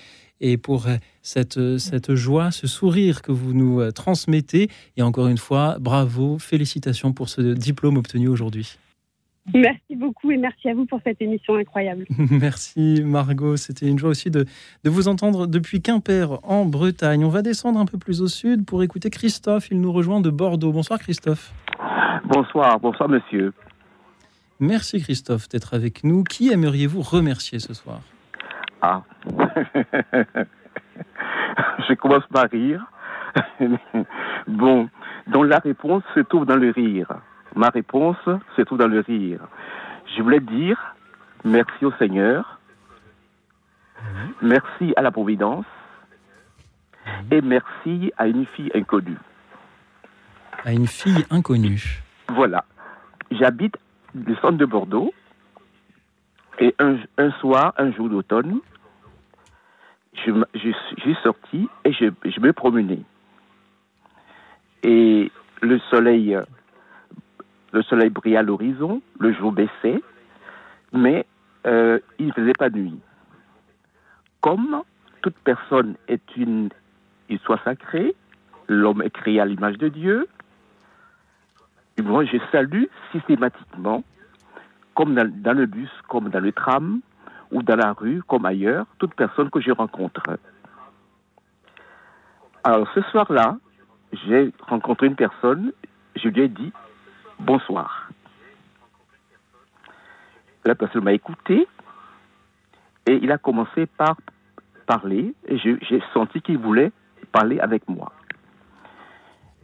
[0.40, 4.68] et pour euh, cette, euh, cette joie, ce sourire que vous nous euh, transmettez.
[4.96, 8.78] Et encore une fois, bravo, félicitations pour ce diplôme obtenu aujourd'hui.
[9.54, 12.04] Merci beaucoup et merci à vous pour cette émission incroyable.
[12.30, 14.44] Merci Margot, c'était une joie aussi de,
[14.84, 17.24] de vous entendre depuis Quimper en Bretagne.
[17.24, 20.28] On va descendre un peu plus au sud pour écouter Christophe, il nous rejoint de
[20.28, 20.70] Bordeaux.
[20.70, 21.54] Bonsoir Christophe.
[22.26, 23.54] Bonsoir, bonsoir monsieur.
[24.60, 26.24] Merci Christophe d'être avec nous.
[26.24, 28.02] Qui aimeriez-vous remercier ce soir?
[28.82, 29.02] Ah.
[31.88, 32.84] Je commence par rire.
[34.48, 34.88] bon,
[35.26, 37.12] donc la réponse se trouve dans le rire.
[37.54, 38.16] Ma réponse
[38.56, 39.40] se trouve dans le rire.
[40.16, 40.94] Je voulais dire
[41.44, 42.58] merci au Seigneur,
[44.42, 45.66] merci à la Providence
[47.30, 49.18] et merci à une fille inconnue.
[50.64, 52.02] À une fille inconnue.
[52.28, 52.64] Voilà.
[53.30, 53.76] J'habite
[54.14, 55.12] le centre de Bordeaux
[56.58, 58.60] et un, soir, un jour d'automne,
[60.14, 60.70] je, je,
[61.00, 63.00] suis sorti et je, je me promenais.
[64.82, 65.30] Et
[65.62, 66.42] le soleil, euh,
[67.72, 70.02] le soleil brillait à l'horizon, le jour baissait,
[70.92, 71.26] mais
[71.66, 72.98] euh, il ne faisait pas nuit.
[74.40, 74.82] Comme
[75.22, 76.70] toute personne est une
[77.28, 78.14] histoire sacrée,
[78.68, 80.28] l'homme est créé à l'image de Dieu,
[82.02, 84.04] moi, je salue systématiquement,
[84.98, 87.02] comme dans, le bus, comme dans le tram,
[87.52, 90.20] ou dans la rue, comme ailleurs, toute personne que je rencontre.
[92.64, 93.58] Alors ce soir-là,
[94.12, 95.72] j'ai rencontré une personne,
[96.16, 96.72] je lui ai dit
[97.38, 98.10] bonsoir.
[100.64, 101.68] La personne m'a écouté
[103.06, 104.16] et il a commencé par
[104.86, 106.90] parler et j'ai senti qu'il voulait
[107.30, 108.12] parler avec moi.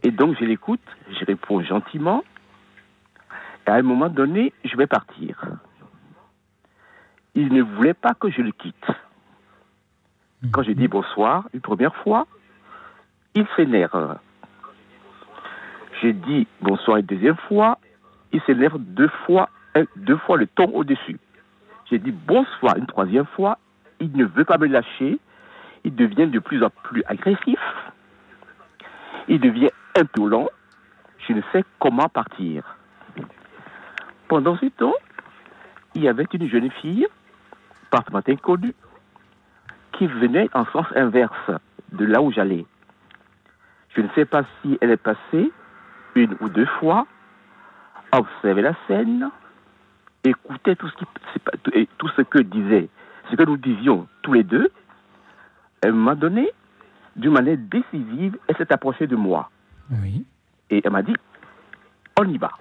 [0.01, 2.23] Et donc je l'écoute, je réponds gentiment
[3.65, 5.41] à un moment donné, je vais partir.
[7.33, 8.87] Il ne voulait pas que je le quitte.
[10.51, 12.27] Quand je dis bonsoir une première fois,
[13.33, 14.17] il s'énerve.
[16.01, 17.79] Je dis bonsoir une deuxième fois,
[18.31, 19.49] il s'énerve deux fois,
[19.95, 21.19] deux fois le ton au-dessus.
[21.89, 23.57] J'ai dit bonsoir une troisième fois,
[23.99, 25.19] il ne veut pas me lâcher,
[25.83, 27.59] il devient de plus en plus agressif,
[29.27, 30.49] il devient insolent,
[31.27, 32.63] je ne sais comment partir.
[34.27, 34.95] Pendant ce temps,
[35.93, 37.07] il y avait une jeune fille,
[37.91, 38.73] parfaitement inconnue,
[39.93, 41.51] qui venait en sens inverse
[41.91, 42.65] de là où j'allais.
[43.95, 45.51] Je ne sais pas si elle est passée
[46.15, 47.05] une ou deux fois,
[48.11, 49.29] observait la scène,
[50.23, 51.05] écoutait tout ce, qui,
[51.73, 52.89] et tout ce que disait,
[53.29, 54.71] ce que nous disions tous les deux.
[55.83, 56.49] Un moment donné,
[57.15, 59.49] d'une manière décisive, elle s'est approchée de moi.
[60.69, 61.15] Et elle m'a dit,
[62.19, 62.51] on y va.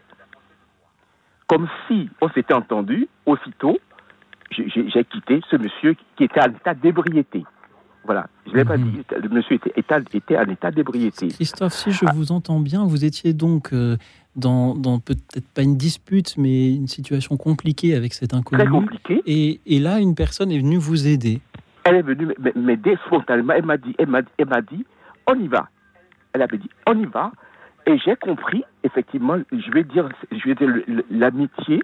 [1.46, 3.78] Comme si on s'était entendu, aussitôt,
[4.50, 7.44] j'ai- quitté ce monsieur qui était en état d'ébriété.
[8.04, 11.28] Voilà, je ne l'ai pas dit, le monsieur était, était, était en état d'ébriété.
[11.28, 13.96] Christophe, si je vous entends bien, vous étiez donc euh,
[14.36, 18.62] dans, dans peut-être pas une dispute, mais une situation compliquée avec cet inconnu.
[18.62, 19.22] Très compliquée.
[19.26, 21.40] Et, et là, une personne est venue vous aider.
[21.84, 23.54] Elle est venue m'aider spontanément.
[23.54, 24.84] Elle m'a dit, elle m'a, elle m'a dit,
[25.26, 25.68] on y va.
[26.34, 27.32] Elle avait dit, on y va.
[27.86, 30.70] Et j'ai compris, effectivement, je vais dire, je vais dire
[31.10, 31.82] l'amitié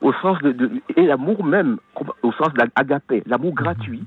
[0.00, 1.78] au sens de, de- et l'amour même,
[2.22, 4.04] au sens de l'agapé, l'amour gratuit.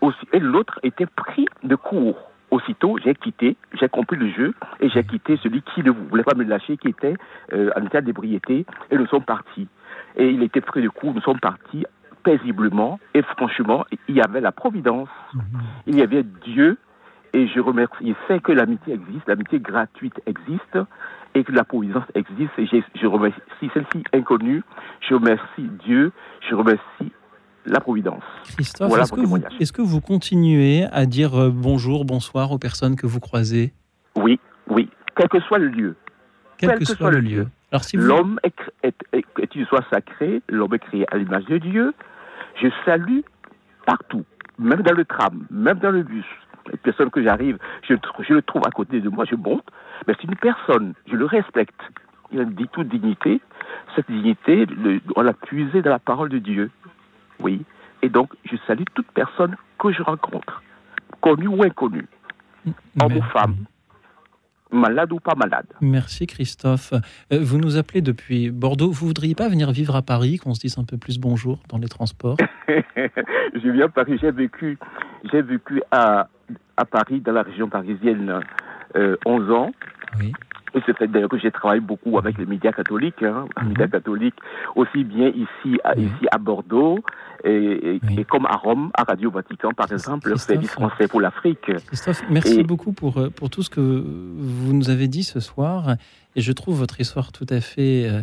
[0.00, 2.18] Aussi, et l'autre était pris de court.
[2.50, 6.34] Aussitôt, j'ai quitté, j'ai compris le jeu et j'ai quitté celui qui ne voulait pas
[6.34, 7.14] me lâcher, qui était
[7.52, 9.68] euh, en état d'ébriété, et nous sommes partis.
[10.16, 11.84] Et il était pris de court, nous sommes partis
[12.24, 15.08] paisiblement et franchement, il y avait la providence,
[15.86, 16.76] il y avait Dieu,
[17.32, 20.78] et je remercie, je sais que l'amitié existe, l'amitié gratuite existe,
[21.34, 23.40] et que la providence existe, et je remercie
[23.74, 24.62] celle-ci inconnue,
[25.08, 26.12] je remercie Dieu,
[26.48, 27.12] je remercie
[27.66, 28.22] la providence.
[28.54, 29.52] Christophe, voilà est-ce que, vous, témoignage.
[29.60, 33.72] est-ce que vous continuez à dire euh, bonjour, bonsoir aux personnes que vous croisez?
[34.16, 35.96] Oui, oui, quel que soit le lieu.
[36.56, 37.46] Quel que soit le lieu.
[37.70, 41.18] Alors, si vous- L'homme est, est, est, est une soit sacré, l'homme est créé à
[41.18, 41.92] l'image de Dieu.
[42.60, 43.20] Je salue
[43.86, 44.24] partout,
[44.58, 46.24] même dans le tram, même dans le bus.
[46.70, 49.34] Les personnes que j'arrive, je, le tr- je le trouve à côté de moi, je
[49.36, 49.64] monte,
[50.06, 51.80] mais c'est une personne, je le respecte.
[52.32, 53.40] Il a dit toute dignité.
[53.96, 56.70] Cette dignité, le- on l'a puisée dans la parole de Dieu.
[57.40, 57.62] Oui.
[58.02, 60.62] Et donc, je salue toute personne que je rencontre,
[61.20, 62.06] connue ou inconnue,
[63.00, 63.56] homme ou femme,
[64.70, 65.66] malade ou pas malade.
[65.80, 66.92] Merci Christophe.
[67.32, 68.90] Euh, vous nous appelez depuis Bordeaux.
[68.90, 71.78] Vous voudriez pas venir vivre à Paris, qu'on se dise un peu plus bonjour dans
[71.78, 72.36] les transports?
[72.68, 74.78] Je viens de Paris, j'ai vécu,
[75.30, 76.28] j'ai vécu à,
[76.76, 78.40] à Paris, dans la région parisienne,
[78.96, 79.70] euh, 11 ans.
[80.74, 83.88] Et c'est fait d'ailleurs que j'ai travaillé beaucoup avec les médias catholiques, hein, les médias
[83.88, 84.34] catholiques,
[84.76, 86.98] aussi bien ici à, ici à Bordeaux
[87.44, 91.20] et, et- et comme à Rome, à Radio Vatican par exemple, le service français pour
[91.22, 91.70] l'Afrique.
[91.86, 95.40] Christophe, merci Et- beaucoup pour, euh, pour tout ce que vous nous avez dit ce
[95.40, 95.96] soir.
[96.36, 98.22] Et je trouve votre histoire tout à fait euh,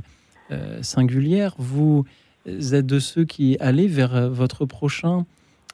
[0.52, 1.54] euh, singulière.
[1.58, 2.06] Vous
[2.46, 5.26] êtes de ceux qui allaient vers votre prochain,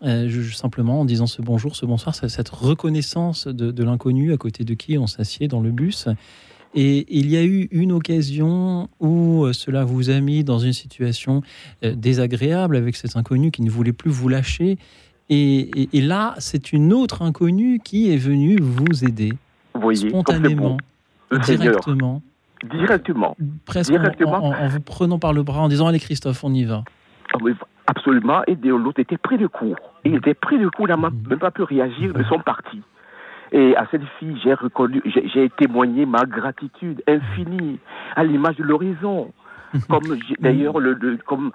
[0.04, 4.38] euh, simplement en disant ce bonjour, ce bonsoir, ce- cette reconnaissance de, de l'inconnu à
[4.38, 6.08] côté de qui on s'assied dans le bus.
[6.74, 10.72] Et il y a eu une occasion où euh, cela vous a mis dans une
[10.74, 11.42] situation
[11.84, 14.78] euh, désagréable avec cet inconnu qui ne voulait plus vous lâcher.
[15.30, 19.34] Et, et- et là, c'est une autre inconnue qui est venue vous aider
[19.76, 20.78] Vous voyez, spontanément,
[21.46, 22.22] directement,
[22.70, 23.36] Directement.
[23.66, 26.64] presque en, en- en vous prenant par le bras en disant Allez, Christophe, on y
[26.64, 26.84] va.
[27.88, 28.42] Absolument.
[28.48, 29.78] Et l'autre était pris de court.
[30.06, 31.12] Il était pris de court, il n'a Mm.
[31.30, 32.82] même pas pu réagir, ils sont partis.
[33.52, 37.80] Et à cette fille, j'ai reconnu, j'ai témoigné ma gratitude infinie
[38.16, 39.34] à l'image de l'horizon.
[39.90, 41.52] comme d'ailleurs le, comme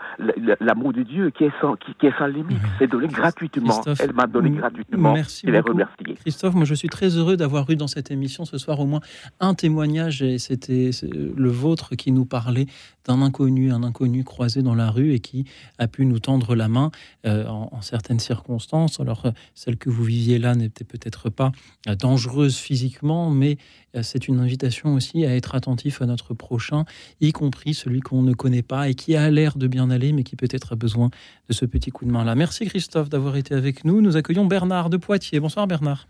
[0.61, 2.59] l'amour de Dieu qui est sans, qui, est sans limite.
[2.79, 3.81] C'est donné gratuitement.
[3.99, 5.13] Elle m'a donné gratuitement.
[5.15, 5.79] Merci beaucoup.
[6.21, 9.01] Christophe, moi je suis très heureux d'avoir eu dans cette émission ce soir au moins
[9.41, 12.67] un témoignage, et c'était le vôtre qui nous parlait
[13.07, 15.45] d'un inconnu, un inconnu croisé dans la rue et qui
[15.79, 16.91] a pu nous tendre la main
[17.27, 19.01] euh, en, certaines circonstances.
[19.01, 21.53] Alors, euh, celle que vous viviez là n'était peut-être pas
[21.89, 23.59] euh, dangereuse physiquement, mais
[24.03, 26.85] c'est une invitation aussi à être attentif à notre prochain,
[27.21, 30.23] y compris celui qu'on ne connaît pas et qui a l'air de bien aller, mais
[30.23, 31.11] qui peut-être a besoin
[31.49, 32.35] de ce petit coup de main-là.
[32.35, 34.01] Merci Christophe d'avoir été avec nous.
[34.01, 35.41] Nous accueillons Bernard de Poitiers.
[35.41, 36.07] Bonsoir Bernard.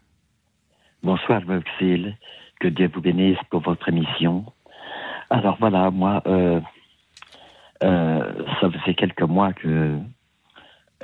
[1.03, 2.17] Bonsoir Maxile.
[2.61, 4.47] Que Dieu vous bénisse pour votre émission.
[5.29, 6.61] Alors voilà, moi, euh,
[7.83, 9.99] euh, ça faisait quelques mois que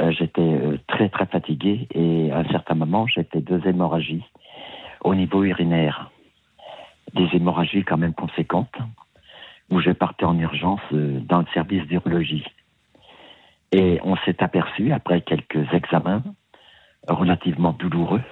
[0.01, 4.25] euh, j'étais très très fatigué et à un certain moment, fait deux hémorragies
[5.05, 6.12] au niveau urinaire.
[7.15, 8.77] Des hémorragies quand même conséquentes
[9.71, 12.45] où je partais en urgence dans le service d'urologie.
[13.73, 16.23] Et on s'est aperçu, après quelques examens
[17.09, 18.23] relativement douloureux,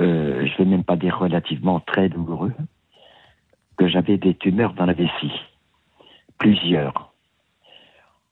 [0.00, 2.52] euh, je ne vais même pas dire relativement très douloureux,
[3.76, 5.32] que j'avais des tumeurs dans la vessie.
[6.38, 7.12] Plusieurs.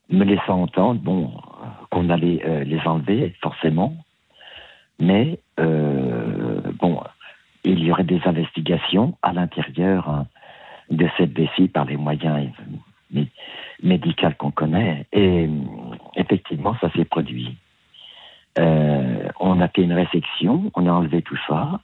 [0.08, 1.32] Me laissant entendre, bon,
[1.90, 3.96] qu'on allait euh, les enlever, forcément.
[5.00, 7.02] Mais, euh, bon,
[7.66, 10.26] il y aurait des investigations à l'intérieur hein,
[10.90, 12.48] de cette vessie par les moyens
[13.82, 15.06] médicaux qu'on connaît.
[15.12, 15.48] Et
[16.14, 17.56] effectivement, ça s'est produit.
[18.58, 21.80] Euh, on a fait une résection, on a enlevé tout ça,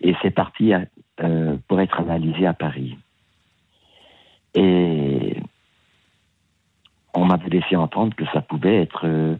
[0.00, 0.72] et c'est parti
[1.20, 2.96] euh, pour être analysé à Paris.
[4.54, 5.36] Et
[7.14, 9.36] on m'avait laissé entendre que ça pouvait être, euh,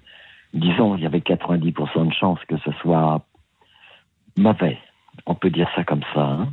[0.52, 3.24] disons, il y avait 90% de chances que ce soit
[4.36, 4.78] mauvais.
[5.24, 6.22] On peut dire ça comme ça.
[6.22, 6.52] Hein.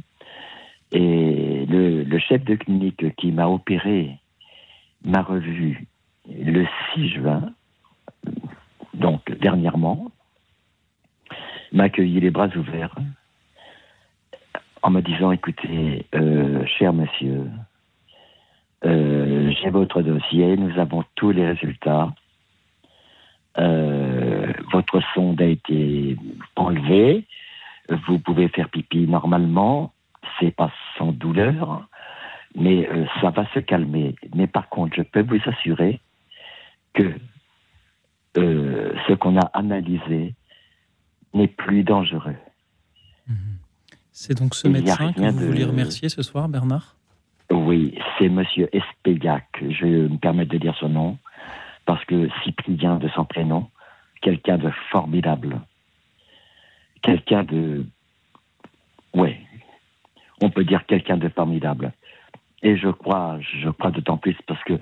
[0.92, 4.18] Et le, chef de clinique qui m'a opéré
[5.04, 5.88] m'a revu
[6.30, 7.52] le 6 juin,
[8.94, 10.12] donc dernièrement,
[11.72, 12.96] m'a accueilli les bras ouverts
[14.84, 17.50] en me disant écoutez, euh, cher monsieur,
[18.86, 22.14] euh, j'ai votre dossier, nous avons tous les résultats.
[23.58, 26.18] Euh, votre sonde a été
[26.56, 27.24] enlevée,
[27.90, 29.94] vous pouvez faire pipi normalement,
[30.40, 31.88] c'est pas sans douleur,
[32.56, 32.88] mais
[33.22, 34.16] ça va se calmer.
[34.34, 36.00] Mais par contre, je peux vous assurer
[36.94, 37.14] que
[38.36, 40.36] ce qu'on a analysé
[41.34, 42.36] n'est plus dangereux.
[44.12, 46.96] C'est donc ce médecin que vous voulez remercier ce soir, Bernard?
[47.52, 49.48] Oui, c'est Monsieur Espegac.
[49.62, 51.18] Je me permets de dire son nom
[51.86, 53.70] parce que Cyprien de son prénom,
[54.22, 55.60] quelqu'un de formidable,
[57.04, 57.86] quelqu'un de,
[59.14, 59.40] ouais,
[60.42, 61.94] on peut dire quelqu'un de formidable.
[62.64, 64.80] Et je crois, je crois d'autant plus parce que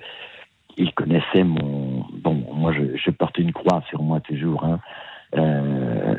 [0.78, 4.64] il connaissait mon, bon, moi je, porte une croix sur moi toujours.
[4.64, 4.80] Hein.
[5.36, 6.16] Euh,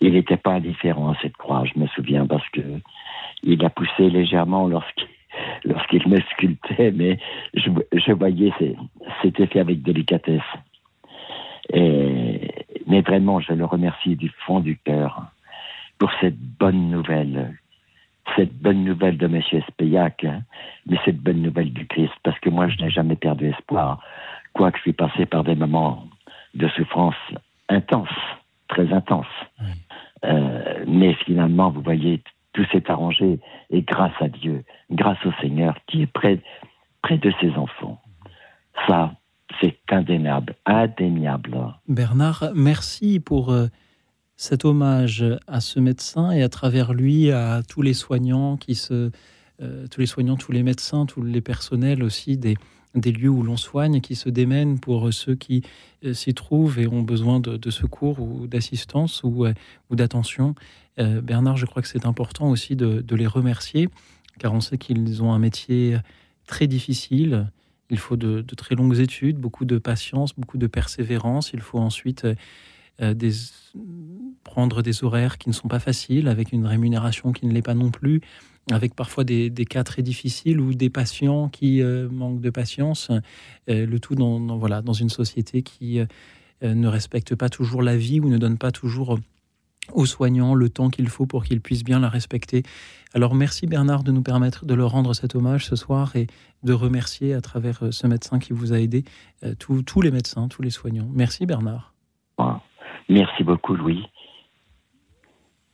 [0.00, 2.60] il n'était pas indifférent à cette croix, je me souviens, parce que
[3.42, 5.08] il a poussé légèrement lorsqu'il
[5.64, 7.18] lorsqu'il me sculptait, mais
[7.54, 8.52] je, je voyais
[9.22, 10.42] c'était fait avec délicatesse.
[11.72, 15.26] Et, mais vraiment, je le remercie du fond du cœur
[15.98, 17.54] pour cette bonne nouvelle,
[18.36, 19.40] cette bonne nouvelle de M.
[19.52, 20.42] Espeillac, hein,
[20.86, 24.02] mais cette bonne nouvelle du Christ, parce que moi, je n'ai jamais perdu espoir,
[24.52, 26.04] quoique je suis passé par des moments
[26.54, 27.14] de souffrance
[27.68, 28.08] intense,
[28.68, 29.26] très intense.
[30.24, 32.22] Euh, mais finalement, vous voyez,
[32.52, 33.38] tout s'est arrangé
[33.70, 36.40] et grâce à Dieu, grâce au Seigneur qui est près,
[37.02, 38.00] près de ses enfants.
[38.86, 39.12] Ça,
[39.60, 41.58] c'est indéniable, indéniable.
[41.88, 43.66] Bernard, merci pour euh,
[44.36, 49.10] cet hommage à ce médecin et à travers lui à tous les soignants qui se,
[49.60, 52.56] euh, tous les soignants, tous les médecins, tous les personnels aussi des,
[52.94, 55.62] lieux où l'on soigne, qui se démènent pour ceux qui
[56.04, 59.46] euh, s'y trouvent et ont besoin de, secours ou d'assistance ou,
[59.90, 60.54] d'attention.
[60.98, 63.88] Bernard, je crois que c'est important aussi de, les remercier,
[64.38, 65.96] car on sait qu'ils ont un métier
[66.46, 67.50] très difficile.
[67.90, 71.52] Il faut de, très longues études, beaucoup de patience, beaucoup de persévérance.
[71.52, 72.26] Il faut ensuite
[73.00, 73.32] des,
[74.44, 77.74] prendre des horaires qui ne sont pas faciles, avec une rémunération qui ne l'est pas
[77.74, 78.20] non plus
[78.70, 83.10] avec parfois des, cas très difficiles ou des patients qui euh, manquent de patience,
[83.68, 86.06] euh, le tout dans, voilà, dans une société qui euh,
[86.62, 89.18] ne respecte pas toujours la vie ou ne donne pas toujours
[89.92, 92.62] aux soignants le temps qu'il faut pour qu'ils puissent bien la respecter.
[93.12, 96.28] Alors merci Bernard de nous permettre de leur rendre cet hommage ce soir et
[96.62, 99.04] de remercier à travers ce médecin qui vous a aidé
[99.58, 101.08] tous les médecins, tous les soignants.
[101.12, 101.94] Merci Bernard.
[103.08, 104.04] Merci beaucoup Louis.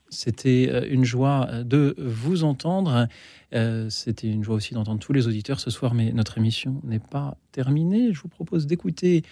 [0.09, 3.07] C'était euh, une joie de vous entendre.
[3.53, 6.99] Euh, C'était une joie aussi d'entendre tous les auditeurs ce soir, mais notre émission n'est
[6.99, 8.13] pas terminée.
[8.13, 9.23] Je vous propose d'écouter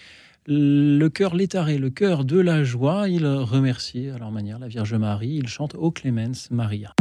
[0.48, 3.10] le cœur létaré, le cœur de la joie.
[3.10, 5.40] Il remercie à leur manière la Vierge Marie.
[5.42, 6.94] Il chante Au Clémence Maria.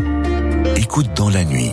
[0.76, 1.72] Écoute dans la nuit,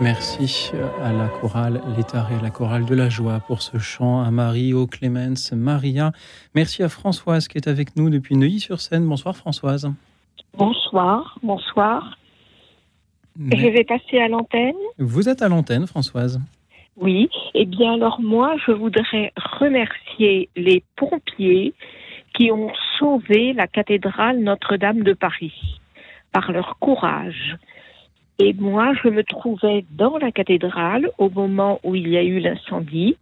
[0.00, 4.30] Merci à la chorale L'État et la chorale de la joie pour ce chant à
[4.30, 6.12] Marie, au Clémence, Maria.
[6.54, 9.06] Merci à Françoise qui est avec nous depuis Neuilly-sur-Seine.
[9.06, 9.90] Bonsoir Françoise.
[10.58, 12.18] Bonsoir, bonsoir.
[13.38, 14.74] Je vais passer à l'antenne.
[14.98, 16.40] Vous êtes à l'antenne Françoise.
[16.96, 21.72] Oui, eh bien alors moi je voudrais remercier les pompiers
[22.34, 25.80] qui ont sauvé la cathédrale Notre-Dame de Paris
[26.32, 27.56] par leur courage.
[28.38, 32.38] Et moi, je me trouvais dans la cathédrale au moment où il y a eu
[32.38, 33.16] l'incendie.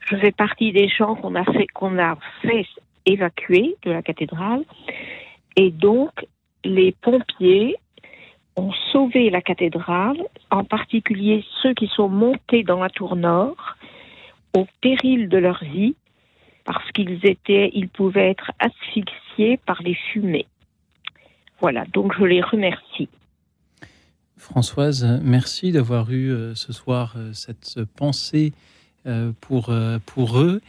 [0.00, 2.66] Je fais partie des gens qu'on a fait, qu'on a fait
[3.06, 4.64] évacuer de la cathédrale.
[5.56, 6.10] Et donc,
[6.64, 7.76] les pompiers
[8.56, 10.20] ont sauvé la cathédrale,
[10.50, 13.76] en particulier ceux qui sont montés dans la tour nord,
[14.54, 15.94] au péril de leur vie,
[16.64, 20.46] parce qu'ils étaient, ils pouvaient être asphyxiés par les fumées.
[21.60, 23.08] Voilà, donc je les remercie.
[24.42, 28.52] Françoise, merci d'avoir eu euh, ce soir euh, cette pensée
[29.06, 30.60] euh, pour, euh, pour eux,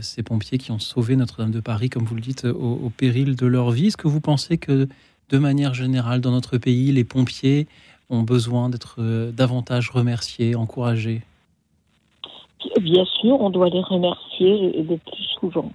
[0.00, 3.34] ces pompiers qui ont sauvé Notre-Dame de Paris, comme vous le dites, au, au péril
[3.34, 3.86] de leur vie.
[3.86, 4.86] Est-ce que vous pensez que,
[5.30, 7.66] de manière générale, dans notre pays, les pompiers
[8.10, 11.22] ont besoin d'être davantage remerciés, encouragés?
[12.78, 15.72] Bien sûr, on doit les remercier le plus souvent.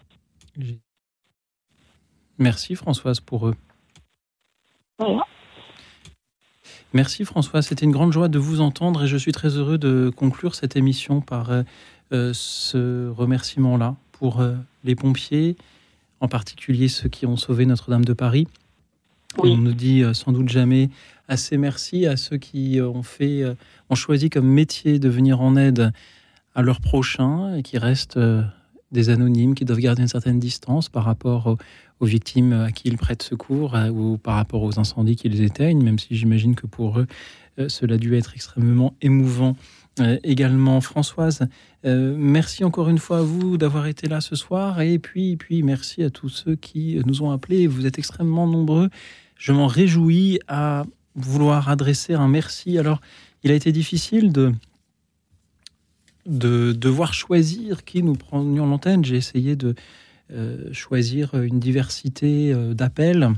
[2.38, 3.56] Merci Françoise pour eux.
[5.00, 5.26] Voilà.
[6.96, 10.10] Merci Françoise, c'était une grande joie de vous entendre et je suis très heureux de
[10.16, 11.64] conclure cette émission par euh,
[12.14, 14.54] euh, ce remerciement-là pour euh,
[14.86, 15.58] les pompiers,
[16.22, 18.48] en particulier ceux qui ont sauvé Notre-Dame de Paris.
[19.40, 20.90] On ne dit sans doute jamais
[21.28, 23.44] assez merci à ceux qui ont fait,
[23.90, 25.92] ont choisi comme métier de venir en aide
[26.56, 28.18] à leurs prochains et qui restent
[28.94, 31.58] des anonymes, qui doivent garder une certaine distance par rapport aux,
[32.00, 35.84] aux victimes à qui ils prêtent secours euh, ou par rapport aux incendies qu'ils éteignent,
[35.84, 37.08] même si j'imagine que pour eux,
[37.60, 39.56] euh, cela a dû être extrêmement émouvant.
[40.02, 41.48] Euh, également, Françoise,
[41.84, 46.04] merci encore une fois à vous d'avoir été là ce soir et puis, puis merci
[46.04, 47.68] à tous ceux qui nous ont appelés.
[47.68, 48.90] Vous êtes extrêmement nombreux.
[49.38, 50.84] Je m'en réjouis à
[51.16, 52.78] vouloir adresser un merci.
[52.78, 53.00] Alors,
[53.44, 54.54] il a été difficile de,
[56.26, 59.06] de devoir choisir qui nous prenions l'antenne.
[59.06, 59.76] J'ai essayé de
[60.72, 63.30] choisir une diversité euh, d'appels.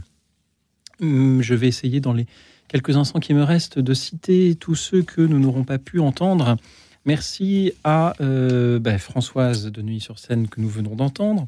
[1.02, 2.26] Hum, Je vais essayer dans les
[2.68, 6.58] quelques instants qui me restent de citer tous ceux que nous n'aurons pas pu entendre.
[7.06, 11.48] Merci à euh, ben, Françoise de Neuilly-sur-Seine que nous venons d'entendre,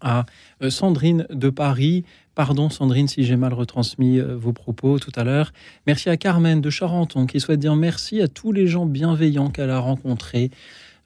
[0.00, 0.26] à
[0.62, 2.04] euh, Sandrine de Paris.
[2.34, 5.52] Pardon Sandrine si j'ai mal retransmis euh, vos propos tout à l'heure.
[5.86, 9.70] Merci à Carmen de Charenton qui souhaite dire merci à tous les gens bienveillants qu'elle
[9.70, 10.50] a rencontrés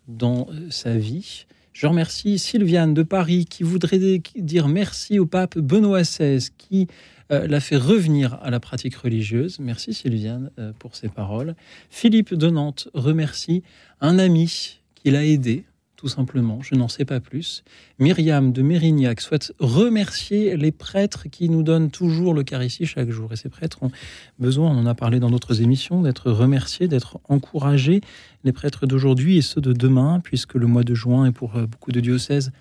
[0.09, 1.47] dans euh, sa vie.
[1.75, 3.99] Je remercie Sylviane de Paris qui voudrait
[4.37, 6.87] dire merci au pape Benoît XVI qui
[7.33, 9.59] euh, l'a fait revenir à la pratique religieuse.
[9.59, 11.57] Merci Sylviane euh, pour ces paroles.
[11.91, 13.65] Philippe de Nantes remercie
[14.01, 15.65] un ami qui l'a aidé,
[16.05, 17.65] tout simplement, je n'en sais pas plus.
[17.99, 23.33] Myriam de Mérignac souhaite remercier les prêtres qui nous donnent toujours l'Eucharistie chaque jour.
[23.33, 23.91] Et ces prêtres ont
[24.39, 28.03] besoin, on en a parlé dans d'autres émissions, d'être remerciés, d'être encouragés.
[28.45, 31.67] Les prêtres d'aujourd'hui et ceux de demain, puisque le mois de juin est pour euh,
[31.67, 32.53] beaucoup de diocèses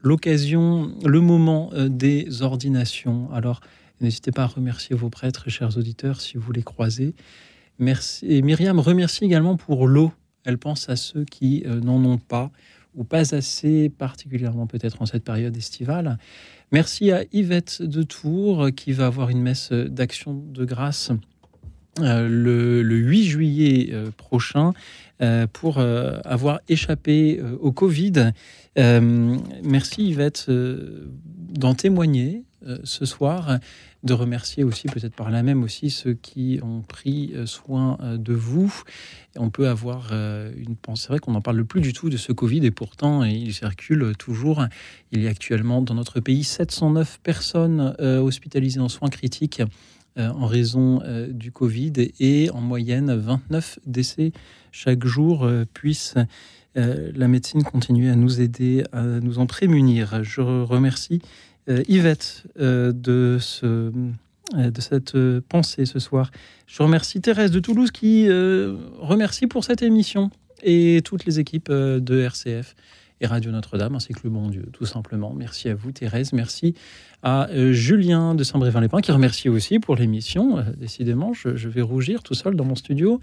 [0.00, 3.32] l'occasion, le moment euh, des ordinations.
[3.32, 3.62] Alors,
[4.00, 7.16] n'hésitez pas à remercier vos prêtres, chers auditeurs, si vous les croisez.
[7.80, 8.26] Merci.
[8.28, 10.12] Et Myriam remercie également pour l'eau.
[10.44, 12.50] Elle pense à ceux qui euh, n'en ont pas
[12.94, 16.18] ou pas assez, particulièrement peut-être en cette période estivale.
[16.70, 21.12] Merci à Yvette de Tours qui va avoir une messe d'action de grâce
[22.00, 24.72] euh, le, le 8 juillet euh, prochain
[25.20, 28.32] euh, pour avoir échappé au Covid.
[28.76, 32.44] Merci Yvette d'en témoigner
[32.84, 33.58] ce soir,
[34.02, 38.16] de remercier aussi peut-être par là même aussi ceux qui ont pris euh, soin euh,
[38.16, 38.82] de vous.
[39.36, 42.16] On peut avoir euh, une pensée, c'est vrai qu'on n'en parle plus du tout de
[42.16, 44.66] ce Covid et pourtant il circule toujours.
[45.12, 49.62] Il y a actuellement dans notre pays 709 personnes euh, hospitalisées en soins critiques
[50.18, 54.32] euh, en raison euh, du Covid et en moyenne 29 décès
[54.70, 55.44] chaque jour.
[55.44, 56.16] Euh, puisse
[56.76, 60.22] euh, la médecine continuer à nous aider, à nous en prémunir.
[60.24, 66.30] Je remercie euh, Yvette euh, de, ce, euh, de cette euh, pensée ce soir.
[66.66, 70.30] Je remercie Thérèse de Toulouse qui euh, remercie pour cette émission
[70.62, 72.74] et toutes les équipes euh, de RCF
[73.22, 75.32] et Radio Notre-Dame, ainsi que le bon Dieu, tout simplement.
[75.32, 76.32] Merci à vous, Thérèse.
[76.32, 76.74] Merci
[77.22, 80.58] à euh, Julien de Saint-Brévin-les-Pins, qui remercie aussi pour l'émission.
[80.58, 83.20] Euh, décidément, je, vais rougir tout seul dans mon studio.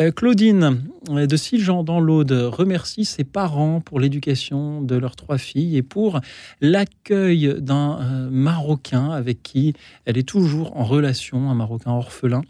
[0.00, 5.76] Euh, Claudine de Siljean dans l'Aude remercie ses parents pour l'éducation de leurs trois filles
[5.76, 6.20] et pour
[6.60, 9.74] l'accueil d'un Marocain avec qui
[10.04, 12.42] elle est toujours en relation, un Marocain orphelin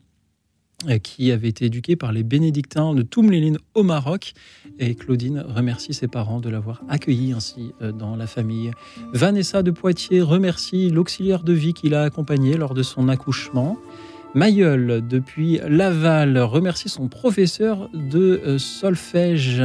[1.03, 4.35] qui avait été éduqué par les bénédictins de Toumléline au Maroc.
[4.79, 8.71] Et Claudine remercie ses parents de l'avoir accueilli ainsi euh, dans la famille.
[9.13, 13.79] Vanessa de Poitiers remercie l'auxiliaire de vie qui l'a accompagné lors de son accouchement.
[14.35, 19.63] Mayol, depuis Laval, remercie son professeur de euh, solfège.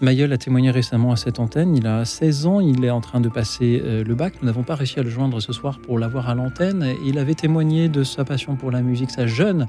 [0.00, 1.76] Mayol a témoigné récemment à cette antenne.
[1.76, 4.32] Il a 16 ans, il est en train de passer euh, le bac.
[4.40, 6.94] Nous n'avons pas réussi à le joindre ce soir pour l'avoir à l'antenne.
[7.04, 9.66] Il avait témoigné de sa passion pour la musique, sa jeune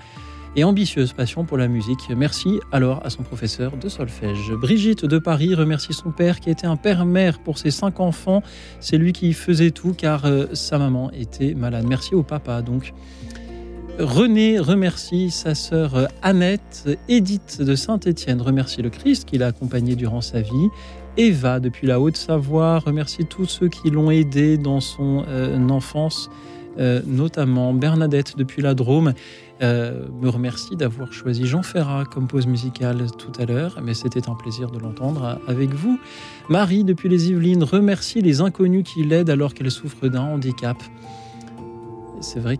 [0.56, 2.10] et ambitieuse passion pour la musique.
[2.16, 4.54] Merci alors à son professeur de solfège.
[4.54, 8.42] Brigitte de Paris remercie son père qui était un père-mère pour ses cinq enfants.
[8.80, 11.86] C'est lui qui faisait tout car euh, sa maman était malade.
[11.86, 12.94] Merci au papa donc.
[14.02, 16.90] René remercie sa sœur Annette.
[17.08, 20.70] Édith de Saint-Étienne remercie le Christ qui l'a accompagné durant sa vie.
[21.18, 26.32] Eva, depuis la Haute-Savoie, remercie tous ceux qui l'ont aidé dans son euh, enfance,
[26.80, 29.14] euh, notamment Bernadette depuis la Drôme.
[29.62, 34.28] euh, me remercie d'avoir choisi Jean Ferrat comme pause musicale tout à l'heure, mais c'était
[34.30, 36.00] un plaisir de l'entendre avec vous.
[36.50, 40.78] Marie, depuis les Yvelines, remercie les inconnus qui l'aident alors qu'elle souffre d'un handicap.
[42.20, 42.58] C'est vrai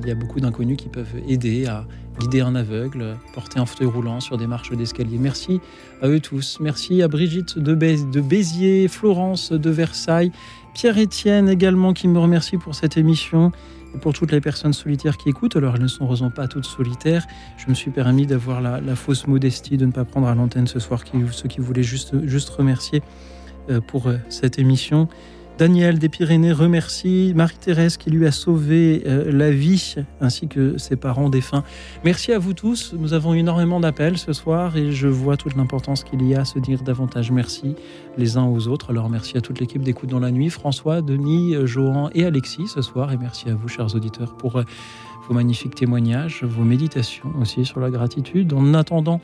[0.00, 1.86] qu'il y a beaucoup d'inconnus qui peuvent aider à
[2.20, 5.18] guider un aveugle, porter un fauteuil roulant sur des marches d'escalier.
[5.18, 5.60] Merci
[6.02, 6.58] à eux tous.
[6.60, 10.32] Merci à Brigitte de, de Béziers, Florence de Versailles,
[10.74, 13.52] Pierre-Étienne également qui me remercie pour cette émission
[13.94, 15.56] et pour toutes les personnes solitaires qui écoutent.
[15.56, 17.26] Alors elles ne sont heureusement pas toutes solitaires.
[17.56, 20.78] Je me suis permis d'avoir la, fausse modestie de ne pas prendre à l'antenne ce
[20.78, 23.02] soir qui, ceux qui voulaient juste, juste remercier
[23.70, 25.08] euh, pour euh, cette émission.
[25.62, 30.96] Daniel des Pyrénées remercie Marie-Thérèse qui lui a sauvé euh, la vie, ainsi que ses
[30.96, 31.62] parents défunts.
[32.04, 32.94] Merci à vous tous.
[32.98, 36.44] Nous avons énormément d'appels ce soir et je vois toute l'importance qu'il y a à
[36.44, 37.76] se dire davantage merci
[38.18, 38.90] les uns aux autres.
[38.90, 42.66] Alors merci à toute l'équipe d'écoute dans la nuit, François, Denis, euh, Johan et Alexis
[42.66, 43.12] ce soir.
[43.12, 44.64] Et merci à vous, chers auditeurs, pour euh,
[45.28, 48.52] vos magnifiques témoignages, vos méditations aussi sur la gratitude.
[48.52, 49.20] En attendant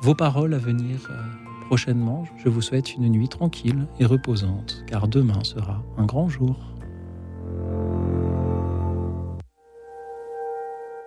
[0.00, 1.10] vos paroles à venir
[1.72, 6.54] prochainement, je vous souhaite une nuit tranquille et reposante, car demain sera un grand jour.